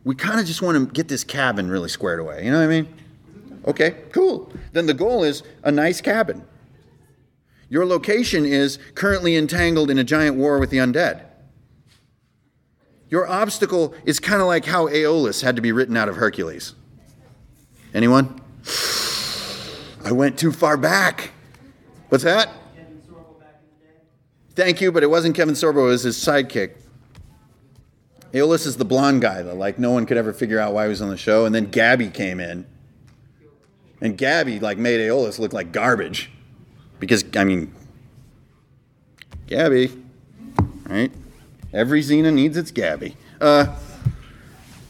We 0.05 0.15
kind 0.15 0.41
of 0.41 0.47
just 0.47 0.63
want 0.63 0.77
to 0.79 0.93
get 0.93 1.09
this 1.09 1.25
cabin 1.25 1.71
really 1.71 1.89
squared 1.89 2.21
away. 2.21 2.45
You 2.45 2.51
know 2.51 2.59
what 2.59 2.65
I 2.65 2.69
mean? 2.69 2.89
Okay, 3.67 3.97
cool. 4.13 4.53
Then 4.73 4.87
the 4.87 4.95
goal 4.95 5.25
is 5.25 5.43
a 5.63 5.73
nice 5.73 6.01
cabin. 6.01 6.45
Your 7.69 7.87
location 7.87 8.45
is 8.45 8.79
currently 8.95 9.37
entangled 9.37 9.91
in 9.91 9.99
a 9.99 10.05
giant 10.05 10.37
war 10.37 10.59
with 10.59 10.71
the 10.71 10.77
undead. 10.79 11.25
Your 13.09 13.27
obstacle 13.27 13.95
is 14.05 14.21
kind 14.21 14.41
of 14.41 14.47
like 14.47 14.65
how 14.65 14.89
Iolaus 14.89 15.43
had 15.43 15.57
to 15.57 15.63
be 15.63 15.73
written 15.73 15.97
out 15.97 16.09
of 16.09 16.17
Hercules. 16.17 16.75
Anyone? 17.95 18.41
I 20.05 20.13
went 20.13 20.39
too 20.39 20.53
far 20.53 20.77
back. 20.77 21.31
What's 22.09 22.25
that? 22.25 22.49
Thank 24.55 24.81
you, 24.81 24.93
but 24.93 25.03
it 25.03 25.11
wasn't 25.11 25.35
Kevin 25.35 25.55
Sorbo, 25.55 25.85
it 25.85 25.87
was 25.87 26.03
his 26.05 26.17
sidekick. 26.17 26.77
Iolaus 28.33 28.67
is 28.67 28.77
the 28.77 28.85
blonde 28.85 29.23
guy 29.23 29.43
that 29.43 29.55
like 29.55 29.79
no 29.79 29.93
one 29.93 30.07
could 30.07 30.17
ever 30.17 30.33
figure 30.33 30.59
out 30.59 30.75
why 30.75 30.85
he 30.85 30.89
was 30.89 31.01
on 31.01 31.09
the 31.09 31.17
show, 31.17 31.45
and 31.45 31.55
then 31.55 31.71
Gabby 31.71 32.09
came 32.09 32.41
in. 32.41 32.67
And 34.01 34.19
Gabby 34.19 34.59
like 34.59 34.77
made 34.77 35.01
Iolaus 35.01 35.39
look 35.39 35.53
like 35.53 35.73
garbage. 35.73 36.31
Because 36.99 37.25
I 37.37 37.45
mean 37.45 37.73
Gabby. 39.47 39.91
Right? 40.89 41.13
Every 41.73 42.03
Xena 42.03 42.33
needs 42.33 42.57
its 42.57 42.71
Gabby. 42.71 43.17
Uh 43.41 43.75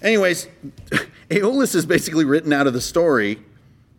anyways, 0.03 0.49
Iolaus 1.31 1.75
is 1.75 1.85
basically 1.85 2.25
written 2.25 2.53
out 2.53 2.67
of 2.67 2.73
the 2.73 2.81
story 2.81 3.41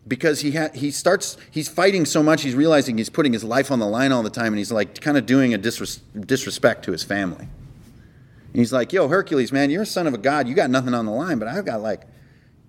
because 0.07 0.41
he 0.41 0.51
ha- 0.51 0.69
he 0.73 0.91
starts 0.91 1.37
he's 1.49 1.67
fighting 1.67 2.05
so 2.05 2.21
much 2.21 2.43
he's 2.43 2.55
realizing 2.55 2.97
he's 2.97 3.09
putting 3.09 3.33
his 3.33 3.43
life 3.43 3.71
on 3.71 3.79
the 3.79 3.87
line 3.87 4.11
all 4.11 4.23
the 4.23 4.29
time 4.29 4.47
and 4.47 4.57
he's 4.57 4.71
like 4.71 5.01
kind 5.01 5.17
of 5.17 5.25
doing 5.25 5.53
a 5.53 5.57
disres- 5.57 5.99
disrespect 6.25 6.85
to 6.85 6.91
his 6.91 7.03
family 7.03 7.47
and 7.47 8.55
he's 8.55 8.71
like 8.71 8.93
yo 8.93 9.07
hercules 9.07 9.51
man 9.51 9.69
you're 9.69 9.83
a 9.83 9.85
son 9.85 10.05
of 10.07 10.13
a 10.13 10.17
god 10.17 10.47
you 10.47 10.53
got 10.53 10.69
nothing 10.69 10.93
on 10.93 11.05
the 11.05 11.11
line 11.11 11.39
but 11.39 11.47
i've 11.47 11.65
got 11.65 11.81
like 11.81 12.03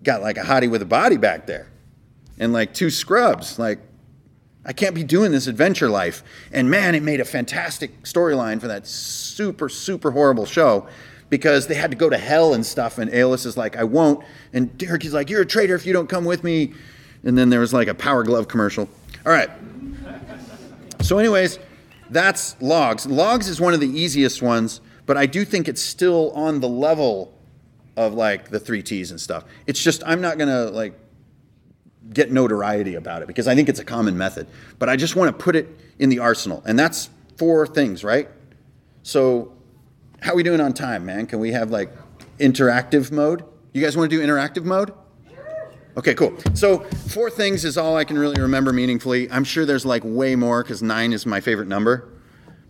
got 0.03 0.23
like 0.23 0.39
a 0.39 0.43
hottie 0.43 0.71
with 0.71 0.81
a 0.83 0.87
body 0.87 1.17
back 1.17 1.47
there 1.47 1.69
and 2.39 2.53
like 2.53 2.73
two 2.73 2.91
scrubs 2.91 3.59
like 3.59 3.81
I 4.67 4.73
can't 4.73 4.97
be 4.97 5.05
doing 5.05 5.31
this 5.31 5.47
adventure 5.47 5.89
life. 5.89 6.25
And 6.53 6.69
man, 6.69 6.97
it 6.97 7.03
made 7.05 7.21
a 7.21 7.25
fantastic 7.25 8.03
storyline 8.03 8.61
for 8.61 8.67
that 8.67 8.85
super, 8.85 9.69
super 9.69 10.11
horrible 10.11 10.45
show 10.45 10.89
because 11.31 11.69
they 11.69 11.77
had 11.77 11.93
to 11.93 11.97
go 11.97 12.11
to 12.11 12.19
hell 12.19 12.53
and 12.53 12.67
stuff. 12.67 12.99
And 12.99 13.13
Alis 13.15 13.47
is 13.47 13.57
like, 13.57 13.77
I 13.77 13.85
won't. 13.85 14.25
And 14.53 14.77
Derek 14.77 15.05
is 15.05 15.15
like, 15.15 15.31
You're 15.31 15.43
a 15.43 15.47
traitor 15.47 15.77
if 15.77 15.87
you 15.87 15.93
don't 15.93 16.09
come 16.09 16.25
with 16.25 16.43
me. 16.43 16.75
And 17.27 17.37
then 17.37 17.51
there 17.51 17.59
was 17.59 17.75
like 17.75 17.89
a 17.89 17.95
Power 17.95 18.23
Glove 18.23 18.47
commercial. 18.47 18.89
All 19.27 19.33
right. 19.33 19.51
So, 21.03 21.19
anyways, 21.19 21.59
that's 22.09 22.57
logs. 22.63 23.05
Logs 23.05 23.49
is 23.49 23.61
one 23.61 23.75
of 23.75 23.81
the 23.81 23.89
easiest 23.89 24.43
ones, 24.43 24.81
but 25.07 25.17
I 25.17 25.27
do 25.27 25.45
think 25.45 25.69
it's 25.69 25.83
still 25.83 26.31
on 26.33 26.61
the 26.61 26.69
level 26.69 27.37
of 27.97 28.15
like 28.15 28.51
the 28.51 28.61
three 28.61 28.83
T's 28.83 29.11
and 29.11 29.21
stuff. 29.21 29.45
It's 29.67 29.83
just, 29.83 30.05
I'm 30.07 30.21
not 30.21 30.39
to 30.39 30.71
like 30.71 30.95
get 32.13 32.31
notoriety 32.31 32.95
about 32.95 33.23
it 33.23 33.29
because 33.29 33.49
I 33.49 33.57
think 33.57 33.69
it's 33.69 33.81
a 33.81 33.85
common 33.85 34.17
method. 34.17 34.47
But 34.79 34.89
I 34.89 34.95
just 34.95 35.17
want 35.17 35.37
to 35.37 35.45
put 35.45 35.57
it 35.57 35.69
in 35.99 36.11
the 36.11 36.21
arsenal. 36.21 36.63
And 36.65 36.79
that's 36.79 37.11
four 37.37 37.67
things, 37.67 38.05
right? 38.05 38.29
So, 39.03 39.53
how 40.21 40.33
are 40.33 40.37
we 40.37 40.45
doing 40.45 40.61
on 40.61 40.73
time, 40.73 41.05
man? 41.05 41.27
Can 41.27 41.41
we 41.41 41.51
have 41.51 41.73
like 41.73 41.93
interactive 42.39 43.11
mode? 43.11 43.45
You 43.73 43.83
guys 43.83 43.97
want 43.97 44.11
to 44.11 44.17
do 44.17 44.25
interactive 44.25 44.63
mode? 44.63 44.93
Okay, 45.97 46.15
cool. 46.15 46.37
So, 46.53 46.81
four 47.09 47.31
things 47.31 47.65
is 47.65 47.79
all 47.79 47.97
I 47.97 48.05
can 48.05 48.19
really 48.19 48.41
remember 48.41 48.73
meaningfully. 48.73 49.31
I'm 49.31 49.45
sure 49.45 49.65
there's 49.65 49.87
like 49.87 50.03
way 50.05 50.37
more 50.37 50.63
because 50.63 50.83
nine 50.83 51.13
is 51.15 51.25
my 51.25 51.41
favorite 51.41 51.69
number, 51.69 52.09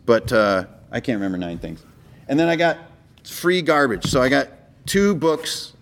but 0.05 0.33
uh, 0.33 0.66
I 0.93 1.01
can't 1.01 1.16
remember 1.16 1.37
nine 1.37 1.59
things. 1.59 1.83
And 2.29 2.39
then 2.39 2.49
I 2.49 2.55
got 2.55 2.79
free 3.24 3.62
garbage. 3.62 4.07
So, 4.07 4.22
I 4.22 4.29
got 4.29 4.49
two 4.87 5.16
books 5.16 5.72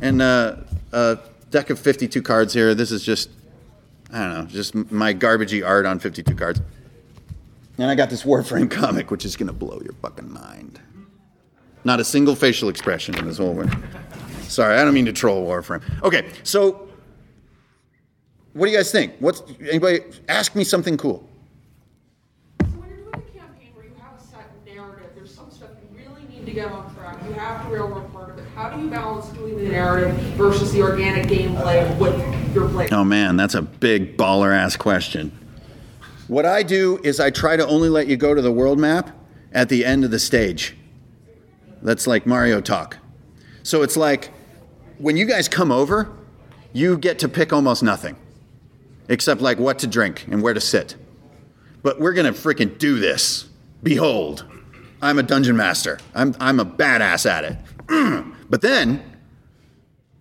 and 0.00 0.22
uh, 0.22 0.56
a 0.92 1.18
deck 1.50 1.70
of 1.70 1.78
52 1.80 2.22
cards 2.22 2.54
here. 2.54 2.72
This 2.74 2.92
is 2.92 3.02
just, 3.02 3.30
I 4.12 4.20
don't 4.20 4.34
know, 4.34 4.44
just 4.46 4.74
my 4.74 5.12
garbagey 5.12 5.66
art 5.66 5.86
on 5.86 5.98
52 5.98 6.34
cards. 6.36 6.60
And 7.78 7.90
I 7.90 7.96
got 7.96 8.10
this 8.10 8.22
Warframe 8.22 8.70
comic, 8.70 9.10
which 9.10 9.24
is 9.24 9.36
going 9.36 9.48
to 9.48 9.52
blow 9.52 9.80
your 9.82 9.94
fucking 9.94 10.30
mind. 10.30 10.80
Not 11.82 11.98
a 11.98 12.04
single 12.04 12.36
facial 12.36 12.68
expression 12.68 13.18
in 13.18 13.26
this 13.26 13.38
whole 13.38 13.54
one. 13.54 13.82
Sorry, 14.50 14.76
I 14.76 14.84
don't 14.84 14.94
mean 14.94 15.06
to 15.06 15.12
troll 15.12 15.46
Warframe. 15.46 15.80
Okay, 16.02 16.28
so 16.42 16.88
what 18.52 18.66
do 18.66 18.72
you 18.72 18.76
guys 18.76 18.90
think? 18.90 19.14
What's 19.20 19.44
anybody 19.60 20.00
ask 20.28 20.56
me 20.56 20.64
something 20.64 20.96
cool? 20.96 21.28
So 22.60 22.66
when 22.66 22.88
you're 22.88 22.98
doing 22.98 23.14
a 23.14 23.38
campaign 23.38 23.72
where 23.74 23.84
you 23.84 23.94
have 24.02 24.20
a 24.20 24.22
set 24.22 24.50
narrative, 24.66 25.10
there's 25.14 25.32
some 25.32 25.52
stuff 25.52 25.70
you 25.80 26.04
really 26.04 26.24
need 26.28 26.46
to 26.46 26.52
get 26.52 26.66
on 26.66 26.92
track. 26.96 27.18
You 27.28 27.32
have 27.34 27.64
to 27.64 27.72
railroad 27.72 28.12
part 28.12 28.30
of 28.30 28.38
it. 28.38 28.44
How 28.56 28.70
do 28.70 28.82
you 28.82 28.90
balance 28.90 29.28
doing 29.28 29.56
the 29.56 29.70
narrative 29.70 30.16
versus 30.34 30.72
the 30.72 30.82
organic 30.82 31.28
gameplay 31.28 31.96
with 31.98 32.52
your 32.52 32.68
players? 32.70 32.90
Oh 32.90 33.04
man, 33.04 33.36
that's 33.36 33.54
a 33.54 33.62
big 33.62 34.16
baller 34.16 34.52
ass 34.52 34.76
question. 34.76 35.30
What 36.26 36.44
I 36.44 36.64
do 36.64 36.98
is 37.04 37.20
I 37.20 37.30
try 37.30 37.56
to 37.56 37.66
only 37.68 37.88
let 37.88 38.08
you 38.08 38.16
go 38.16 38.34
to 38.34 38.42
the 38.42 38.52
world 38.52 38.80
map 38.80 39.16
at 39.52 39.68
the 39.68 39.84
end 39.84 40.04
of 40.04 40.10
the 40.10 40.18
stage. 40.18 40.76
That's 41.82 42.08
like 42.08 42.26
Mario 42.26 42.60
talk. 42.60 42.96
So 43.62 43.82
it's 43.82 43.96
like 43.96 44.32
when 45.00 45.16
you 45.16 45.24
guys 45.24 45.48
come 45.48 45.72
over, 45.72 46.10
you 46.72 46.98
get 46.98 47.18
to 47.20 47.28
pick 47.28 47.52
almost 47.52 47.82
nothing 47.82 48.16
except 49.08 49.40
like 49.40 49.58
what 49.58 49.78
to 49.80 49.86
drink 49.86 50.26
and 50.30 50.42
where 50.42 50.54
to 50.54 50.60
sit. 50.60 50.94
But 51.82 51.98
we're 51.98 52.12
gonna 52.12 52.32
freaking 52.32 52.78
do 52.78 52.98
this. 52.98 53.48
Behold, 53.82 54.44
I'm 55.00 55.18
a 55.18 55.22
dungeon 55.22 55.56
master. 55.56 55.98
I'm, 56.14 56.36
I'm 56.38 56.60
a 56.60 56.66
badass 56.66 57.28
at 57.28 57.44
it. 57.44 58.24
but 58.50 58.60
then, 58.60 59.02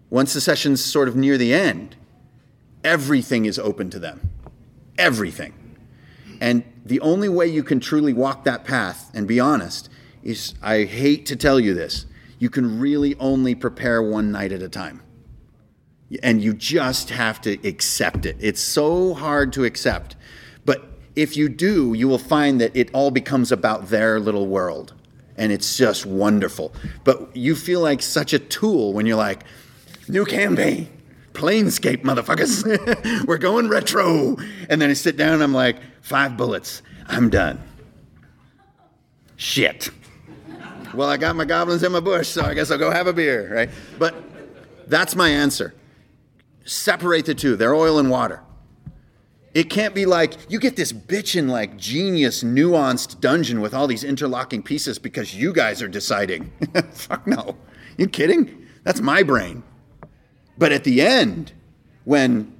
once 0.09 0.33
the 0.33 0.41
session's 0.41 0.83
sort 0.83 1.07
of 1.07 1.15
near 1.15 1.37
the 1.37 1.53
end, 1.53 1.97
everything 2.83 3.45
is 3.45 3.59
open 3.59 3.89
to 3.89 3.99
them. 3.99 4.29
Everything. 4.97 5.53
And 6.39 6.63
the 6.85 7.01
only 7.01 7.27
way 7.27 7.47
you 7.47 7.63
can 7.63 7.81
truly 7.81 8.13
walk 8.13 8.45
that 8.45 8.63
path 8.63 9.11
and 9.13 9.27
be 9.27 9.39
honest 9.39 9.89
is 10.23 10.55
I 10.61 10.85
hate 10.85 11.25
to 11.27 11.35
tell 11.35 11.59
you 11.59 11.73
this, 11.73 12.05
you 12.39 12.49
can 12.49 12.79
really 12.79 13.15
only 13.19 13.53
prepare 13.53 14.01
one 14.01 14.31
night 14.31 14.51
at 14.51 14.61
a 14.61 14.69
time. 14.69 15.01
And 16.23 16.41
you 16.41 16.53
just 16.53 17.11
have 17.11 17.39
to 17.41 17.67
accept 17.67 18.25
it. 18.25 18.37
It's 18.39 18.61
so 18.61 19.13
hard 19.13 19.53
to 19.53 19.65
accept. 19.65 20.15
But 20.65 20.83
if 21.15 21.37
you 21.37 21.49
do, 21.49 21.93
you 21.93 22.07
will 22.07 22.17
find 22.17 22.59
that 22.61 22.75
it 22.75 22.89
all 22.93 23.11
becomes 23.11 23.51
about 23.51 23.89
their 23.89 24.19
little 24.19 24.47
world. 24.47 24.93
And 25.37 25.51
it's 25.51 25.77
just 25.77 26.05
wonderful. 26.05 26.73
But 27.03 27.35
you 27.35 27.55
feel 27.55 27.81
like 27.81 28.01
such 28.01 28.33
a 28.33 28.39
tool 28.39 28.93
when 28.93 29.05
you're 29.05 29.17
like, 29.17 29.43
new 30.07 30.25
campaign, 30.25 30.89
Planescape, 31.33 32.03
motherfuckers. 32.03 33.25
We're 33.27 33.37
going 33.37 33.69
retro. 33.69 34.37
And 34.69 34.81
then 34.81 34.89
I 34.89 34.93
sit 34.93 35.15
down 35.15 35.33
and 35.33 35.43
I'm 35.43 35.53
like, 35.53 35.77
five 36.01 36.35
bullets. 36.35 36.81
I'm 37.05 37.29
done. 37.29 37.61
Shit. 39.35 39.89
Well, 40.93 41.09
I 41.09 41.17
got 41.17 41.35
my 41.35 41.45
goblins 41.45 41.83
in 41.83 41.91
my 41.91 41.99
bush, 41.99 42.27
so 42.27 42.43
I 42.43 42.53
guess 42.53 42.71
I'll 42.71 42.77
go 42.77 42.91
have 42.91 43.07
a 43.07 43.13
beer, 43.13 43.53
right? 43.53 43.69
But 43.97 44.15
that's 44.87 45.15
my 45.15 45.29
answer. 45.29 45.73
Separate 46.65 47.25
the 47.25 47.35
two. 47.35 47.55
They're 47.55 47.75
oil 47.75 47.99
and 47.99 48.09
water. 48.09 48.41
It 49.53 49.69
can't 49.69 49.95
be 49.95 50.05
like 50.05 50.35
you 50.49 50.59
get 50.59 50.75
this 50.75 50.91
bitchin' 50.93 51.49
like 51.49 51.75
genius 51.75 52.43
nuanced 52.43 53.19
dungeon 53.19 53.61
with 53.61 53.73
all 53.73 53.87
these 53.87 54.03
interlocking 54.03 54.61
pieces 54.61 54.99
because 54.99 55.33
you 55.33 55.53
guys 55.53 55.81
are 55.81 55.87
deciding. 55.87 56.51
Fuck 56.91 57.25
no. 57.25 57.55
You 57.97 58.07
kidding? 58.07 58.67
That's 58.83 59.01
my 59.01 59.23
brain. 59.23 59.63
But 60.57 60.71
at 60.71 60.83
the 60.83 61.01
end, 61.01 61.53
when 62.03 62.55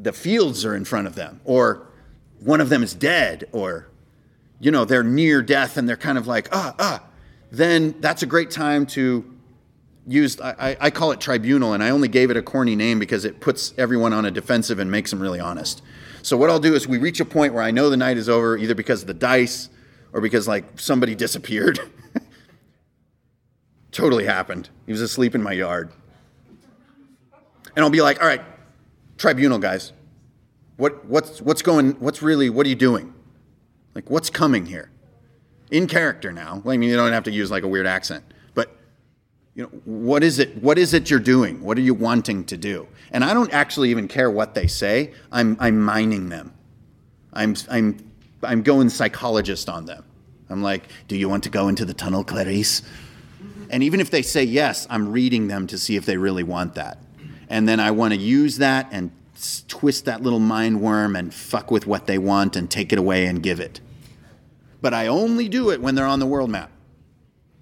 the 0.00 0.12
fields 0.12 0.64
are 0.64 0.74
in 0.74 0.84
front 0.84 1.06
of 1.06 1.14
them, 1.14 1.40
or 1.44 1.86
one 2.40 2.60
of 2.60 2.68
them 2.68 2.82
is 2.82 2.94
dead, 2.94 3.48
or 3.52 3.88
you 4.60 4.70
know, 4.70 4.84
they're 4.84 5.04
near 5.04 5.40
death 5.40 5.76
and 5.76 5.88
they're 5.88 5.96
kind 5.96 6.18
of 6.18 6.26
like, 6.26 6.48
ah, 6.52 6.74
ah, 6.78 7.04
then 7.50 7.94
that's 8.00 8.22
a 8.22 8.26
great 8.26 8.50
time 8.50 8.86
to 8.86 9.24
use, 10.06 10.40
I, 10.40 10.76
I 10.80 10.90
call 10.90 11.12
it 11.12 11.20
tribunal, 11.20 11.74
and 11.74 11.82
I 11.82 11.90
only 11.90 12.08
gave 12.08 12.30
it 12.30 12.36
a 12.36 12.42
corny 12.42 12.74
name 12.74 12.98
because 12.98 13.24
it 13.24 13.40
puts 13.40 13.74
everyone 13.76 14.12
on 14.12 14.24
a 14.24 14.30
defensive 14.30 14.78
and 14.78 14.90
makes 14.90 15.10
them 15.10 15.20
really 15.20 15.40
honest. 15.40 15.82
So 16.22 16.36
what 16.36 16.50
I'll 16.50 16.60
do 16.60 16.74
is 16.74 16.88
we 16.88 16.98
reach 16.98 17.20
a 17.20 17.24
point 17.24 17.54
where 17.54 17.62
I 17.62 17.70
know 17.70 17.90
the 17.90 17.96
night 17.96 18.16
is 18.16 18.28
over, 18.28 18.56
either 18.56 18.74
because 18.74 19.02
of 19.02 19.06
the 19.06 19.14
dice 19.14 19.68
or 20.12 20.20
because 20.20 20.48
like 20.48 20.80
somebody 20.80 21.14
disappeared. 21.14 21.78
totally 23.92 24.24
happened. 24.24 24.68
He 24.86 24.92
was 24.92 25.00
asleep 25.00 25.34
in 25.34 25.42
my 25.42 25.52
yard. 25.52 25.90
And 27.76 27.84
I'll 27.84 27.90
be 27.90 28.00
like, 28.00 28.20
all 28.20 28.26
right, 28.26 28.42
tribunal 29.18 29.58
guys, 29.58 29.92
what, 30.76 31.04
what's, 31.04 31.40
what's 31.40 31.62
going, 31.62 31.92
what's 31.92 32.22
really, 32.22 32.50
what 32.50 32.66
are 32.66 32.68
you 32.68 32.74
doing? 32.74 33.14
Like, 33.94 34.10
what's 34.10 34.30
coming 34.30 34.66
here? 34.66 34.90
In 35.70 35.86
character 35.86 36.32
now. 36.32 36.62
I 36.66 36.76
mean, 36.76 36.88
you 36.88 36.96
don't 36.96 37.12
have 37.12 37.24
to 37.24 37.30
use 37.30 37.50
like 37.50 37.62
a 37.62 37.68
weird 37.68 37.86
accent, 37.86 38.24
but 38.54 38.74
you 39.54 39.64
know, 39.64 39.68
what 39.84 40.22
is 40.22 40.38
it? 40.38 40.56
What 40.62 40.78
is 40.78 40.94
it 40.94 41.10
you're 41.10 41.18
doing? 41.20 41.62
What 41.62 41.76
are 41.76 41.82
you 41.82 41.94
wanting 41.94 42.44
to 42.46 42.56
do? 42.56 42.88
And 43.10 43.24
I 43.24 43.34
don't 43.34 43.52
actually 43.52 43.90
even 43.90 44.08
care 44.08 44.30
what 44.30 44.54
they 44.54 44.66
say. 44.66 45.12
I'm, 45.32 45.56
I'm 45.60 45.80
mining 45.80 46.28
them. 46.28 46.54
I'm, 47.32 47.54
I'm, 47.70 47.98
I'm 48.42 48.62
going 48.62 48.88
psychologist 48.88 49.68
on 49.68 49.84
them. 49.84 50.04
I'm 50.50 50.62
like, 50.62 50.88
do 51.08 51.16
you 51.16 51.28
want 51.28 51.44
to 51.44 51.50
go 51.50 51.68
into 51.68 51.84
the 51.84 51.94
tunnel, 51.94 52.24
Clarice? 52.24 52.82
And 53.70 53.82
even 53.82 54.00
if 54.00 54.10
they 54.10 54.22
say 54.22 54.44
yes, 54.44 54.86
I'm 54.88 55.12
reading 55.12 55.48
them 55.48 55.66
to 55.66 55.78
see 55.78 55.96
if 55.96 56.06
they 56.06 56.16
really 56.16 56.42
want 56.42 56.74
that. 56.74 56.98
And 57.48 57.68
then 57.68 57.80
I 57.80 57.90
want 57.90 58.14
to 58.14 58.20
use 58.20 58.58
that 58.58 58.88
and 58.90 59.10
twist 59.68 60.06
that 60.06 60.22
little 60.22 60.38
mind 60.38 60.80
worm 60.80 61.14
and 61.16 61.32
fuck 61.32 61.70
with 61.70 61.86
what 61.86 62.06
they 62.06 62.18
want 62.18 62.56
and 62.56 62.70
take 62.70 62.92
it 62.92 62.98
away 62.98 63.26
and 63.26 63.42
give 63.42 63.60
it. 63.60 63.80
But 64.80 64.94
I 64.94 65.06
only 65.06 65.48
do 65.48 65.70
it 65.70 65.80
when 65.80 65.94
they're 65.94 66.06
on 66.06 66.20
the 66.20 66.26
world 66.26 66.50
map. 66.50 66.70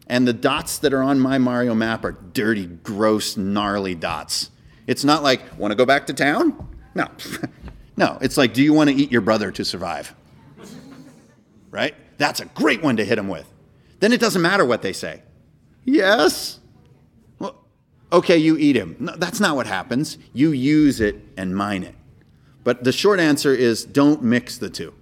And 0.06 0.26
the 0.26 0.32
dots 0.32 0.78
that 0.78 0.92
are 0.92 1.02
on 1.02 1.18
my 1.18 1.38
Mario 1.38 1.74
map 1.74 2.04
are 2.04 2.12
dirty, 2.12 2.66
gross, 2.66 3.36
gnarly 3.36 3.94
dots. 3.94 4.50
It's 4.86 5.04
not 5.04 5.22
like, 5.22 5.58
want 5.58 5.72
to 5.72 5.76
go 5.76 5.84
back 5.84 6.06
to 6.06 6.14
town? 6.14 6.68
No. 6.94 7.08
no, 7.96 8.18
it's 8.20 8.36
like, 8.36 8.54
do 8.54 8.62
you 8.62 8.72
want 8.72 8.90
to 8.90 8.96
eat 8.96 9.10
your 9.10 9.20
brother 9.20 9.50
to 9.50 9.64
survive? 9.64 10.14
Right? 11.70 11.94
That's 12.18 12.40
a 12.40 12.46
great 12.46 12.82
one 12.82 12.96
to 12.98 13.04
hit 13.04 13.16
them 13.16 13.28
with. 13.28 13.50
Then 14.00 14.12
it 14.12 14.20
doesn't 14.20 14.42
matter 14.42 14.64
what 14.64 14.82
they 14.82 14.92
say. 14.92 15.22
Yes. 15.84 16.60
Well, 17.38 17.64
okay, 18.12 18.36
you 18.36 18.56
eat 18.56 18.76
him. 18.76 18.96
No, 18.98 19.16
that's 19.16 19.40
not 19.40 19.56
what 19.56 19.66
happens. 19.66 20.18
You 20.32 20.52
use 20.52 21.00
it 21.00 21.16
and 21.36 21.56
mine 21.56 21.82
it. 21.82 21.94
But 22.62 22.84
the 22.84 22.92
short 22.92 23.20
answer 23.20 23.54
is 23.54 23.84
don't 23.84 24.22
mix 24.22 24.58
the 24.58 24.70
two. 24.70 24.94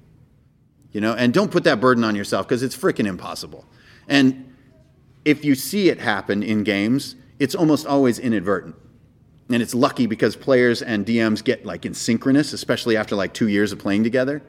You 0.95 1.01
know, 1.01 1.13
and 1.13 1.35
don't 1.35 1.51
put 1.51 1.65
that 1.65 1.81
burden 1.81 2.05
on 2.05 2.15
yourself 2.15 2.47
because 2.49 2.63
it's 2.63 2.77
freaking 2.77 3.07
impossible. 3.07 3.67
And 4.09 4.55
if 5.25 5.45
you 5.45 5.57
see 5.57 5.89
it 5.89 5.99
happen 5.99 6.43
in 6.43 6.63
games, 6.63 7.17
it's 7.41 7.57
almost 7.57 7.85
always 7.85 8.21
inadvertent. 8.21 8.77
And 9.51 9.61
it's 9.61 9.75
lucky 9.75 10.07
because 10.07 10.37
players 10.37 10.83
and 10.83 11.05
DMs 11.05 11.43
get 11.43 11.67
like 11.67 11.85
in 11.85 11.95
synchronous, 11.95 12.53
especially 12.53 12.97
after 12.97 13.17
like 13.17 13.35
two 13.35 13.49
years 13.49 13.73
of 13.73 13.81
playing 13.81 14.05
together. 14.05 14.41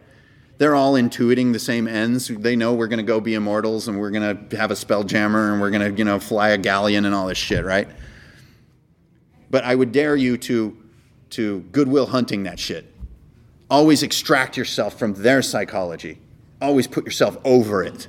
They're 0.59 0.75
all 0.75 0.93
intuiting 0.93 1.51
the 1.51 1.59
same 1.59 1.87
ends. 1.87 2.27
They 2.27 2.55
know 2.55 2.75
we're 2.75 2.87
going 2.87 2.97
to 2.97 3.03
go 3.03 3.19
be 3.19 3.33
immortals 3.33 3.87
and 3.87 3.99
we're 3.99 4.11
going 4.11 4.47
to 4.47 4.55
have 4.55 4.69
a 4.69 4.75
spell 4.75 5.03
jammer 5.03 5.51
and 5.51 5.59
we're 5.59 5.71
going 5.71 5.91
to, 5.91 5.97
you 5.97 6.05
know, 6.05 6.19
fly 6.19 6.49
a 6.49 6.57
galleon 6.59 7.05
and 7.05 7.15
all 7.15 7.25
this 7.25 7.39
shit, 7.39 7.65
right? 7.65 7.89
But 9.49 9.63
I 9.63 9.73
would 9.73 9.91
dare 9.91 10.15
you 10.15 10.37
to 10.37 10.77
to 11.31 11.61
goodwill 11.71 12.05
hunting 12.05 12.43
that 12.43 12.59
shit. 12.59 12.93
Always 13.67 14.03
extract 14.03 14.55
yourself 14.55 14.97
from 14.97 15.15
their 15.15 15.41
psychology. 15.41 16.19
Always 16.61 16.87
put 16.87 17.05
yourself 17.05 17.37
over 17.43 17.83
it. 17.83 18.07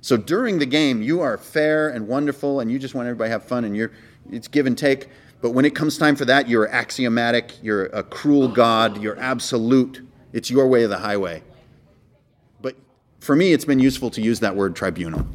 So 0.00 0.16
during 0.16 0.58
the 0.58 0.66
game, 0.66 1.02
you 1.02 1.20
are 1.20 1.36
fair 1.36 1.88
and 1.88 2.06
wonderful, 2.06 2.60
and 2.60 2.70
you 2.70 2.78
just 2.78 2.94
want 2.94 3.08
everybody 3.08 3.28
to 3.28 3.32
have 3.32 3.44
fun, 3.44 3.64
and 3.64 3.76
you're 3.76 3.92
it's 4.30 4.48
give 4.48 4.66
and 4.66 4.76
take. 4.76 5.08
But 5.40 5.50
when 5.50 5.64
it 5.64 5.74
comes 5.74 5.98
time 5.98 6.16
for 6.16 6.24
that, 6.24 6.48
you're 6.48 6.68
axiomatic. 6.68 7.62
You're 7.62 7.86
a 7.86 8.02
cruel 8.02 8.48
god. 8.48 9.02
You're 9.02 9.18
absolute. 9.18 10.06
It's 10.32 10.50
your 10.50 10.66
way 10.66 10.82
of 10.82 10.90
the 10.90 10.98
highway. 10.98 11.42
But 12.60 12.76
for 13.20 13.36
me, 13.36 13.52
it's 13.52 13.64
been 13.64 13.78
useful 13.78 14.10
to 14.10 14.22
use 14.22 14.40
that 14.40 14.56
word 14.56 14.74
tribunal. 14.74 15.26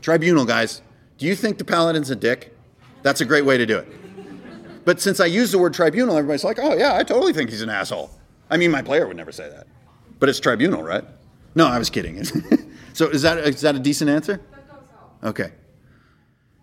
Tribunal, 0.00 0.44
guys. 0.44 0.82
Do 1.18 1.26
you 1.26 1.34
think 1.34 1.58
the 1.58 1.64
paladin's 1.64 2.10
a 2.10 2.16
dick? 2.16 2.56
That's 3.02 3.20
a 3.20 3.24
great 3.24 3.44
way 3.44 3.58
to 3.58 3.66
do 3.66 3.78
it. 3.78 3.88
But 4.84 5.00
since 5.00 5.20
I 5.20 5.26
use 5.26 5.52
the 5.52 5.58
word 5.58 5.74
tribunal, 5.74 6.16
everybody's 6.16 6.44
like, 6.44 6.58
oh, 6.58 6.74
yeah, 6.74 6.96
I 6.96 7.02
totally 7.02 7.32
think 7.32 7.50
he's 7.50 7.62
an 7.62 7.68
asshole. 7.68 8.10
I 8.48 8.56
mean, 8.56 8.70
my 8.70 8.82
player 8.82 9.06
would 9.06 9.16
never 9.16 9.32
say 9.32 9.48
that. 9.48 9.66
But 10.20 10.28
it's 10.28 10.38
tribunal, 10.38 10.82
right? 10.82 11.04
No, 11.54 11.66
I 11.66 11.78
was 11.78 11.90
kidding. 11.90 12.22
so 12.92 13.08
is 13.08 13.22
that, 13.22 13.38
is 13.38 13.62
that 13.62 13.74
a 13.74 13.78
decent 13.78 14.10
answer? 14.10 14.40
Okay. 15.24 15.50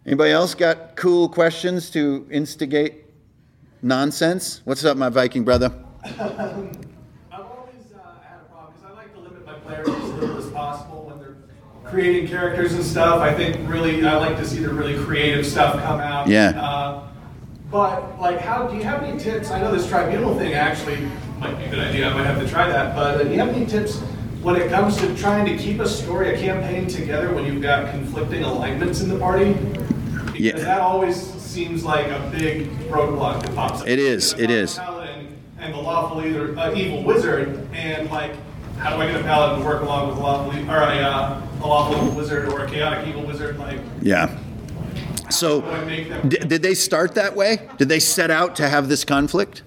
Anybody 0.06 0.32
else 0.32 0.56
got 0.56 0.96
cool 0.96 1.28
questions 1.28 1.90
to 1.90 2.26
instigate 2.32 3.04
nonsense? 3.82 4.62
What's 4.64 4.86
up, 4.86 4.96
my 4.96 5.10
Viking 5.10 5.44
brother? 5.44 5.74
I've 6.04 6.20
always 6.20 7.92
uh, 7.94 8.00
had 8.24 8.42
a 8.42 8.50
problem 8.50 8.74
because 8.74 8.86
I 8.86 8.94
like 8.94 9.14
to 9.14 9.20
limit 9.20 9.46
my 9.46 9.54
players 9.56 9.90
as 9.90 10.14
little 10.14 10.38
as 10.38 10.50
possible 10.52 11.06
when 11.06 11.20
they're 11.20 11.36
creating 11.84 12.28
characters 12.28 12.74
and 12.74 12.84
stuff. 12.84 13.20
I 13.20 13.34
think 13.34 13.68
really 13.68 14.06
I 14.06 14.18
like 14.18 14.38
to 14.38 14.46
see 14.46 14.60
the 14.60 14.70
really 14.70 15.04
creative 15.04 15.46
stuff 15.46 15.74
come 15.84 16.00
out. 16.00 16.28
Yeah. 16.28 16.50
Uh, 16.62 17.08
but 17.72 18.22
like, 18.22 18.40
how 18.40 18.68
do 18.68 18.78
you 18.78 18.84
have 18.84 19.04
any 19.04 19.20
tips? 19.20 19.50
I 19.50 19.60
know 19.60 19.76
this 19.76 19.90
tribunal 19.90 20.38
thing 20.38 20.54
actually 20.54 21.10
might 21.40 21.58
be 21.58 21.66
a 21.66 21.70
good 21.70 21.80
idea. 21.80 22.10
I 22.10 22.14
might 22.14 22.26
have 22.26 22.40
to 22.40 22.48
try 22.50 22.68
that. 22.68 22.96
But 22.96 23.22
uh, 23.22 23.24
do 23.24 23.30
you 23.32 23.40
have 23.40 23.50
any 23.50 23.66
tips 23.66 24.00
when 24.42 24.56
it 24.56 24.70
comes 24.70 24.98
to 24.98 25.16
trying 25.16 25.46
to 25.46 25.58
keep 25.58 25.80
a 25.80 25.88
story, 25.88 26.34
a 26.34 26.38
campaign 26.40 26.88
together 26.88 27.34
when 27.34 27.46
you've 27.46 27.62
got 27.62 27.92
conflicting 27.92 28.44
alignments 28.44 29.02
in 29.02 29.10
the 29.10 29.18
party? 29.20 29.54
Because 29.54 30.40
Yeah. 30.40 30.58
that 30.58 30.82
always 30.82 31.16
seems 31.18 31.84
like 31.84 32.08
a 32.08 32.30
big 32.32 32.70
roadblock 32.90 33.42
that 33.44 33.56
pops 33.56 33.82
up. 33.82 33.88
It 33.88 34.00
is, 34.00 34.34
it 34.38 34.50
is. 34.52 34.76
paladin 34.76 35.28
And 35.60 35.74
the 35.74 35.78
lawful 35.80 36.24
either 36.24 36.58
uh, 36.58 36.74
evil 36.76 37.04
wizard, 37.04 37.68
and 37.74 38.10
like, 38.12 38.32
how 38.78 38.96
do 38.96 39.02
I 39.02 39.08
get 39.08 39.20
a 39.22 39.24
paladin 39.24 39.60
to 39.62 39.66
work 39.66 39.82
along 39.82 40.10
with 40.10 40.18
a 40.18 40.22
lawful, 40.22 40.70
or 40.70 40.78
a, 40.78 40.98
uh, 41.00 41.42
a 41.64 41.68
lawful 41.68 41.98
evil 41.98 42.16
wizard 42.16 42.50
or 42.50 42.64
a 42.64 42.70
chaotic 42.70 43.08
evil 43.08 43.24
wizard? 43.26 43.58
Like, 43.58 43.80
Yeah. 44.02 44.38
So, 45.32 45.62
how 45.62 45.72
do 45.72 45.76
I 45.78 45.86
make 45.86 46.08
them? 46.10 46.30
d- 46.30 46.38
did 46.38 46.62
they 46.62 46.74
start 46.76 47.16
that 47.16 47.36
way? 47.36 47.60
Did 47.78 47.90
they 47.90 48.00
set 48.00 48.30
out 48.32 48.56
to 48.58 48.70
have 48.70 48.88
this 48.88 49.04
conflict? 49.04 49.64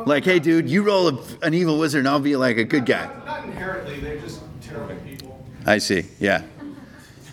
Um, 0.00 0.06
Like, 0.06 0.24
hey, 0.24 0.38
dude, 0.38 0.68
you 0.68 0.82
roll 0.82 1.08
a, 1.08 1.18
an 1.42 1.54
evil 1.54 1.78
wizard 1.78 2.00
and 2.00 2.08
I'll 2.08 2.20
be 2.20 2.36
like 2.36 2.56
a 2.56 2.64
good 2.64 2.86
guy. 2.86 3.06
Not, 3.06 3.26
not 3.26 3.44
inherently, 3.44 4.00
they're 4.00 4.18
just 4.18 4.40
terrible 4.60 4.96
people. 4.96 5.44
I 5.66 5.78
see. 5.78 6.04
Yeah. 6.18 6.42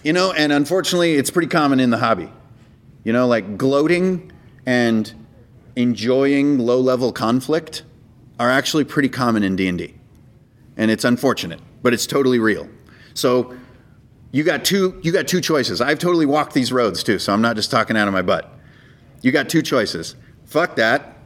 You 0.04 0.14
know, 0.14 0.32
and 0.32 0.52
unfortunately, 0.52 1.16
it's 1.16 1.30
pretty 1.30 1.48
common 1.48 1.80
in 1.80 1.90
the 1.90 1.98
hobby. 1.98 2.32
You 3.04 3.14
know, 3.14 3.28
like 3.28 3.58
gloating 3.58 4.32
and 4.66 5.14
enjoying 5.76 6.60
low-level 6.60 7.14
conflict 7.14 7.84
are 8.40 8.50
actually 8.50 8.84
pretty 8.84 9.10
common 9.10 9.44
in 9.44 9.56
D&D. 9.56 9.94
And 10.76 10.92
it's 10.92 11.04
unfortunate, 11.04 11.60
but 11.82 11.94
it's 11.94 12.06
totally 12.06 12.40
real. 12.40 12.70
So, 13.14 13.56
you 14.32 14.44
got 14.44 14.66
two 14.66 15.00
you 15.04 15.12
got 15.12 15.28
two 15.28 15.42
choices. 15.42 15.82
I've 15.82 16.00
totally 16.00 16.26
walked 16.26 16.54
these 16.54 16.72
roads 16.72 17.02
too, 17.02 17.18
so 17.18 17.34
I'm 17.34 17.42
not 17.42 17.56
just 17.56 17.72
talking 17.72 17.98
out 17.98 18.08
of 18.08 18.14
my 18.14 18.22
butt. 18.22 18.52
You 19.22 19.32
got 19.32 19.50
two 19.50 19.62
choices. 19.62 20.16
Fuck 20.46 20.76
that. 20.76 21.17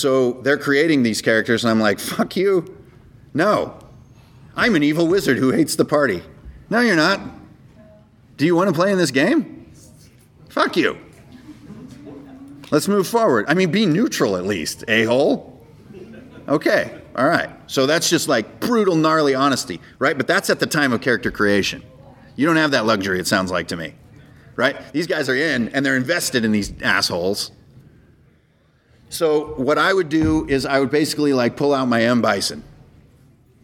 So, 0.00 0.32
they're 0.42 0.58
creating 0.58 1.02
these 1.02 1.20
characters 1.20 1.64
and 1.64 1.70
I'm 1.70 1.80
like, 1.80 2.00
"Fuck 2.00 2.36
you." 2.36 2.76
No. 3.34 3.78
I'm 4.56 4.74
an 4.74 4.82
evil 4.82 5.06
wizard 5.06 5.38
who 5.38 5.50
hates 5.50 5.76
the 5.76 5.84
party. 5.84 6.22
No, 6.68 6.80
you're 6.80 6.96
not. 6.96 7.20
Do 8.36 8.46
you 8.46 8.54
want 8.56 8.68
to 8.68 8.74
play 8.74 8.90
in 8.90 8.98
this 8.98 9.10
game? 9.10 9.70
Fuck 10.48 10.76
you. 10.76 10.98
Let's 12.70 12.88
move 12.88 13.06
forward. 13.06 13.46
I 13.48 13.54
mean, 13.54 13.70
be 13.70 13.86
neutral 13.86 14.36
at 14.36 14.44
least, 14.44 14.84
a 14.88 15.04
hole. 15.04 15.60
Okay, 16.48 17.00
all 17.16 17.28
right. 17.28 17.50
So 17.66 17.86
that's 17.86 18.08
just 18.08 18.28
like 18.28 18.60
brutal, 18.60 18.96
gnarly 18.96 19.34
honesty, 19.34 19.80
right? 19.98 20.16
But 20.16 20.26
that's 20.26 20.50
at 20.50 20.60
the 20.60 20.66
time 20.66 20.92
of 20.92 21.00
character 21.00 21.30
creation. 21.30 21.82
You 22.36 22.46
don't 22.46 22.56
have 22.56 22.70
that 22.70 22.86
luxury, 22.86 23.20
it 23.20 23.26
sounds 23.26 23.50
like 23.50 23.68
to 23.68 23.76
me, 23.76 23.94
right? 24.56 24.76
These 24.92 25.06
guys 25.06 25.28
are 25.28 25.34
in 25.34 25.68
and 25.70 25.84
they're 25.84 25.96
invested 25.96 26.44
in 26.44 26.52
these 26.52 26.72
assholes. 26.82 27.52
So 29.10 29.54
what 29.56 29.76
I 29.76 29.92
would 29.92 30.08
do 30.08 30.46
is 30.48 30.64
I 30.64 30.80
would 30.80 30.90
basically 30.90 31.34
like 31.34 31.56
pull 31.56 31.74
out 31.74 31.86
my 31.86 32.02
M 32.02 32.22
Bison 32.22 32.64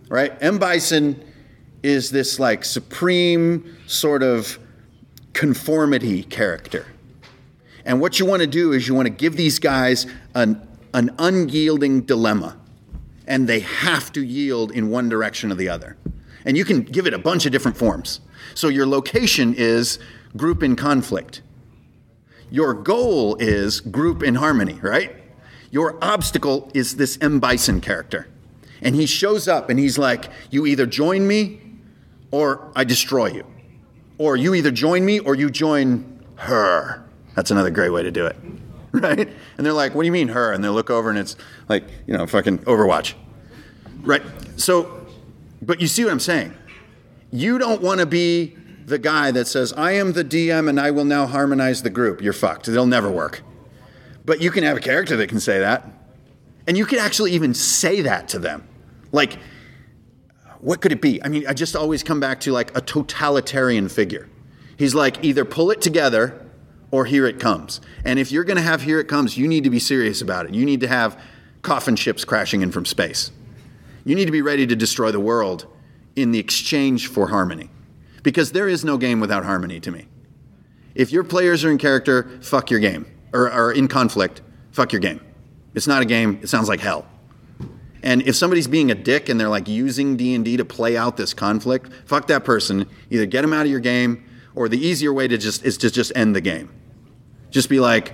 right? 0.09 0.33
M. 0.41 0.59
Bison 0.59 1.23
is 1.83 2.11
this 2.11 2.39
like 2.39 2.65
supreme 2.65 3.77
sort 3.87 4.23
of 4.23 4.59
conformity 5.33 6.23
character. 6.23 6.87
And 7.85 8.01
what 8.01 8.19
you 8.19 8.27
want 8.27 8.41
to 8.41 8.49
do 8.49 8.73
is 8.73 8.89
you 8.89 8.95
want 8.95 9.07
to 9.07 9.11
give 9.11 9.37
these 9.37 9.59
guys 9.59 10.07
an, 10.35 10.67
an 10.93 11.15
unyielding 11.19 12.03
dilemma, 12.03 12.57
and 13.27 13.49
they 13.49 13.61
have 13.61 14.13
to 14.13 14.25
yield 14.25 14.73
in 14.73 14.91
one 14.91 15.09
direction 15.09 15.53
or 15.53 15.55
the 15.55 15.69
other. 15.69 15.97
And 16.45 16.57
you 16.57 16.65
can 16.65 16.83
give 16.83 17.07
it 17.07 17.15
a 17.15 17.19
bunch 17.19 17.47
of 17.47 17.53
different 17.53 17.77
forms. 17.77 18.21
So 18.55 18.69
your 18.69 18.87
location 18.87 19.55
is 19.55 19.99
group 20.37 20.63
in 20.63 20.75
conflict. 20.75 21.43
Your 22.51 22.75
goal 22.75 23.37
is 23.37 23.81
group 23.81 24.23
in 24.23 24.37
harmony, 24.37 24.79
right? 24.81 25.15
Your 25.71 25.99
obstacle 26.03 26.71
is 26.75 26.97
this 26.97 27.19
M. 27.21 27.41
Bison 27.41 27.81
character. 27.81 28.29
And 28.83 28.95
he 28.95 29.07
shows 29.07 29.49
up 29.49 29.71
and 29.71 29.79
he's 29.79 29.99
like, 29.99 30.27
You 30.51 30.67
either 30.67 30.87
join 30.87 31.27
me 31.27 31.61
or 32.31 32.71
I 32.75 32.85
destroy 32.85 33.27
you. 33.27 33.47
Or 34.19 34.37
you 34.37 34.55
either 34.55 34.71
join 34.71 35.05
me 35.05 35.19
or 35.19 35.35
you 35.35 35.51
join 35.51 36.25
her. 36.37 37.05
That's 37.35 37.51
another 37.51 37.71
great 37.71 37.91
way 37.91 38.03
to 38.03 38.11
do 38.11 38.27
it. 38.27 38.37
Right? 38.93 39.29
And 39.59 39.67
they're 39.67 39.75
like, 39.75 39.95
What 39.95 40.05
do 40.05 40.07
you 40.07 40.13
mean 40.13 40.29
her? 40.29 40.53
And 40.53 40.65
they 40.65 40.71
look 40.71 40.89
over 40.89 41.11
and 41.11 41.19
it's 41.19 41.37
like, 41.69 41.85
you 42.07 42.17
know, 42.17 42.27
fucking 42.27 42.61
Overwatch. 42.61 43.13
Right? 44.01 44.23
So, 44.57 45.07
but 45.61 45.83
you 45.83 45.87
see 45.87 46.05
what 46.05 46.13
I'm 46.13 46.21
saying? 46.21 46.55
You 47.31 47.59
don't 47.59 47.83
want 47.83 48.01
to 48.01 48.07
be 48.07 48.57
the 48.87 48.99
guy 48.99 49.33
that 49.33 49.49
says, 49.49 49.75
I 49.75 49.93
am 49.93 50.13
the 50.13 50.25
DM 50.25 50.69
and 50.69 50.81
I 50.81 50.93
will 50.93 51.05
now 51.05 51.27
harmonize 51.27 51.83
the 51.83 51.91
group. 51.91 52.23
You're 52.23 52.33
fucked. 52.33 52.69
It'll 52.69 52.87
never 52.87 53.11
work. 53.11 53.43
But 54.27 54.43
you 54.43 54.51
can 54.51 54.65
have 54.65 54.77
a 54.77 54.81
character 54.81 55.17
that 55.17 55.29
can 55.29 55.41
say 55.41 55.61
that. 55.61 55.89
And 56.67 56.77
you 56.77 56.85
could 56.85 56.99
actually 56.99 57.33
even 57.33 57.55
say 57.55 58.03
that 58.03 58.29
to 58.29 58.39
them. 58.41 58.67
Like, 59.13 59.39
what 60.61 60.81
could 60.81 60.91
it 60.91 61.01
be? 61.01 61.23
I 61.23 61.29
mean, 61.29 61.47
I 61.47 61.55
just 61.55 61.77
always 61.77 62.03
come 62.03 62.19
back 62.19 62.41
to 62.41 62.53
like 62.53 62.77
a 62.77 62.81
totalitarian 62.81 63.89
figure. 63.89 64.29
He's 64.77 64.95
like, 64.95 65.25
either 65.25 65.45
pull 65.45 65.71
it 65.71 65.81
together 65.81 66.45
or 66.91 67.05
here 67.05 67.27
it 67.27 67.39
comes. 67.39 67.81
And 68.05 68.19
if 68.19 68.33
you're 68.33 68.45
going 68.45 68.57
to 68.57 68.63
have 68.63 68.83
here 68.83 68.99
it 68.99 69.07
comes, 69.07 69.39
you 69.39 69.47
need 69.47 69.65
to 69.65 69.71
be 69.71 69.79
serious 69.79 70.21
about 70.21 70.47
it. 70.47 70.55
You 70.55 70.65
need 70.65 70.81
to 70.81 70.89
have 70.89 71.21
coffin 71.63 71.95
ships 71.95 72.25
crashing 72.25 72.63
in 72.63 72.73
from 72.73 72.85
space. 72.85 73.31
You 74.05 74.15
need 74.15 74.27
to 74.27 74.33
be 74.33 74.43
ready 74.43 74.67
to 74.67 74.77
destroy 74.77 75.13
the 75.13 75.21
world 75.21 75.67
in 76.17 76.33
the 76.33 76.39
exchange 76.39 77.09
for 77.09 77.29
harmony. 77.29 77.71
Because 78.23 78.53
there 78.53 78.69
is 78.69 78.85
no 78.85 78.99
game 78.99 79.21
without 79.21 79.45
harmony 79.45 79.79
to 79.81 79.91
me. 79.93 80.09
If 80.97 81.13
your 81.13 81.23
players 81.23 81.65
are 81.65 81.71
in 81.71 81.79
character, 81.79 82.41
fuck 82.41 82.71
your 82.71 82.81
game. 82.81 83.07
Or 83.33 83.51
are 83.51 83.73
in 83.73 83.89
conflict, 83.89 84.43
fuck 84.73 84.93
your 84.93 85.01
game. 85.01 85.21
It's 85.75 85.87
not 85.87 86.03
a 86.03 86.05
game. 86.05 86.39
It 86.43 86.49
sounds 86.49 86.69
like 86.69 86.81
hell. 86.81 87.07
And 88.03 88.23
if 88.23 88.37
somebody's 88.37 88.69
being 88.69 88.91
a 88.91 88.95
dick 88.95 89.29
and 89.29 89.41
they're 89.41 89.49
like 89.49 89.69
using 89.69 90.17
D&D 90.17 90.57
to 90.57 90.65
play 90.65 90.97
out 90.97 91.17
this 91.17 91.35
conflict, 91.35 91.91
fuck 92.05 92.29
that 92.29 92.45
person. 92.45 92.89
Either 93.11 93.27
get 93.27 93.43
them 93.43 93.53
out 93.53 93.67
of 93.67 93.71
your 93.71 93.81
game 93.81 94.25
or 94.55 94.69
the 94.69 94.79
easier 94.79 95.13
way 95.13 95.27
to 95.29 95.37
just 95.37 95.65
is 95.65 95.77
to 95.79 95.91
just 95.91 96.13
end 96.15 96.37
the 96.37 96.41
game. 96.41 96.73
Just 97.51 97.69
be 97.69 97.81
like 97.81 98.13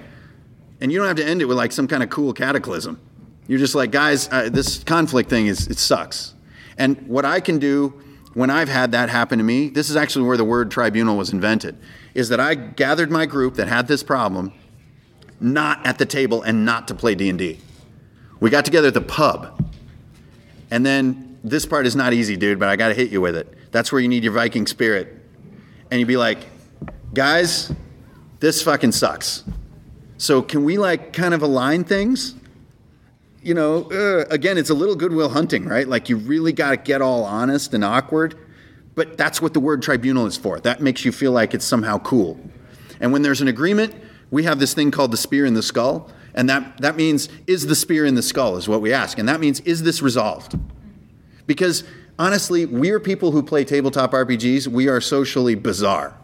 and 0.82 0.90
you 0.90 0.98
don't 0.98 1.06
have 1.06 1.16
to 1.16 1.24
end 1.24 1.40
it 1.40 1.44
with 1.44 1.56
like 1.56 1.70
some 1.70 1.86
kind 1.86 2.02
of 2.02 2.10
cool 2.10 2.32
cataclysm. 2.32 3.00
You're 3.46 3.60
just 3.60 3.76
like, 3.76 3.92
guys, 3.92 4.28
uh, 4.32 4.48
this 4.52 4.82
conflict 4.82 5.30
thing 5.30 5.46
is 5.46 5.68
it 5.68 5.78
sucks. 5.78 6.34
And 6.76 7.06
what 7.06 7.24
I 7.24 7.38
can 7.38 7.60
do 7.60 8.02
when 8.34 8.50
I've 8.50 8.68
had 8.68 8.90
that 8.90 9.08
happen 9.08 9.38
to 9.38 9.44
me, 9.44 9.68
this 9.68 9.90
is 9.90 9.94
actually 9.96 10.26
where 10.26 10.36
the 10.36 10.44
word 10.44 10.72
tribunal 10.72 11.16
was 11.16 11.32
invented, 11.32 11.76
is 12.14 12.30
that 12.30 12.40
I 12.40 12.56
gathered 12.56 13.12
my 13.12 13.26
group 13.26 13.54
that 13.54 13.68
had 13.68 13.86
this 13.86 14.02
problem 14.02 14.52
not 15.42 15.84
at 15.86 15.98
the 15.98 16.06
table 16.06 16.42
and 16.42 16.64
not 16.64 16.88
to 16.88 16.94
play 16.94 17.14
D&D. 17.14 17.58
We 18.40 18.50
got 18.50 18.64
together 18.64 18.88
at 18.88 18.94
the 18.94 19.00
pub. 19.00 19.70
And 20.70 20.84
then 20.86 21.38
this 21.44 21.66
part 21.66 21.86
is 21.86 21.94
not 21.96 22.12
easy, 22.12 22.36
dude, 22.36 22.58
but 22.58 22.68
I 22.68 22.76
got 22.76 22.88
to 22.88 22.94
hit 22.94 23.10
you 23.10 23.20
with 23.20 23.36
it. 23.36 23.52
That's 23.72 23.92
where 23.92 24.00
you 24.00 24.08
need 24.08 24.24
your 24.24 24.32
Viking 24.32 24.66
spirit. 24.66 25.16
And 25.90 26.00
you'd 26.00 26.06
be 26.06 26.16
like, 26.16 26.38
guys, 27.12 27.72
this 28.40 28.62
fucking 28.62 28.92
sucks. 28.92 29.44
So 30.18 30.40
can 30.42 30.64
we 30.64 30.78
like 30.78 31.12
kind 31.12 31.34
of 31.34 31.42
align 31.42 31.84
things? 31.84 32.34
You 33.42 33.54
know, 33.54 33.90
uh, 33.90 34.24
again, 34.30 34.56
it's 34.56 34.70
a 34.70 34.74
little 34.74 34.94
goodwill 34.94 35.28
hunting, 35.28 35.64
right? 35.64 35.86
Like 35.86 36.08
you 36.08 36.16
really 36.16 36.52
got 36.52 36.70
to 36.70 36.76
get 36.76 37.02
all 37.02 37.24
honest 37.24 37.74
and 37.74 37.84
awkward. 37.84 38.36
But 38.94 39.16
that's 39.16 39.40
what 39.40 39.54
the 39.54 39.60
word 39.60 39.82
tribunal 39.82 40.26
is 40.26 40.36
for. 40.36 40.60
That 40.60 40.80
makes 40.80 41.04
you 41.04 41.12
feel 41.12 41.32
like 41.32 41.54
it's 41.54 41.64
somehow 41.64 41.98
cool. 41.98 42.38
And 43.00 43.12
when 43.12 43.22
there's 43.22 43.40
an 43.40 43.48
agreement, 43.48 43.94
we 44.32 44.44
have 44.44 44.58
this 44.58 44.74
thing 44.74 44.90
called 44.90 45.12
the 45.12 45.16
spear 45.16 45.44
in 45.44 45.54
the 45.54 45.62
skull. 45.62 46.10
And 46.34 46.48
that, 46.48 46.78
that 46.78 46.96
means, 46.96 47.28
is 47.46 47.66
the 47.66 47.76
spear 47.76 48.06
in 48.06 48.14
the 48.14 48.22
skull, 48.22 48.56
is 48.56 48.66
what 48.66 48.80
we 48.80 48.92
ask. 48.92 49.18
And 49.18 49.28
that 49.28 49.38
means, 49.38 49.60
is 49.60 49.82
this 49.82 50.00
resolved? 50.00 50.58
Because 51.46 51.84
honestly, 52.18 52.64
we're 52.64 52.98
people 52.98 53.30
who 53.30 53.42
play 53.42 53.64
tabletop 53.64 54.12
RPGs, 54.12 54.66
we 54.66 54.88
are 54.88 55.02
socially 55.02 55.54
bizarre. 55.54 56.16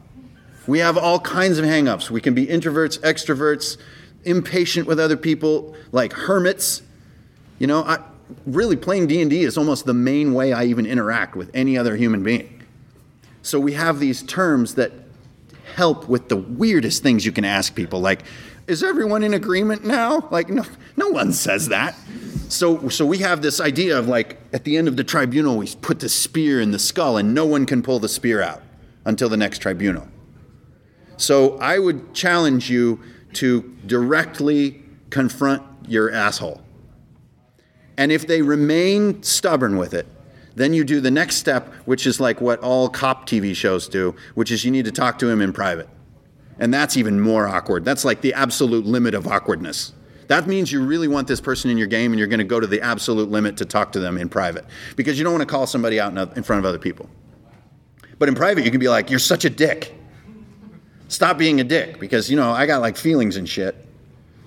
We 0.66 0.78
have 0.78 0.96
all 0.96 1.20
kinds 1.20 1.58
of 1.58 1.66
hangups. 1.66 2.10
We 2.10 2.22
can 2.22 2.32
be 2.32 2.46
introverts, 2.46 2.98
extroverts, 3.00 3.76
impatient 4.24 4.86
with 4.86 4.98
other 4.98 5.16
people, 5.16 5.76
like 5.92 6.14
hermits. 6.14 6.82
You 7.58 7.66
know, 7.66 7.82
I, 7.82 7.98
really 8.46 8.76
playing 8.76 9.08
D&D 9.08 9.42
is 9.42 9.58
almost 9.58 9.84
the 9.84 9.94
main 9.94 10.32
way 10.32 10.54
I 10.54 10.64
even 10.64 10.86
interact 10.86 11.36
with 11.36 11.50
any 11.52 11.76
other 11.76 11.96
human 11.96 12.22
being. 12.22 12.62
So 13.42 13.60
we 13.60 13.74
have 13.74 13.98
these 13.98 14.22
terms 14.22 14.76
that 14.76 14.92
help 15.78 16.08
with 16.08 16.28
the 16.28 16.36
weirdest 16.36 17.04
things 17.04 17.24
you 17.24 17.30
can 17.30 17.44
ask 17.44 17.72
people 17.76 18.00
like 18.00 18.24
is 18.66 18.82
everyone 18.82 19.22
in 19.22 19.32
agreement 19.32 19.84
now? 19.84 20.28
Like 20.30 20.48
no 20.50 20.64
no 20.96 21.08
one 21.08 21.32
says 21.32 21.68
that. 21.68 21.94
So 22.48 22.88
so 22.88 23.06
we 23.06 23.18
have 23.18 23.42
this 23.42 23.60
idea 23.60 23.96
of 23.96 24.08
like 24.08 24.38
at 24.52 24.64
the 24.64 24.76
end 24.76 24.88
of 24.88 24.96
the 24.96 25.04
tribunal 25.04 25.56
we 25.56 25.68
put 25.80 26.00
the 26.00 26.08
spear 26.08 26.60
in 26.60 26.72
the 26.72 26.80
skull 26.80 27.16
and 27.16 27.32
no 27.32 27.46
one 27.46 27.64
can 27.64 27.80
pull 27.80 28.00
the 28.00 28.08
spear 28.08 28.42
out 28.42 28.60
until 29.04 29.28
the 29.28 29.36
next 29.36 29.60
tribunal. 29.60 30.08
So 31.16 31.56
I 31.58 31.78
would 31.78 32.12
challenge 32.12 32.68
you 32.68 33.00
to 33.34 33.62
directly 33.86 34.82
confront 35.10 35.62
your 35.86 36.10
asshole. 36.10 36.60
And 37.96 38.10
if 38.10 38.26
they 38.26 38.42
remain 38.42 39.22
stubborn 39.22 39.76
with 39.76 39.94
it, 39.94 40.06
then 40.58 40.74
you 40.74 40.84
do 40.84 41.00
the 41.00 41.10
next 41.10 41.36
step, 41.36 41.72
which 41.84 42.06
is 42.06 42.20
like 42.20 42.40
what 42.40 42.60
all 42.60 42.88
cop 42.88 43.28
TV 43.28 43.54
shows 43.54 43.88
do, 43.88 44.14
which 44.34 44.50
is 44.50 44.64
you 44.64 44.70
need 44.70 44.84
to 44.84 44.92
talk 44.92 45.18
to 45.20 45.28
him 45.28 45.40
in 45.40 45.52
private. 45.52 45.88
And 46.58 46.74
that's 46.74 46.96
even 46.96 47.20
more 47.20 47.46
awkward. 47.46 47.84
That's 47.84 48.04
like 48.04 48.20
the 48.20 48.34
absolute 48.34 48.84
limit 48.84 49.14
of 49.14 49.26
awkwardness. 49.26 49.92
That 50.26 50.46
means 50.46 50.70
you 50.70 50.84
really 50.84 51.08
want 51.08 51.26
this 51.26 51.40
person 51.40 51.70
in 51.70 51.78
your 51.78 51.86
game 51.86 52.12
and 52.12 52.18
you're 52.18 52.28
going 52.28 52.38
to 52.38 52.44
go 52.44 52.60
to 52.60 52.66
the 52.66 52.82
absolute 52.82 53.30
limit 53.30 53.56
to 53.58 53.64
talk 53.64 53.92
to 53.92 54.00
them 54.00 54.18
in 54.18 54.28
private 54.28 54.66
because 54.96 55.16
you 55.16 55.24
don't 55.24 55.32
want 55.32 55.42
to 55.42 55.52
call 55.52 55.66
somebody 55.66 55.98
out 55.98 56.12
in 56.36 56.42
front 56.42 56.58
of 56.58 56.66
other 56.66 56.78
people. 56.78 57.08
But 58.18 58.28
in 58.28 58.34
private, 58.34 58.64
you 58.64 58.70
can 58.70 58.80
be 58.80 58.88
like, 58.88 59.10
you're 59.10 59.20
such 59.20 59.44
a 59.44 59.50
dick. 59.50 59.94
Stop 61.06 61.38
being 61.38 61.60
a 61.60 61.64
dick 61.64 61.98
because, 61.98 62.30
you 62.30 62.36
know, 62.36 62.50
I 62.50 62.66
got 62.66 62.82
like 62.82 62.96
feelings 62.96 63.36
and 63.36 63.48
shit. 63.48 63.86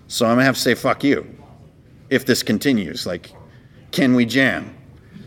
So 0.07 0.25
I'm 0.25 0.31
going 0.31 0.39
to 0.39 0.45
have 0.45 0.55
to 0.55 0.61
say, 0.61 0.75
fuck 0.75 1.03
you 1.03 1.25
if 2.09 2.25
this 2.25 2.43
continues. 2.43 3.07
Like, 3.07 3.31
can 3.91 4.13
we 4.13 4.25
jam? 4.25 4.75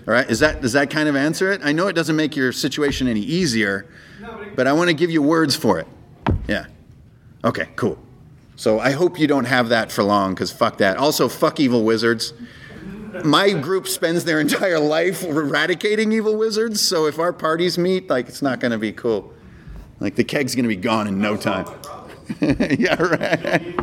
All 0.07 0.13
right, 0.13 0.29
is 0.29 0.41
that 0.41 0.61
does 0.61 0.75
that 0.75 0.91
kind 0.91 1.09
of 1.09 1.17
answer 1.17 1.51
it? 1.51 1.63
I 1.65 1.73
know 1.73 1.89
it 1.89 1.95
doesn't 1.95 2.17
make 2.17 2.37
your 2.37 2.53
situation 2.53 3.09
any 3.09 3.21
easier, 3.21 3.87
but 4.55 4.67
I 4.67 4.73
want 4.73 4.89
to 4.89 4.95
give 4.95 5.11
you 5.11 5.23
words 5.23 5.57
for 5.57 5.79
it. 5.79 5.87
Yeah. 6.47 6.67
Okay, 7.43 7.69
cool. 7.77 7.99
So 8.57 8.81
I 8.81 8.93
hope 8.93 9.19
you 9.19 9.27
don't 9.27 9.47
have 9.47 9.71
that 9.71 9.91
for 9.91 10.03
long, 10.05 10.35
because 10.35 10.53
fuck 10.53 10.79
that. 10.79 10.97
Also, 10.97 11.29
fuck 11.29 11.59
evil 11.59 11.85
wizards. 11.85 12.35
My 13.25 13.53
group 13.53 13.89
spends 13.89 14.25
their 14.25 14.41
entire 14.41 14.79
life 14.79 15.23
eradicating 15.25 16.13
evil 16.13 16.37
wizards, 16.37 16.81
so 16.81 17.07
if 17.07 17.19
our 17.19 17.33
parties 17.33 17.79
meet, 17.79 18.11
like 18.11 18.29
it's 18.29 18.43
not 18.43 18.61
gonna 18.61 18.79
be 18.79 18.93
cool. 18.93 19.33
Like 20.01 20.17
the 20.17 20.25
keg's 20.25 20.55
gonna 20.55 20.69
be 20.69 20.77
gone 20.77 21.07
in 21.07 21.21
no 21.21 21.37
time. 21.37 21.67
yeah, 22.41 23.01
right. 23.03 23.81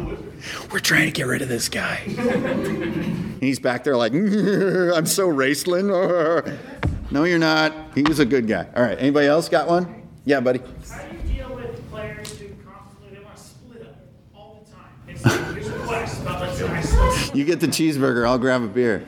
We're 0.71 0.79
trying 0.79 1.05
to 1.05 1.11
get 1.11 1.27
rid 1.27 1.41
of 1.41 1.49
this 1.49 1.69
guy. 1.69 1.95
He's 3.39 3.59
back 3.59 3.83
there 3.83 3.97
like, 3.97 4.13
I'm 4.15 5.05
so 5.05 5.27
raceling. 5.27 5.87
no, 7.11 7.23
you're 7.23 7.39
not. 7.39 7.73
He 7.95 8.03
was 8.03 8.19
a 8.19 8.25
good 8.25 8.47
guy. 8.47 8.67
All 8.75 8.83
right. 8.83 8.97
Anybody 8.99 9.27
else 9.27 9.49
got 9.49 9.67
one? 9.67 10.07
Yeah, 10.25 10.39
buddy. 10.39 10.59
How 10.59 11.03
do 11.03 11.15
you 11.15 11.35
deal 11.35 11.55
with 11.55 11.89
players 11.89 12.37
who 12.37 12.49
constantly 12.65 13.17
they 13.17 13.23
want 13.23 13.35
to 13.35 13.41
split 13.41 13.81
up 13.81 13.95
all 14.35 14.63
the 14.65 14.71
time? 14.71 14.89
It's 15.07 15.25
like, 15.25 15.55
here's 15.55 15.67
a 15.67 15.79
quest 15.79 16.21
about 16.21 16.41
let's 16.41 16.89
say 16.89 17.31
You 17.33 17.45
get 17.45 17.59
the 17.59 17.67
cheeseburger. 17.67 18.27
I'll 18.27 18.37
grab 18.37 18.61
a 18.61 18.67
beer. 18.67 19.05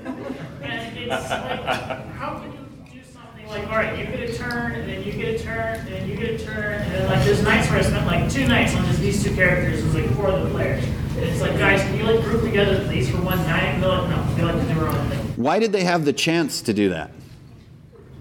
And 0.62 0.98
it's 0.98 1.30
like, 1.30 2.08
how 2.14 2.40
can 2.40 2.52
you 2.52 2.92
do 2.92 3.08
something 3.12 3.48
like, 3.48 3.68
all 3.68 3.76
right, 3.76 3.98
you 3.98 4.06
get 4.06 4.30
a 4.30 4.34
turn, 4.36 4.72
and 4.72 4.90
then 4.90 5.04
you 5.04 5.12
get 5.12 5.40
a 5.40 5.44
turn, 5.44 5.80
and 5.80 5.88
then 5.88 6.10
you 6.10 6.16
get 6.16 6.42
a 6.42 6.44
turn, 6.44 6.82
and 6.82 6.92
then 6.92 7.08
like 7.08 7.24
there's 7.26 7.44
nights 7.44 7.70
where 7.70 7.80
I 7.80 7.82
spent 7.84 8.08
like 8.08 8.32
two 8.32 8.48
nights 8.48 8.76
on 8.76 8.86
just 8.86 9.00
these 9.00 9.24
two 9.24 9.36
characters, 9.36 9.82
it 9.82 9.86
was 9.86 9.96
like 9.96 10.10
four 10.16 10.30
of 10.30 10.44
the 10.44 10.50
players. 10.50 10.84
It's 11.16 11.42
like, 11.42 11.58
guys, 11.58 11.82
can 11.82 11.98
you 11.98 12.04
like 12.04 12.24
group 12.24 12.42
together 12.42 12.74
at 12.74 12.88
least 12.88 13.12
for 13.12 13.22
one 13.22 13.38
night? 13.40 13.64
And 13.64 13.84
they're 13.84 13.90
like, 13.90 14.10
no, 14.10 14.36
they 14.36 14.44
like 14.44 14.56
to 14.56 14.74
do 14.74 14.80
their 14.80 14.88
own 14.88 15.10
thing. 15.10 15.20
Why 15.36 15.60
did 15.60 15.72
they 15.72 15.84
have 15.84 16.06
the 16.06 16.14
chance 16.14 16.62
to 16.64 16.74
do 16.74 16.90
that? 16.90 17.12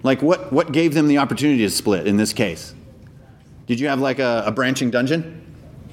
Like, 0.03 0.21
what, 0.21 0.53
what 0.53 0.73
gave 0.73 0.95
them 0.95 1.09
the 1.09 1.19
opportunity 1.19 1.63
to 1.63 1.71
split 1.71 2.07
in 2.07 2.17
this 2.17 2.33
case? 2.33 2.75
Did 3.67 3.81
you 3.81 3.89
have 3.89 4.01
like 4.01 4.19
a, 4.19 4.45
a 4.47 4.53
branching 4.53 4.91
dungeon? 4.91 5.41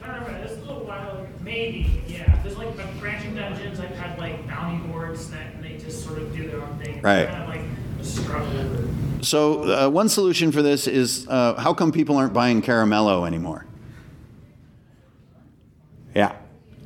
I 0.02 0.08
don't 0.08 0.26
remember, 0.26 0.42
this 0.48 0.58
is 0.58 0.64
a 0.64 0.66
little 0.66 0.86
while, 0.86 1.12
ago. 1.12 1.28
maybe, 1.42 2.02
yeah. 2.08 2.42
There's 2.42 2.58
like 2.58 3.00
branching 3.00 3.36
dungeons, 3.36 3.80
I've 3.80 3.96
had 3.96 4.18
like 4.20 4.48
bounty 4.48 4.86
boards 4.88 5.30
that 5.32 5.62
they 5.62 5.78
just 5.78 6.04
sort 6.04 6.18
of 6.18 6.36
do 6.36 6.48
their 6.50 6.62
own 6.62 6.80
thing. 6.80 7.02
Right. 7.02 7.28
Kind 7.30 7.44
of 7.44 7.50
like 7.50 8.06
struggle. 8.06 8.90
So, 9.22 9.64
uh, 9.64 9.90
one 9.90 10.10
solution 10.10 10.52
for 10.52 10.62
this 10.62 10.88
is 10.88 11.28
uh, 11.28 11.56
how 11.56 11.74
come 11.74 11.92
people 11.92 12.18
aren't 12.18 12.34
buying 12.34 12.62
Caramello 12.62 13.28
anymore? 13.28 13.66
Yeah. 16.16 16.36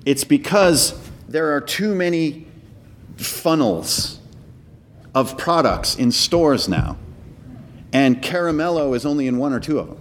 It's 0.06 0.24
because 0.24 1.00
there 1.28 1.56
are 1.56 1.62
too 1.62 1.96
many 1.96 2.48
funnels 3.18 4.20
of 5.16 5.38
products 5.38 5.96
in 5.96 6.12
stores 6.12 6.68
now, 6.68 6.98
and 7.92 8.22
Caramello 8.22 8.96
is 8.96 9.06
only 9.06 9.28
in 9.28 9.38
one 9.38 9.54
or 9.54 9.60
two 9.60 9.80
of 9.80 9.88
them. 9.88 9.98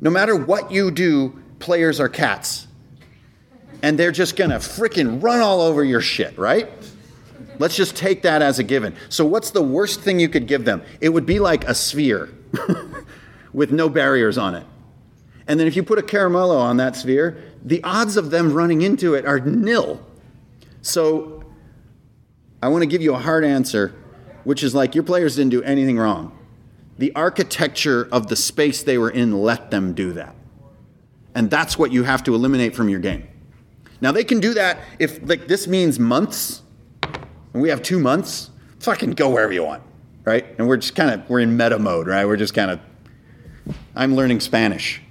No 0.00 0.10
matter 0.10 0.34
what 0.34 0.72
you 0.72 0.90
do, 0.90 1.38
players 1.60 2.00
are 2.00 2.08
cats. 2.08 2.66
And 3.82 3.98
they're 3.98 4.12
just 4.12 4.36
gonna 4.36 4.56
frickin' 4.56 5.22
run 5.22 5.40
all 5.40 5.60
over 5.60 5.84
your 5.84 6.00
shit, 6.00 6.36
right? 6.38 6.68
Let's 7.58 7.76
just 7.76 7.94
take 7.94 8.22
that 8.22 8.42
as 8.42 8.58
a 8.58 8.64
given. 8.64 8.94
So, 9.08 9.24
what's 9.24 9.50
the 9.50 9.62
worst 9.62 10.00
thing 10.00 10.18
you 10.18 10.28
could 10.28 10.46
give 10.46 10.64
them? 10.64 10.82
It 11.00 11.10
would 11.10 11.26
be 11.26 11.38
like 11.38 11.64
a 11.64 11.74
sphere 11.74 12.28
with 13.52 13.70
no 13.70 13.88
barriers 13.88 14.38
on 14.38 14.54
it. 14.54 14.66
And 15.46 15.58
then 15.58 15.66
if 15.66 15.76
you 15.76 15.82
put 15.82 15.98
a 15.98 16.02
caramello 16.02 16.58
on 16.58 16.76
that 16.76 16.96
sphere, 16.96 17.42
the 17.64 17.82
odds 17.82 18.16
of 18.16 18.30
them 18.30 18.52
running 18.52 18.82
into 18.82 19.14
it 19.14 19.26
are 19.26 19.40
nil. 19.40 20.04
So, 20.82 21.42
I 22.62 22.68
want 22.68 22.82
to 22.82 22.86
give 22.86 23.02
you 23.02 23.14
a 23.14 23.18
hard 23.18 23.44
answer, 23.44 23.94
which 24.44 24.62
is 24.62 24.74
like 24.74 24.94
your 24.94 25.04
players 25.04 25.36
didn't 25.36 25.50
do 25.50 25.62
anything 25.62 25.98
wrong. 25.98 26.36
The 26.98 27.14
architecture 27.16 28.08
of 28.12 28.28
the 28.28 28.36
space 28.36 28.82
they 28.82 28.98
were 28.98 29.10
in 29.10 29.42
let 29.42 29.70
them 29.70 29.94
do 29.94 30.12
that. 30.12 30.34
And 31.34 31.50
that's 31.50 31.78
what 31.78 31.92
you 31.92 32.04
have 32.04 32.22
to 32.24 32.34
eliminate 32.34 32.76
from 32.76 32.88
your 32.88 33.00
game. 33.00 33.26
Now, 34.00 34.12
they 34.12 34.24
can 34.24 34.40
do 34.40 34.54
that 34.54 34.78
if, 34.98 35.20
like, 35.28 35.48
this 35.48 35.66
means 35.66 35.98
months 35.98 36.62
and 37.52 37.62
we 37.62 37.68
have 37.68 37.82
two 37.82 37.98
months, 37.98 38.50
fucking 38.80 39.10
go 39.12 39.30
wherever 39.30 39.52
you 39.52 39.64
want, 39.64 39.82
right? 40.24 40.46
And 40.58 40.66
we're 40.66 40.78
just 40.78 40.94
kind 40.94 41.10
of 41.10 41.28
we're 41.28 41.40
in 41.40 41.56
meta 41.56 41.78
mode, 41.78 42.06
right? 42.06 42.26
We're 42.26 42.36
just 42.36 42.54
kind 42.54 42.70
of 42.70 42.80
I'm 43.94 44.14
learning 44.16 44.40
Spanish. 44.40 45.02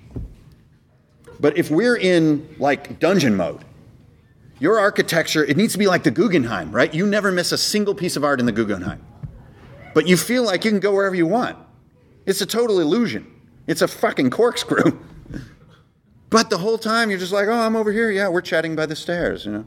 But 1.41 1.57
if 1.57 1.69
we're 1.69 1.97
in 1.97 2.55
like 2.59 2.99
dungeon 2.99 3.35
mode, 3.35 3.65
your 4.59 4.79
architecture 4.79 5.43
it 5.43 5.57
needs 5.57 5.73
to 5.73 5.79
be 5.79 5.87
like 5.87 6.03
the 6.03 6.11
Guggenheim, 6.11 6.71
right? 6.71 6.93
You 6.93 7.05
never 7.05 7.31
miss 7.31 7.51
a 7.51 7.57
single 7.57 7.95
piece 7.95 8.15
of 8.15 8.23
art 8.23 8.39
in 8.39 8.45
the 8.45 8.51
Guggenheim. 8.51 9.03
But 9.93 10.07
you 10.07 10.15
feel 10.15 10.43
like 10.43 10.63
you 10.63 10.71
can 10.71 10.79
go 10.79 10.93
wherever 10.93 11.15
you 11.15 11.25
want. 11.25 11.57
It's 12.25 12.39
a 12.39 12.45
total 12.45 12.79
illusion. 12.79 13.27
It's 13.67 13.81
a 13.81 13.87
fucking 13.87 14.29
corkscrew. 14.29 14.97
But 16.31 16.49
the 16.49 16.57
whole 16.57 16.77
time 16.77 17.09
you're 17.09 17.19
just 17.19 17.33
like, 17.33 17.49
oh, 17.49 17.51
I'm 17.51 17.75
over 17.75 17.91
here. 17.91 18.09
Yeah, 18.09 18.29
we're 18.29 18.41
chatting 18.41 18.73
by 18.73 18.85
the 18.85 18.95
stairs, 18.95 19.45
you 19.45 19.51
know. 19.51 19.65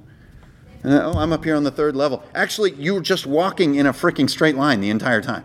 And, 0.82 0.94
oh, 0.94 1.12
I'm 1.12 1.30
up 1.30 1.44
here 1.44 1.56
on 1.56 1.62
the 1.62 1.70
third 1.70 1.94
level. 1.94 2.24
Actually, 2.34 2.72
you 2.72 2.94
were 2.94 3.02
just 3.02 3.26
walking 3.26 3.74
in 3.74 3.84
a 3.86 3.92
freaking 3.92 4.28
straight 4.30 4.56
line 4.56 4.80
the 4.80 4.88
entire 4.88 5.20
time. 5.20 5.44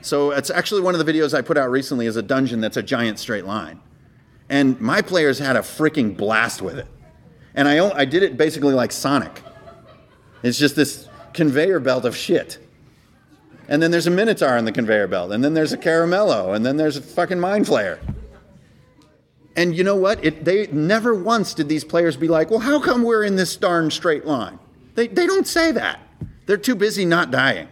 So 0.00 0.30
it's 0.30 0.48
actually 0.48 0.80
one 0.80 0.94
of 0.94 1.04
the 1.04 1.12
videos 1.12 1.34
I 1.36 1.42
put 1.42 1.58
out 1.58 1.70
recently 1.70 2.06
is 2.06 2.14
a 2.14 2.22
dungeon 2.22 2.60
that's 2.60 2.76
a 2.76 2.84
giant 2.84 3.18
straight 3.18 3.46
line. 3.46 3.80
And 4.48 4.80
my 4.80 5.02
players 5.02 5.38
had 5.38 5.56
a 5.56 5.60
freaking 5.60 6.16
blast 6.16 6.62
with 6.62 6.78
it. 6.78 6.86
And 7.54 7.68
I, 7.68 7.86
I 7.90 8.04
did 8.04 8.22
it 8.22 8.36
basically 8.36 8.74
like 8.74 8.92
Sonic. 8.92 9.42
It's 10.42 10.58
just 10.58 10.76
this 10.76 11.08
conveyor 11.32 11.80
belt 11.80 12.04
of 12.04 12.16
shit. 12.16 12.58
And 13.68 13.82
then 13.82 13.90
there's 13.90 14.06
a 14.06 14.10
Minotaur 14.10 14.56
on 14.56 14.64
the 14.64 14.72
conveyor 14.72 15.08
belt. 15.08 15.32
And 15.32 15.44
then 15.44 15.54
there's 15.54 15.72
a 15.72 15.78
Caramello. 15.78 16.54
And 16.54 16.64
then 16.64 16.76
there's 16.76 16.96
a 16.96 17.02
fucking 17.02 17.38
Mind 17.38 17.66
Flayer. 17.66 17.98
And 19.56 19.76
you 19.76 19.84
know 19.84 19.96
what? 19.96 20.24
It, 20.24 20.44
they 20.44 20.68
never 20.68 21.14
once 21.14 21.52
did 21.52 21.68
these 21.68 21.84
players 21.84 22.16
be 22.16 22.28
like, 22.28 22.50
well, 22.50 22.60
how 22.60 22.80
come 22.80 23.02
we're 23.02 23.24
in 23.24 23.36
this 23.36 23.56
darn 23.56 23.90
straight 23.90 24.24
line? 24.24 24.58
They, 24.94 25.08
they 25.08 25.26
don't 25.26 25.46
say 25.46 25.72
that. 25.72 26.00
They're 26.46 26.56
too 26.56 26.76
busy 26.76 27.04
not 27.04 27.30
dying. 27.30 27.68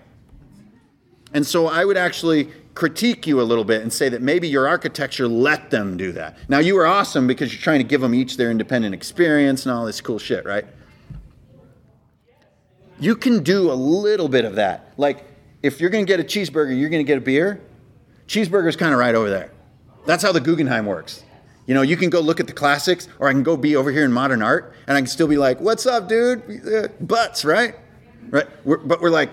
And 1.33 1.47
so 1.47 1.67
I 1.67 1.85
would 1.85 1.97
actually 1.97 2.51
critique 2.77 3.27
you 3.27 3.41
a 3.41 3.43
little 3.43 3.65
bit 3.65 3.83
and 3.83 3.93
say 3.93 4.09
that 4.11 4.23
maybe 4.23 4.47
your 4.47 4.69
architecture 4.69 5.27
let 5.27 5.71
them 5.71 5.97
do 5.97 6.13
that. 6.13 6.37
Now, 6.49 6.59
you 6.59 6.77
are 6.77 6.87
awesome 6.87 7.27
because 7.27 7.53
you're 7.53 7.63
trying 7.63 7.81
to 7.81 7.85
give 7.85 8.03
them 8.03 8.15
each 8.15 8.37
their 8.37 8.51
independent 8.51 8.95
experience 8.95 9.65
and 9.65 9.73
all 9.73 9.87
this 9.87 10.01
cool 10.01 10.19
shit, 10.19 10.45
right? 10.45 10.67
You 13.01 13.17
can 13.17 13.43
do 13.43 13.73
a 13.73 13.75
little 13.75 14.29
bit 14.29 14.45
of 14.45 14.55
that. 14.57 14.93
Like, 14.97 15.25
if 15.63 15.81
you're 15.81 15.91
going 15.91 16.07
to 16.07 16.09
get 16.09 16.21
a 16.21 16.23
cheeseburger, 16.23 16.79
you're 16.79 16.91
going 16.91 17.05
to 17.05 17.07
get 17.07 17.19
a 17.19 17.23
beer. 17.23 17.61
Cheeseburger's 18.29 18.77
kind 18.77 18.93
of 18.93 19.01
right 19.01 19.15
over 19.15 19.31
there. 19.31 19.51
That's 20.05 20.23
how 20.23 20.33
the 20.33 20.41
Guggenheim 20.41 20.87
works. 20.87 21.25
You 21.67 21.75
know, 21.75 21.83
you 21.83 21.97
can 21.97 22.11
go 22.11 22.21
look 22.21 22.41
at 22.41 22.47
the 22.47 22.53
classics, 22.53 23.09
or 23.19 23.29
I 23.29 23.33
can 23.33 23.43
go 23.43 23.57
be 23.57 23.75
over 23.75 23.91
here 23.91 24.05
in 24.05 24.13
modern 24.13 24.43
art, 24.43 24.75
and 24.87 24.97
I 24.97 25.01
can 25.01 25.09
still 25.09 25.27
be 25.27 25.37
like, 25.37 25.61
"What's 25.61 25.85
up, 25.85 26.09
dude? 26.09 26.43
Uh, 26.67 26.89
Butts, 27.01 27.45
right? 27.45 27.75
Right? 28.31 28.47
We're, 28.65 28.77
but 28.77 29.01
we're 29.01 29.11
like, 29.11 29.31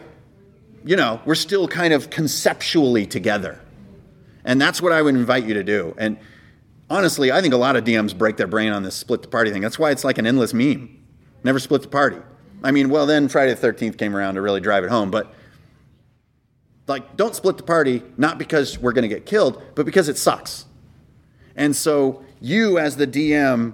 you 0.86 0.96
know, 0.96 1.22
we're 1.26 1.36
still 1.36 1.68
kind 1.68 1.94
of 1.94 2.10
conceptually 2.10 3.06
together, 3.06 3.60
and 4.44 4.60
that's 4.62 4.82
what 4.82 4.92
I 4.92 5.02
would 5.02 5.16
invite 5.16 5.46
you 5.46 5.54
to 5.54 5.64
do. 5.64 5.96
And 5.98 6.18
honestly, 6.90 7.32
I 7.32 7.42
think 7.42 7.54
a 7.54 7.58
lot 7.58 7.76
of 7.76 7.84
DMs 7.84 8.18
break 8.18 8.38
their 8.38 8.48
brain 8.48 8.72
on 8.72 8.84
this 8.84 8.96
split 8.96 9.22
the 9.22 9.28
party 9.28 9.52
thing. 9.52 9.62
That's 9.62 9.80
why 9.80 9.92
it's 9.92 10.04
like 10.04 10.18
an 10.18 10.28
endless 10.28 10.54
meme. 10.54 11.00
Never 11.44 11.60
split 11.60 11.82
the 11.82 11.88
party. 11.88 12.18
I 12.64 12.72
mean, 12.72 12.90
well, 12.90 13.06
then 13.06 13.28
Friday 13.28 13.54
the 13.54 13.68
13th 13.68 13.98
came 13.98 14.16
around 14.16 14.36
to 14.36 14.42
really 14.42 14.62
drive 14.62 14.84
it 14.84 14.90
home, 14.90 15.12
but 15.12 15.34
like, 16.88 17.16
don't 17.16 17.36
split 17.36 17.58
the 17.58 17.64
party, 17.64 18.04
not 18.18 18.38
because 18.38 18.78
we're 18.78 18.92
going 18.92 19.04
to 19.04 19.14
get 19.14 19.26
killed, 19.26 19.62
but 19.76 19.86
because 19.86 20.10
it 20.10 20.18
sucks. 20.18 20.66
And 21.56 21.76
so 21.76 22.24
you, 22.42 22.78
as 22.78 22.98
the 22.98 23.08
DM, 23.08 23.74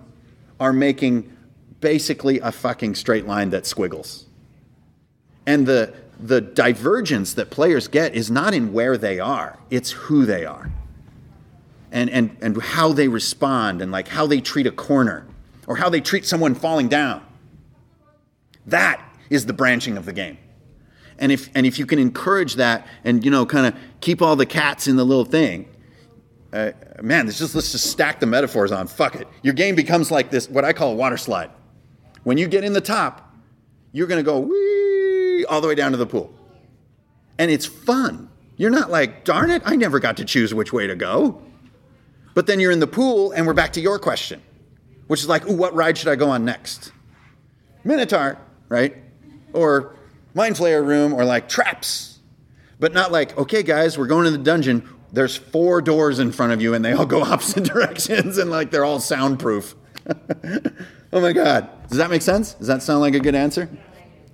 are 0.59 0.73
making 0.73 1.35
basically 1.79 2.39
a 2.39 2.51
fucking 2.51 2.95
straight 2.95 3.25
line 3.25 3.49
that 3.51 3.65
squiggles. 3.65 4.25
And 5.45 5.65
the, 5.65 5.93
the 6.19 6.41
divergence 6.41 7.33
that 7.33 7.49
players 7.49 7.87
get 7.87 8.13
is 8.13 8.29
not 8.29 8.53
in 8.53 8.73
where 8.73 8.97
they 8.97 9.19
are, 9.19 9.57
it's 9.69 9.91
who 9.91 10.25
they 10.25 10.45
are. 10.45 10.71
And, 11.91 12.09
and, 12.09 12.37
and 12.41 12.61
how 12.61 12.93
they 12.93 13.07
respond, 13.07 13.81
and 13.81 13.91
like 13.91 14.09
how 14.09 14.27
they 14.27 14.41
treat 14.41 14.67
a 14.67 14.71
corner, 14.71 15.25
or 15.65 15.77
how 15.77 15.89
they 15.89 16.01
treat 16.01 16.25
someone 16.25 16.53
falling 16.53 16.87
down. 16.87 17.25
That 18.67 19.01
is 19.29 19.47
the 19.47 19.53
branching 19.53 19.97
of 19.97 20.05
the 20.05 20.13
game. 20.13 20.37
And 21.17 21.31
if, 21.31 21.49
and 21.55 21.65
if 21.65 21.79
you 21.79 21.85
can 21.85 21.99
encourage 21.99 22.55
that 22.55 22.87
and, 23.03 23.25
you 23.25 23.31
know, 23.31 23.45
kind 23.45 23.65
of 23.65 23.75
keep 24.01 24.21
all 24.21 24.35
the 24.35 24.45
cats 24.45 24.87
in 24.87 24.97
the 24.97 25.03
little 25.03 25.25
thing, 25.25 25.67
uh, 26.53 26.71
man, 27.01 27.25
let's 27.25 27.39
just, 27.39 27.55
let's 27.55 27.71
just 27.71 27.89
stack 27.89 28.19
the 28.19 28.25
metaphors 28.25 28.71
on. 28.71 28.87
Fuck 28.87 29.15
it. 29.15 29.27
Your 29.41 29.53
game 29.53 29.75
becomes 29.75 30.11
like 30.11 30.29
this, 30.29 30.49
what 30.49 30.63
I 30.63 30.73
call 30.73 30.91
a 30.91 30.95
water 30.95 31.17
slide. 31.17 31.49
When 32.23 32.37
you 32.37 32.47
get 32.47 32.63
in 32.63 32.73
the 32.73 32.81
top, 32.81 33.35
you're 33.91 34.07
going 34.07 34.23
to 34.23 34.23
go 34.23 34.39
wee 34.39 34.88
all 35.49 35.61
the 35.61 35.67
way 35.67 35.75
down 35.75 35.91
to 35.91 35.97
the 35.97 36.05
pool. 36.05 36.33
And 37.37 37.49
it's 37.49 37.65
fun. 37.65 38.29
You're 38.57 38.69
not 38.69 38.91
like, 38.91 39.23
darn 39.23 39.51
it, 39.51 39.61
I 39.65 39.75
never 39.75 39.99
got 39.99 40.17
to 40.17 40.25
choose 40.25 40.53
which 40.53 40.73
way 40.73 40.87
to 40.87 40.95
go. 40.95 41.41
But 42.33 42.47
then 42.47 42.59
you're 42.59 42.71
in 42.71 42.79
the 42.79 42.87
pool, 42.87 43.31
and 43.31 43.47
we're 43.47 43.53
back 43.53 43.73
to 43.73 43.81
your 43.81 43.99
question, 43.99 44.41
which 45.07 45.21
is 45.21 45.27
like, 45.27 45.47
ooh, 45.47 45.55
what 45.55 45.73
ride 45.73 45.97
should 45.97 46.09
I 46.09 46.15
go 46.15 46.29
on 46.29 46.45
next? 46.45 46.91
Minotaur, 47.83 48.37
right? 48.67 48.95
Or 49.53 49.95
Mind 50.33 50.55
Flayer 50.55 50.85
room, 50.85 51.13
or 51.13 51.25
like 51.25 51.49
traps. 51.49 52.19
But 52.79 52.93
not 52.93 53.11
like, 53.11 53.37
okay, 53.37 53.63
guys, 53.63 53.97
we're 53.97 54.07
going 54.07 54.25
to 54.25 54.31
the 54.31 54.37
dungeon. 54.37 54.87
There's 55.11 55.35
four 55.35 55.81
doors 55.81 56.19
in 56.19 56.31
front 56.31 56.53
of 56.53 56.61
you, 56.61 56.73
and 56.73 56.83
they 56.83 56.93
all 56.93 57.05
go 57.05 57.21
opposite 57.23 57.63
directions, 57.63 58.37
and 58.37 58.51
like 58.51 58.71
they're 58.71 58.85
all 58.85 58.99
soundproof. 58.99 59.75
oh 61.13 61.21
my 61.21 61.33
God. 61.33 61.69
Does 61.87 61.97
that 61.97 62.09
make 62.09 62.21
sense? 62.21 62.53
Does 62.53 62.67
that 62.67 62.83
sound 62.83 63.01
like 63.01 63.15
a 63.15 63.19
good 63.19 63.35
answer? 63.35 63.69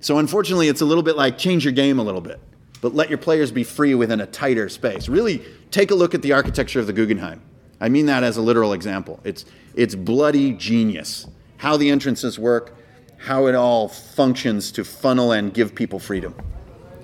So, 0.00 0.18
unfortunately, 0.18 0.68
it's 0.68 0.80
a 0.80 0.84
little 0.84 1.02
bit 1.02 1.16
like 1.16 1.38
change 1.38 1.64
your 1.64 1.72
game 1.72 1.98
a 1.98 2.02
little 2.02 2.20
bit, 2.20 2.38
but 2.80 2.94
let 2.94 3.08
your 3.08 3.18
players 3.18 3.50
be 3.50 3.64
free 3.64 3.94
within 3.94 4.20
a 4.20 4.26
tighter 4.26 4.68
space. 4.68 5.08
Really 5.08 5.42
take 5.70 5.90
a 5.90 5.94
look 5.94 6.14
at 6.14 6.22
the 6.22 6.32
architecture 6.32 6.80
of 6.80 6.86
the 6.86 6.92
Guggenheim. 6.92 7.42
I 7.80 7.88
mean 7.88 8.06
that 8.06 8.22
as 8.22 8.36
a 8.36 8.42
literal 8.42 8.72
example. 8.72 9.20
It's, 9.24 9.44
it's 9.74 9.94
bloody 9.94 10.52
genius. 10.52 11.26
How 11.58 11.76
the 11.76 11.90
entrances 11.90 12.38
work, 12.38 12.76
how 13.18 13.46
it 13.46 13.54
all 13.54 13.88
functions 13.88 14.70
to 14.72 14.84
funnel 14.84 15.32
and 15.32 15.52
give 15.52 15.74
people 15.74 15.98
freedom. 15.98 16.34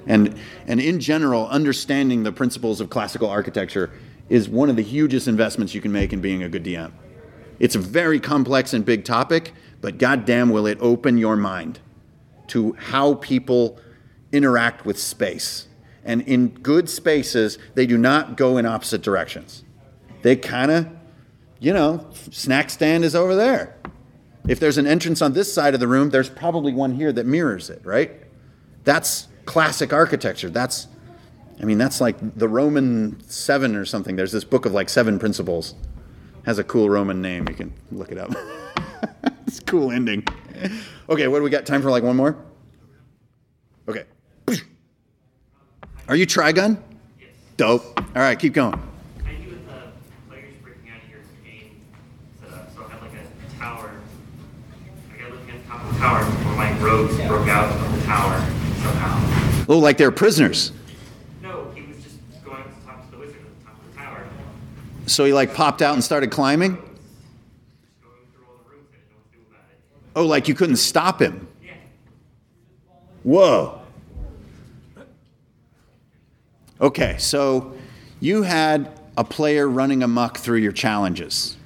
And, 0.07 0.39
and 0.67 0.81
in 0.81 1.01
general, 1.01 1.49
understanding 1.49 2.23
the 2.23 2.33
principles 2.33 2.81
of 2.81 2.91
classical 2.91 3.29
architecture 3.29 3.91
is 4.29 4.49
one 4.49 4.69
of 4.71 4.77
the 4.77 4.83
hugest 4.83 5.29
investments 5.29 5.75
you 5.75 5.81
can 5.81 5.93
make 5.93 6.13
in 6.13 6.21
being 6.21 6.43
a 6.43 6.49
good 6.49 6.65
DM. 6.65 6.93
It's 7.59 7.75
a 7.75 7.79
very 7.79 8.19
complex 8.19 8.73
and 8.73 8.85
big 8.85 9.05
topic, 9.05 9.53
but 9.81 9.99
goddamn 9.99 10.51
will 10.51 10.67
it 10.67 10.79
open 10.81 11.19
your 11.19 11.37
mind 11.37 11.81
to 12.49 12.73
how 12.73 13.15
people 13.15 13.79
interact 14.33 14.85
with 14.85 14.99
space. 14.99 15.69
And 16.05 16.23
in 16.23 16.49
good 16.49 16.89
spaces, 16.89 17.59
they 17.75 17.87
do 17.87 17.97
not 17.97 18.37
go 18.37 18.59
in 18.59 18.67
opposite 18.67 19.03
directions. 19.03 19.65
They 20.23 20.37
kind 20.37 20.71
of, 20.71 20.89
you 21.61 21.73
know, 21.73 22.09
snack 22.31 22.71
stand 22.71 23.05
is 23.05 23.15
over 23.15 23.35
there. 23.35 23.77
If 24.49 24.59
there's 24.59 24.79
an 24.79 24.87
entrance 24.87 25.23
on 25.23 25.33
this 25.33 25.53
side 25.53 25.75
of 25.75 25.81
the 25.81 25.87
room, 25.87 26.11
there's 26.11 26.29
probably 26.29 26.73
one 26.73 26.95
here 26.95 27.13
that 27.13 27.27
mirrors 27.27 27.71
it, 27.71 27.81
right? 27.85 28.11
That's 28.85 29.29
classic 29.45 29.93
architecture. 29.93 30.51
That's, 30.51 30.89
I 31.61 31.65
mean, 31.65 31.79
that's 31.79 32.01
like 32.01 32.17
the 32.37 32.49
Roman 32.49 33.21
seven 33.29 33.77
or 33.77 33.85
something. 33.85 34.17
There's 34.17 34.33
this 34.33 34.45
book 34.45 34.67
of 34.67 34.73
like 34.73 34.89
seven 34.89 35.19
principles. 35.19 35.75
Has 36.45 36.59
a 36.59 36.65
cool 36.65 36.91
Roman 36.91 37.23
name. 37.23 37.47
You 37.49 37.55
can 37.55 37.73
look 37.93 38.11
it 38.11 38.19
up. 38.19 38.33
it's 39.47 39.61
a 39.61 39.65
cool 39.65 39.93
ending. 39.93 40.25
Okay, 41.09 41.29
what 41.29 41.39
do 41.39 41.43
we 41.43 41.51
got? 41.51 41.67
Time 41.67 41.83
for 41.83 41.91
like 41.91 42.03
one 42.03 42.17
more? 42.17 42.37
Okay. 43.89 44.05
Are 46.09 46.17
you 46.17 46.27
Trigun? 46.27 46.79
Yes. 47.21 47.31
Dope. 47.57 47.99
All 47.99 48.23
right, 48.23 48.39
keep 48.39 48.53
going. 48.53 48.75
I 48.75 49.35
do 49.35 49.51
with 49.51 49.67
the 49.67 49.73
players 50.29 50.55
breaking 50.63 50.91
out 50.91 51.03
of 51.03 51.09
your 51.11 51.21
game 51.45 51.81
setup. 52.41 52.75
So 52.75 52.85
I 52.85 52.89
have 52.91 53.03
like 53.03 53.13
a 53.13 53.59
tower. 53.59 53.91
I 55.11 55.23
at 55.25 55.31
the 55.47 55.69
top 55.69 55.85
of 55.85 55.93
the 55.93 55.99
tower 55.99 56.25
my 56.57 56.79
rogues 56.81 57.17
broke 57.27 57.49
out 57.49 57.73
of 57.75 57.97
the 57.97 58.03
tower 58.07 58.39
somehow. 58.83 59.65
Oh, 59.69 59.79
like 59.79 59.97
they're 59.97 60.11
prisoners. 60.11 60.73
No, 61.41 61.71
he 61.75 61.83
was 61.83 61.97
just 62.03 62.19
going 62.45 62.59
up 62.59 62.69
to 62.69 62.75
the 62.81 62.87
top 62.87 63.05
of 63.05 63.11
the 63.11 63.17
wizard 63.17 63.37
at 63.37 63.59
the 63.59 63.65
top 63.65 63.75
of 63.81 63.91
the 63.91 63.97
tower. 63.99 64.27
So 65.07 65.25
he 65.25 65.33
like 65.33 65.55
popped 65.55 65.83
out 65.83 65.95
and 65.95 66.05
started 66.05 66.31
climbing? 66.31 66.77
Just 66.77 66.83
going 68.03 68.15
through 68.35 68.45
all 68.47 68.59
the 68.65 68.71
rooms 68.71 68.89
I 68.93 68.97
didn't 68.97 69.11
know 69.11 69.17
what 69.17 69.33
to 69.33 69.39
do 69.39 69.43
about 69.49 69.71
it. 69.71 69.79
Oh, 70.15 70.27
like 70.27 70.49
you 70.49 70.55
couldn't 70.55 70.77
stop 70.77 71.21
him. 71.21 71.49
Whoa. 73.23 73.81
Okay, 76.81 77.17
so 77.19 77.73
you 78.21 78.43
had 78.43 78.91
a 79.17 79.23
player 79.25 79.69
running 79.69 80.03
amok 80.03 80.39
through 80.39 80.59
your 80.59 80.73
challenges. 80.73 81.57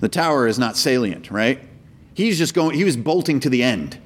The 0.00 0.08
tower 0.08 0.46
is 0.46 0.58
not 0.58 0.76
salient, 0.76 1.30
right? 1.30 1.60
He's 2.14 2.38
just 2.38 2.54
going, 2.54 2.76
he 2.76 2.82
was 2.82 2.96
bolting 2.96 3.38
to 3.40 3.48
the 3.48 3.62
end. 3.62 3.98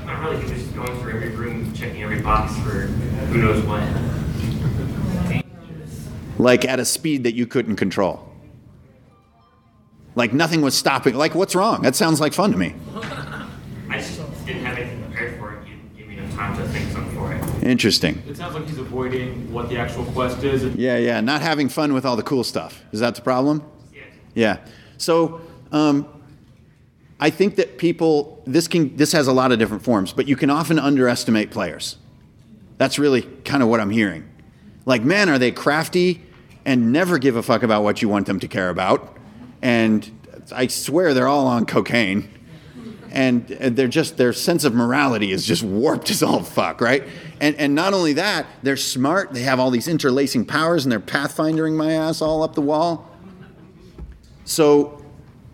Not 0.00 0.20
really, 0.24 0.38
he 0.38 0.52
was 0.52 0.62
just 0.62 0.74
going 0.74 1.00
through 1.00 1.12
every 1.12 1.28
room, 1.28 1.72
checking 1.74 2.02
every 2.02 2.20
box 2.20 2.56
for 2.58 2.86
who 3.30 3.38
knows 3.38 3.62
what. 3.64 3.82
like 6.38 6.64
at 6.64 6.80
a 6.80 6.84
speed 6.84 7.22
that 7.22 7.34
you 7.34 7.46
couldn't 7.46 7.76
control. 7.76 8.31
Like 10.14 10.32
nothing 10.32 10.60
was 10.60 10.76
stopping. 10.76 11.14
Like, 11.14 11.34
what's 11.34 11.54
wrong? 11.54 11.82
That 11.82 11.96
sounds 11.96 12.20
like 12.20 12.32
fun 12.32 12.52
to 12.52 12.58
me. 12.58 12.74
I 13.88 13.98
just 13.98 14.18
didn't 14.46 14.64
have 14.64 14.78
anything 14.78 15.02
prepared 15.04 15.38
for 15.38 15.54
it. 15.54 15.66
You 15.66 15.74
didn't 15.74 15.96
give 15.96 16.08
me 16.08 16.18
enough 16.18 16.34
time 16.34 16.56
to 16.56 16.68
think 16.68 16.90
something 16.92 17.14
for 17.16 17.32
it. 17.32 17.62
Interesting. 17.62 18.22
It 18.28 18.36
sounds 18.36 18.54
like 18.54 18.66
he's 18.66 18.78
avoiding 18.78 19.52
what 19.52 19.68
the 19.68 19.78
actual 19.78 20.04
quest 20.06 20.42
is. 20.44 20.64
Yeah, 20.74 20.98
yeah, 20.98 21.20
not 21.20 21.40
having 21.40 21.68
fun 21.68 21.92
with 21.94 22.04
all 22.04 22.16
the 22.16 22.22
cool 22.22 22.44
stuff. 22.44 22.82
Is 22.92 23.00
that 23.00 23.14
the 23.14 23.22
problem? 23.22 23.62
Yeah. 23.94 24.02
Yeah. 24.34 24.56
So 24.98 25.40
um, 25.72 26.06
I 27.20 27.30
think 27.30 27.56
that 27.56 27.78
people 27.78 28.42
this 28.46 28.68
can 28.68 28.96
this 28.96 29.12
has 29.12 29.28
a 29.28 29.32
lot 29.32 29.52
of 29.52 29.58
different 29.58 29.82
forms, 29.82 30.12
but 30.12 30.26
you 30.28 30.36
can 30.36 30.50
often 30.50 30.78
underestimate 30.78 31.50
players. 31.50 31.96
That's 32.78 32.98
really 32.98 33.22
kind 33.44 33.62
of 33.62 33.68
what 33.68 33.80
I'm 33.80 33.90
hearing. 33.90 34.28
Like, 34.84 35.04
man, 35.04 35.28
are 35.28 35.38
they 35.38 35.52
crafty 35.52 36.22
and 36.64 36.92
never 36.92 37.18
give 37.18 37.36
a 37.36 37.42
fuck 37.42 37.62
about 37.62 37.84
what 37.84 38.02
you 38.02 38.08
want 38.08 38.26
them 38.26 38.40
to 38.40 38.48
care 38.48 38.70
about? 38.70 39.16
And 39.62 40.10
I 40.50 40.66
swear 40.66 41.14
they're 41.14 41.28
all 41.28 41.46
on 41.46 41.66
cocaine. 41.66 42.28
And 43.10 43.46
they're 43.46 43.88
just 43.88 44.16
their 44.16 44.32
sense 44.32 44.64
of 44.64 44.74
morality 44.74 45.32
is 45.32 45.46
just 45.46 45.62
warped 45.62 46.10
as 46.10 46.22
all 46.22 46.42
fuck, 46.42 46.80
right? 46.80 47.06
And 47.40 47.54
and 47.56 47.74
not 47.74 47.92
only 47.92 48.14
that, 48.14 48.46
they're 48.62 48.78
smart. 48.78 49.32
They 49.32 49.42
have 49.42 49.60
all 49.60 49.70
these 49.70 49.86
interlacing 49.86 50.46
powers, 50.46 50.86
and 50.86 50.92
they're 50.92 50.98
pathfindering 50.98 51.76
my 51.76 51.92
ass 51.92 52.22
all 52.22 52.42
up 52.42 52.54
the 52.54 52.62
wall. 52.62 53.10
So, 54.46 55.04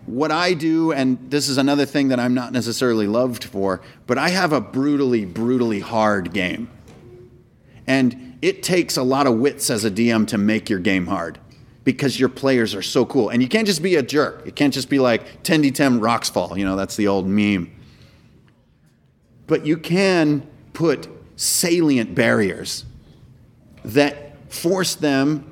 what 0.05 0.31
I 0.31 0.53
do, 0.53 0.93
and 0.93 1.29
this 1.29 1.49
is 1.49 1.57
another 1.57 1.85
thing 1.85 2.07
that 2.07 2.19
I'm 2.19 2.33
not 2.33 2.53
necessarily 2.53 3.07
loved 3.07 3.43
for, 3.43 3.81
but 4.07 4.17
I 4.17 4.29
have 4.29 4.53
a 4.53 4.61
brutally, 4.61 5.25
brutally 5.25 5.81
hard 5.81 6.31
game. 6.31 6.69
And 7.85 8.37
it 8.41 8.63
takes 8.63 8.95
a 8.95 9.03
lot 9.03 9.27
of 9.27 9.35
wits 9.35 9.69
as 9.69 9.83
a 9.83 9.91
DM 9.91 10.25
to 10.27 10.37
make 10.37 10.69
your 10.69 10.79
game 10.79 11.07
hard 11.07 11.39
because 11.93 12.19
your 12.19 12.29
players 12.29 12.75
are 12.75 12.83
so 12.83 13.03
cool. 13.03 13.29
And 13.29 13.41
you 13.41 13.49
can't 13.49 13.65
just 13.65 13.81
be 13.81 13.95
a 13.95 14.03
jerk. 14.03 14.45
You 14.45 14.51
can't 14.51 14.71
just 14.71 14.89
be 14.89 14.99
like 14.99 15.41
Tendy 15.41 15.73
Tem 15.73 15.99
rocks 15.99 16.29
fall. 16.29 16.55
You 16.55 16.63
know, 16.63 16.75
that's 16.75 16.95
the 16.95 17.07
old 17.07 17.27
meme. 17.27 17.71
But 19.47 19.65
you 19.65 19.75
can 19.75 20.47
put 20.73 21.07
salient 21.35 22.13
barriers 22.13 22.85
that 23.83 24.35
force 24.53 24.93
them, 24.93 25.51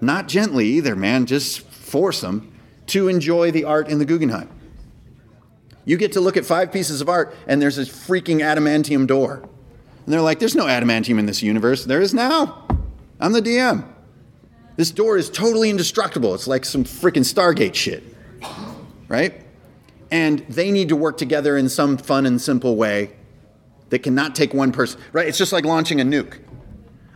not 0.00 0.28
gently 0.28 0.66
either, 0.68 0.94
man, 0.94 1.26
just 1.26 1.62
force 1.62 2.20
them 2.20 2.52
to 2.86 3.08
enjoy 3.08 3.50
the 3.50 3.64
art 3.64 3.88
in 3.88 3.98
the 3.98 4.04
Guggenheim. 4.04 4.48
You 5.84 5.96
get 5.96 6.12
to 6.12 6.20
look 6.20 6.36
at 6.36 6.44
five 6.44 6.70
pieces 6.70 7.00
of 7.00 7.08
art, 7.08 7.34
and 7.48 7.60
there's 7.60 7.74
this 7.74 7.88
freaking 7.88 8.38
adamantium 8.38 9.08
door. 9.08 9.42
And 10.04 10.12
they're 10.12 10.20
like, 10.20 10.38
there's 10.38 10.54
no 10.54 10.66
adamantium 10.66 11.18
in 11.18 11.26
this 11.26 11.42
universe. 11.42 11.84
There 11.84 12.00
is 12.00 12.14
now. 12.14 12.68
I'm 13.18 13.32
the 13.32 13.42
DM. 13.42 13.91
This 14.76 14.90
door 14.90 15.16
is 15.16 15.28
totally 15.28 15.70
indestructible. 15.70 16.34
It's 16.34 16.46
like 16.46 16.64
some 16.64 16.84
freaking 16.84 17.24
Stargate 17.24 17.74
shit. 17.74 18.02
right? 19.08 19.34
And 20.10 20.40
they 20.48 20.70
need 20.70 20.88
to 20.88 20.96
work 20.96 21.18
together 21.18 21.56
in 21.56 21.68
some 21.68 21.96
fun 21.96 22.26
and 22.26 22.40
simple 22.40 22.76
way 22.76 23.12
that 23.90 24.00
cannot 24.00 24.34
take 24.34 24.54
one 24.54 24.72
person, 24.72 25.00
right? 25.12 25.26
It's 25.28 25.38
just 25.38 25.52
like 25.52 25.64
launching 25.64 26.00
a 26.00 26.04
nuke. 26.04 26.38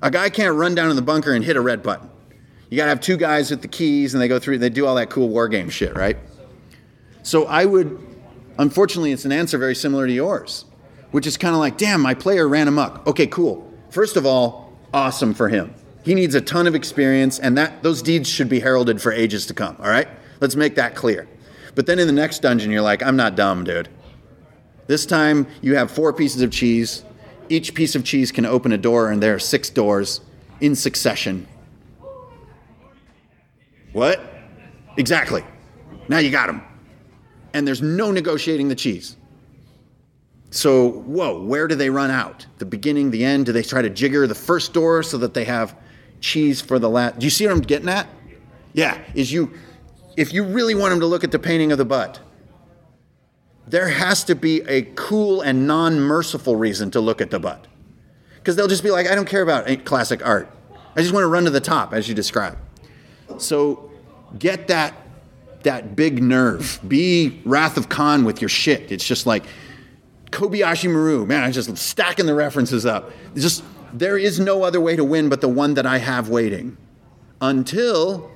A 0.02 0.10
guy 0.10 0.28
can't 0.28 0.54
run 0.54 0.74
down 0.74 0.90
in 0.90 0.96
the 0.96 1.02
bunker 1.02 1.32
and 1.32 1.42
hit 1.42 1.56
a 1.56 1.60
red 1.60 1.82
button. 1.82 2.10
You 2.68 2.76
gotta 2.76 2.90
have 2.90 3.00
two 3.00 3.16
guys 3.16 3.50
with 3.50 3.62
the 3.62 3.68
keys 3.68 4.12
and 4.12 4.20
they 4.20 4.28
go 4.28 4.38
through, 4.38 4.54
and 4.54 4.62
they 4.62 4.68
do 4.68 4.86
all 4.86 4.94
that 4.96 5.08
cool 5.08 5.28
war 5.28 5.48
game 5.48 5.70
shit, 5.70 5.96
right? 5.96 6.18
So 7.22 7.46
I 7.46 7.64
would, 7.64 7.98
unfortunately, 8.58 9.12
it's 9.12 9.24
an 9.24 9.32
answer 9.32 9.56
very 9.56 9.74
similar 9.74 10.06
to 10.06 10.12
yours, 10.12 10.66
which 11.12 11.26
is 11.26 11.36
kind 11.36 11.54
of 11.54 11.60
like, 11.60 11.78
damn, 11.78 12.00
my 12.02 12.14
player 12.14 12.46
ran 12.46 12.68
amok. 12.68 13.06
Okay, 13.06 13.26
cool. 13.26 13.72
First 13.90 14.16
of 14.16 14.26
all, 14.26 14.72
awesome 14.92 15.32
for 15.32 15.48
him. 15.48 15.74
He 16.06 16.14
needs 16.14 16.36
a 16.36 16.40
ton 16.40 16.68
of 16.68 16.76
experience, 16.76 17.40
and 17.40 17.58
that 17.58 17.82
those 17.82 18.00
deeds 18.00 18.28
should 18.28 18.48
be 18.48 18.60
heralded 18.60 19.02
for 19.02 19.10
ages 19.10 19.44
to 19.46 19.54
come. 19.54 19.76
All 19.80 19.88
right, 19.88 20.06
let's 20.40 20.54
make 20.54 20.76
that 20.76 20.94
clear. 20.94 21.26
But 21.74 21.86
then 21.86 21.98
in 21.98 22.06
the 22.06 22.12
next 22.12 22.42
dungeon, 22.42 22.70
you're 22.70 22.80
like, 22.80 23.02
I'm 23.02 23.16
not 23.16 23.34
dumb, 23.34 23.64
dude. 23.64 23.88
This 24.86 25.04
time 25.04 25.48
you 25.62 25.74
have 25.74 25.90
four 25.90 26.12
pieces 26.12 26.42
of 26.42 26.52
cheese. 26.52 27.04
Each 27.48 27.74
piece 27.74 27.96
of 27.96 28.04
cheese 28.04 28.30
can 28.30 28.46
open 28.46 28.70
a 28.70 28.78
door, 28.78 29.10
and 29.10 29.20
there 29.20 29.34
are 29.34 29.40
six 29.40 29.68
doors 29.68 30.20
in 30.60 30.76
succession. 30.76 31.48
What? 33.92 34.20
Exactly. 34.96 35.42
Now 36.08 36.18
you 36.18 36.30
got 36.30 36.46
them. 36.46 36.62
And 37.52 37.66
there's 37.66 37.82
no 37.82 38.12
negotiating 38.12 38.68
the 38.68 38.76
cheese. 38.76 39.16
So, 40.50 40.88
whoa, 40.88 41.42
where 41.42 41.66
do 41.66 41.74
they 41.74 41.90
run 41.90 42.12
out? 42.12 42.46
The 42.58 42.64
beginning, 42.64 43.10
the 43.10 43.24
end? 43.24 43.46
Do 43.46 43.52
they 43.52 43.64
try 43.64 43.82
to 43.82 43.90
jigger 43.90 44.28
the 44.28 44.36
first 44.36 44.72
door 44.72 45.02
so 45.02 45.18
that 45.18 45.34
they 45.34 45.44
have 45.44 45.74
cheese 46.20 46.60
for 46.60 46.78
the 46.78 46.88
last? 46.88 47.18
Do 47.18 47.26
you 47.26 47.30
see 47.30 47.46
what 47.46 47.54
I'm 47.54 47.62
getting 47.62 47.88
at? 47.88 48.06
Yeah, 48.72 48.98
is 49.14 49.32
you, 49.32 49.52
if 50.16 50.32
you 50.32 50.44
really 50.44 50.74
want 50.74 50.90
them 50.90 51.00
to 51.00 51.06
look 51.06 51.24
at 51.24 51.30
the 51.30 51.38
painting 51.38 51.72
of 51.72 51.78
the 51.78 51.84
butt, 51.84 52.20
there 53.66 53.88
has 53.88 54.22
to 54.24 54.34
be 54.34 54.60
a 54.62 54.82
cool 54.94 55.40
and 55.40 55.66
non 55.66 55.98
merciful 55.98 56.56
reason 56.56 56.90
to 56.92 57.00
look 57.00 57.20
at 57.20 57.30
the 57.30 57.40
butt. 57.40 57.66
Because 58.36 58.54
they'll 58.54 58.68
just 58.68 58.84
be 58.84 58.90
like, 58.90 59.08
I 59.08 59.14
don't 59.14 59.28
care 59.28 59.42
about 59.42 59.68
eh, 59.68 59.76
classic 59.76 60.24
art. 60.24 60.48
I 60.94 61.00
just 61.00 61.12
want 61.12 61.24
to 61.24 61.28
run 61.28 61.44
to 61.44 61.50
the 61.50 61.60
top, 61.60 61.92
as 61.92 62.08
you 62.08 62.14
describe. 62.14 62.56
So 63.38 63.90
get 64.38 64.68
that 64.68 64.94
that 65.64 65.96
big 65.96 66.22
nerve. 66.22 66.78
Be 66.86 67.40
Wrath 67.44 67.76
of 67.76 67.88
Khan 67.88 68.24
with 68.24 68.40
your 68.40 68.48
shit. 68.48 68.92
It's 68.92 69.04
just 69.04 69.26
like 69.26 69.44
Kobayashi 70.30 70.90
Maru. 70.90 71.26
Man, 71.26 71.42
I'm 71.42 71.50
just 71.50 71.76
stacking 71.76 72.26
the 72.26 72.34
references 72.34 72.86
up. 72.86 73.10
Just 73.34 73.64
there 73.98 74.18
is 74.18 74.38
no 74.38 74.62
other 74.62 74.80
way 74.80 74.96
to 74.96 75.04
win 75.04 75.28
but 75.28 75.40
the 75.40 75.48
one 75.48 75.74
that 75.74 75.86
I 75.86 75.98
have 75.98 76.28
waiting. 76.28 76.76
Until 77.40 78.30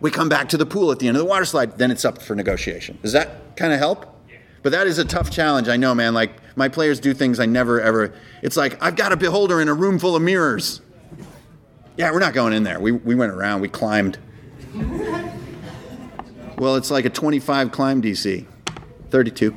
we 0.00 0.10
come 0.10 0.28
back 0.28 0.48
to 0.50 0.56
the 0.56 0.66
pool 0.66 0.90
at 0.92 0.98
the 0.98 1.08
end 1.08 1.16
of 1.16 1.22
the 1.22 1.28
water 1.28 1.44
slide, 1.44 1.78
then 1.78 1.90
it's 1.90 2.04
up 2.04 2.20
for 2.20 2.34
negotiation. 2.34 2.98
Does 3.02 3.12
that 3.12 3.56
kind 3.56 3.72
of 3.72 3.78
help? 3.78 4.14
But 4.62 4.72
that 4.72 4.86
is 4.86 4.98
a 4.98 5.04
tough 5.04 5.30
challenge. 5.30 5.68
I 5.68 5.76
know, 5.76 5.94
man. 5.94 6.14
Like 6.14 6.32
my 6.56 6.68
players 6.68 7.00
do 7.00 7.14
things 7.14 7.40
I 7.40 7.46
never 7.46 7.80
ever. 7.80 8.12
It's 8.42 8.56
like 8.56 8.82
I've 8.82 8.96
got 8.96 9.12
a 9.12 9.16
beholder 9.16 9.60
in 9.60 9.68
a 9.68 9.74
room 9.74 9.98
full 9.98 10.16
of 10.16 10.22
mirrors. 10.22 10.80
Yeah, 11.96 12.10
we're 12.12 12.18
not 12.18 12.34
going 12.34 12.52
in 12.52 12.64
there. 12.64 12.80
We 12.80 12.92
we 12.92 13.14
went 13.14 13.32
around. 13.32 13.60
We 13.60 13.68
climbed. 13.68 14.18
Well, 16.58 16.74
it's 16.74 16.90
like 16.90 17.04
a 17.04 17.10
25 17.10 17.70
climb 17.70 18.02
DC. 18.02 18.44
32. 19.10 19.54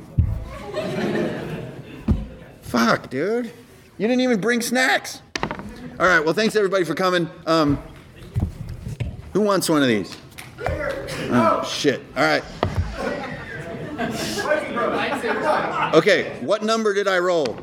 Fuck, 2.62 3.10
dude. 3.10 3.46
You 3.98 4.06
didn't 4.06 4.20
even 4.20 4.40
bring 4.40 4.60
snacks. 4.60 5.20
All 6.02 6.08
right, 6.08 6.18
well, 6.18 6.34
thanks 6.34 6.56
everybody 6.56 6.82
for 6.82 6.96
coming. 6.96 7.30
Um, 7.46 7.80
who 9.32 9.40
wants 9.40 9.68
one 9.68 9.82
of 9.82 9.86
these? 9.86 10.16
Oh, 10.58 11.62
shit. 11.64 12.02
All 12.16 12.24
right. 12.24 12.42
Okay, 15.94 16.36
what 16.40 16.64
number 16.64 16.92
did 16.92 17.06
I 17.06 17.20
roll? 17.20 17.56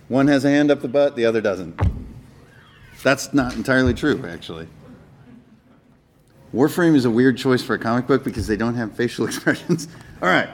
One 0.08 0.26
has 0.28 0.44
a 0.44 0.50
hand 0.50 0.70
up 0.70 0.82
the 0.82 0.88
butt, 0.88 1.16
the 1.16 1.24
other 1.24 1.40
doesn't. 1.40 1.80
That's 3.02 3.32
not 3.32 3.54
entirely 3.54 3.94
true, 3.94 4.24
actually. 4.26 4.68
Warframe 6.54 6.96
is 6.96 7.04
a 7.04 7.10
weird 7.10 7.38
choice 7.38 7.62
for 7.62 7.74
a 7.74 7.78
comic 7.78 8.06
book 8.06 8.24
because 8.24 8.46
they 8.46 8.56
don't 8.56 8.74
have 8.74 8.92
facial 8.92 9.24
expressions. 9.28 9.88
All 10.20 10.28
right. 10.28 10.48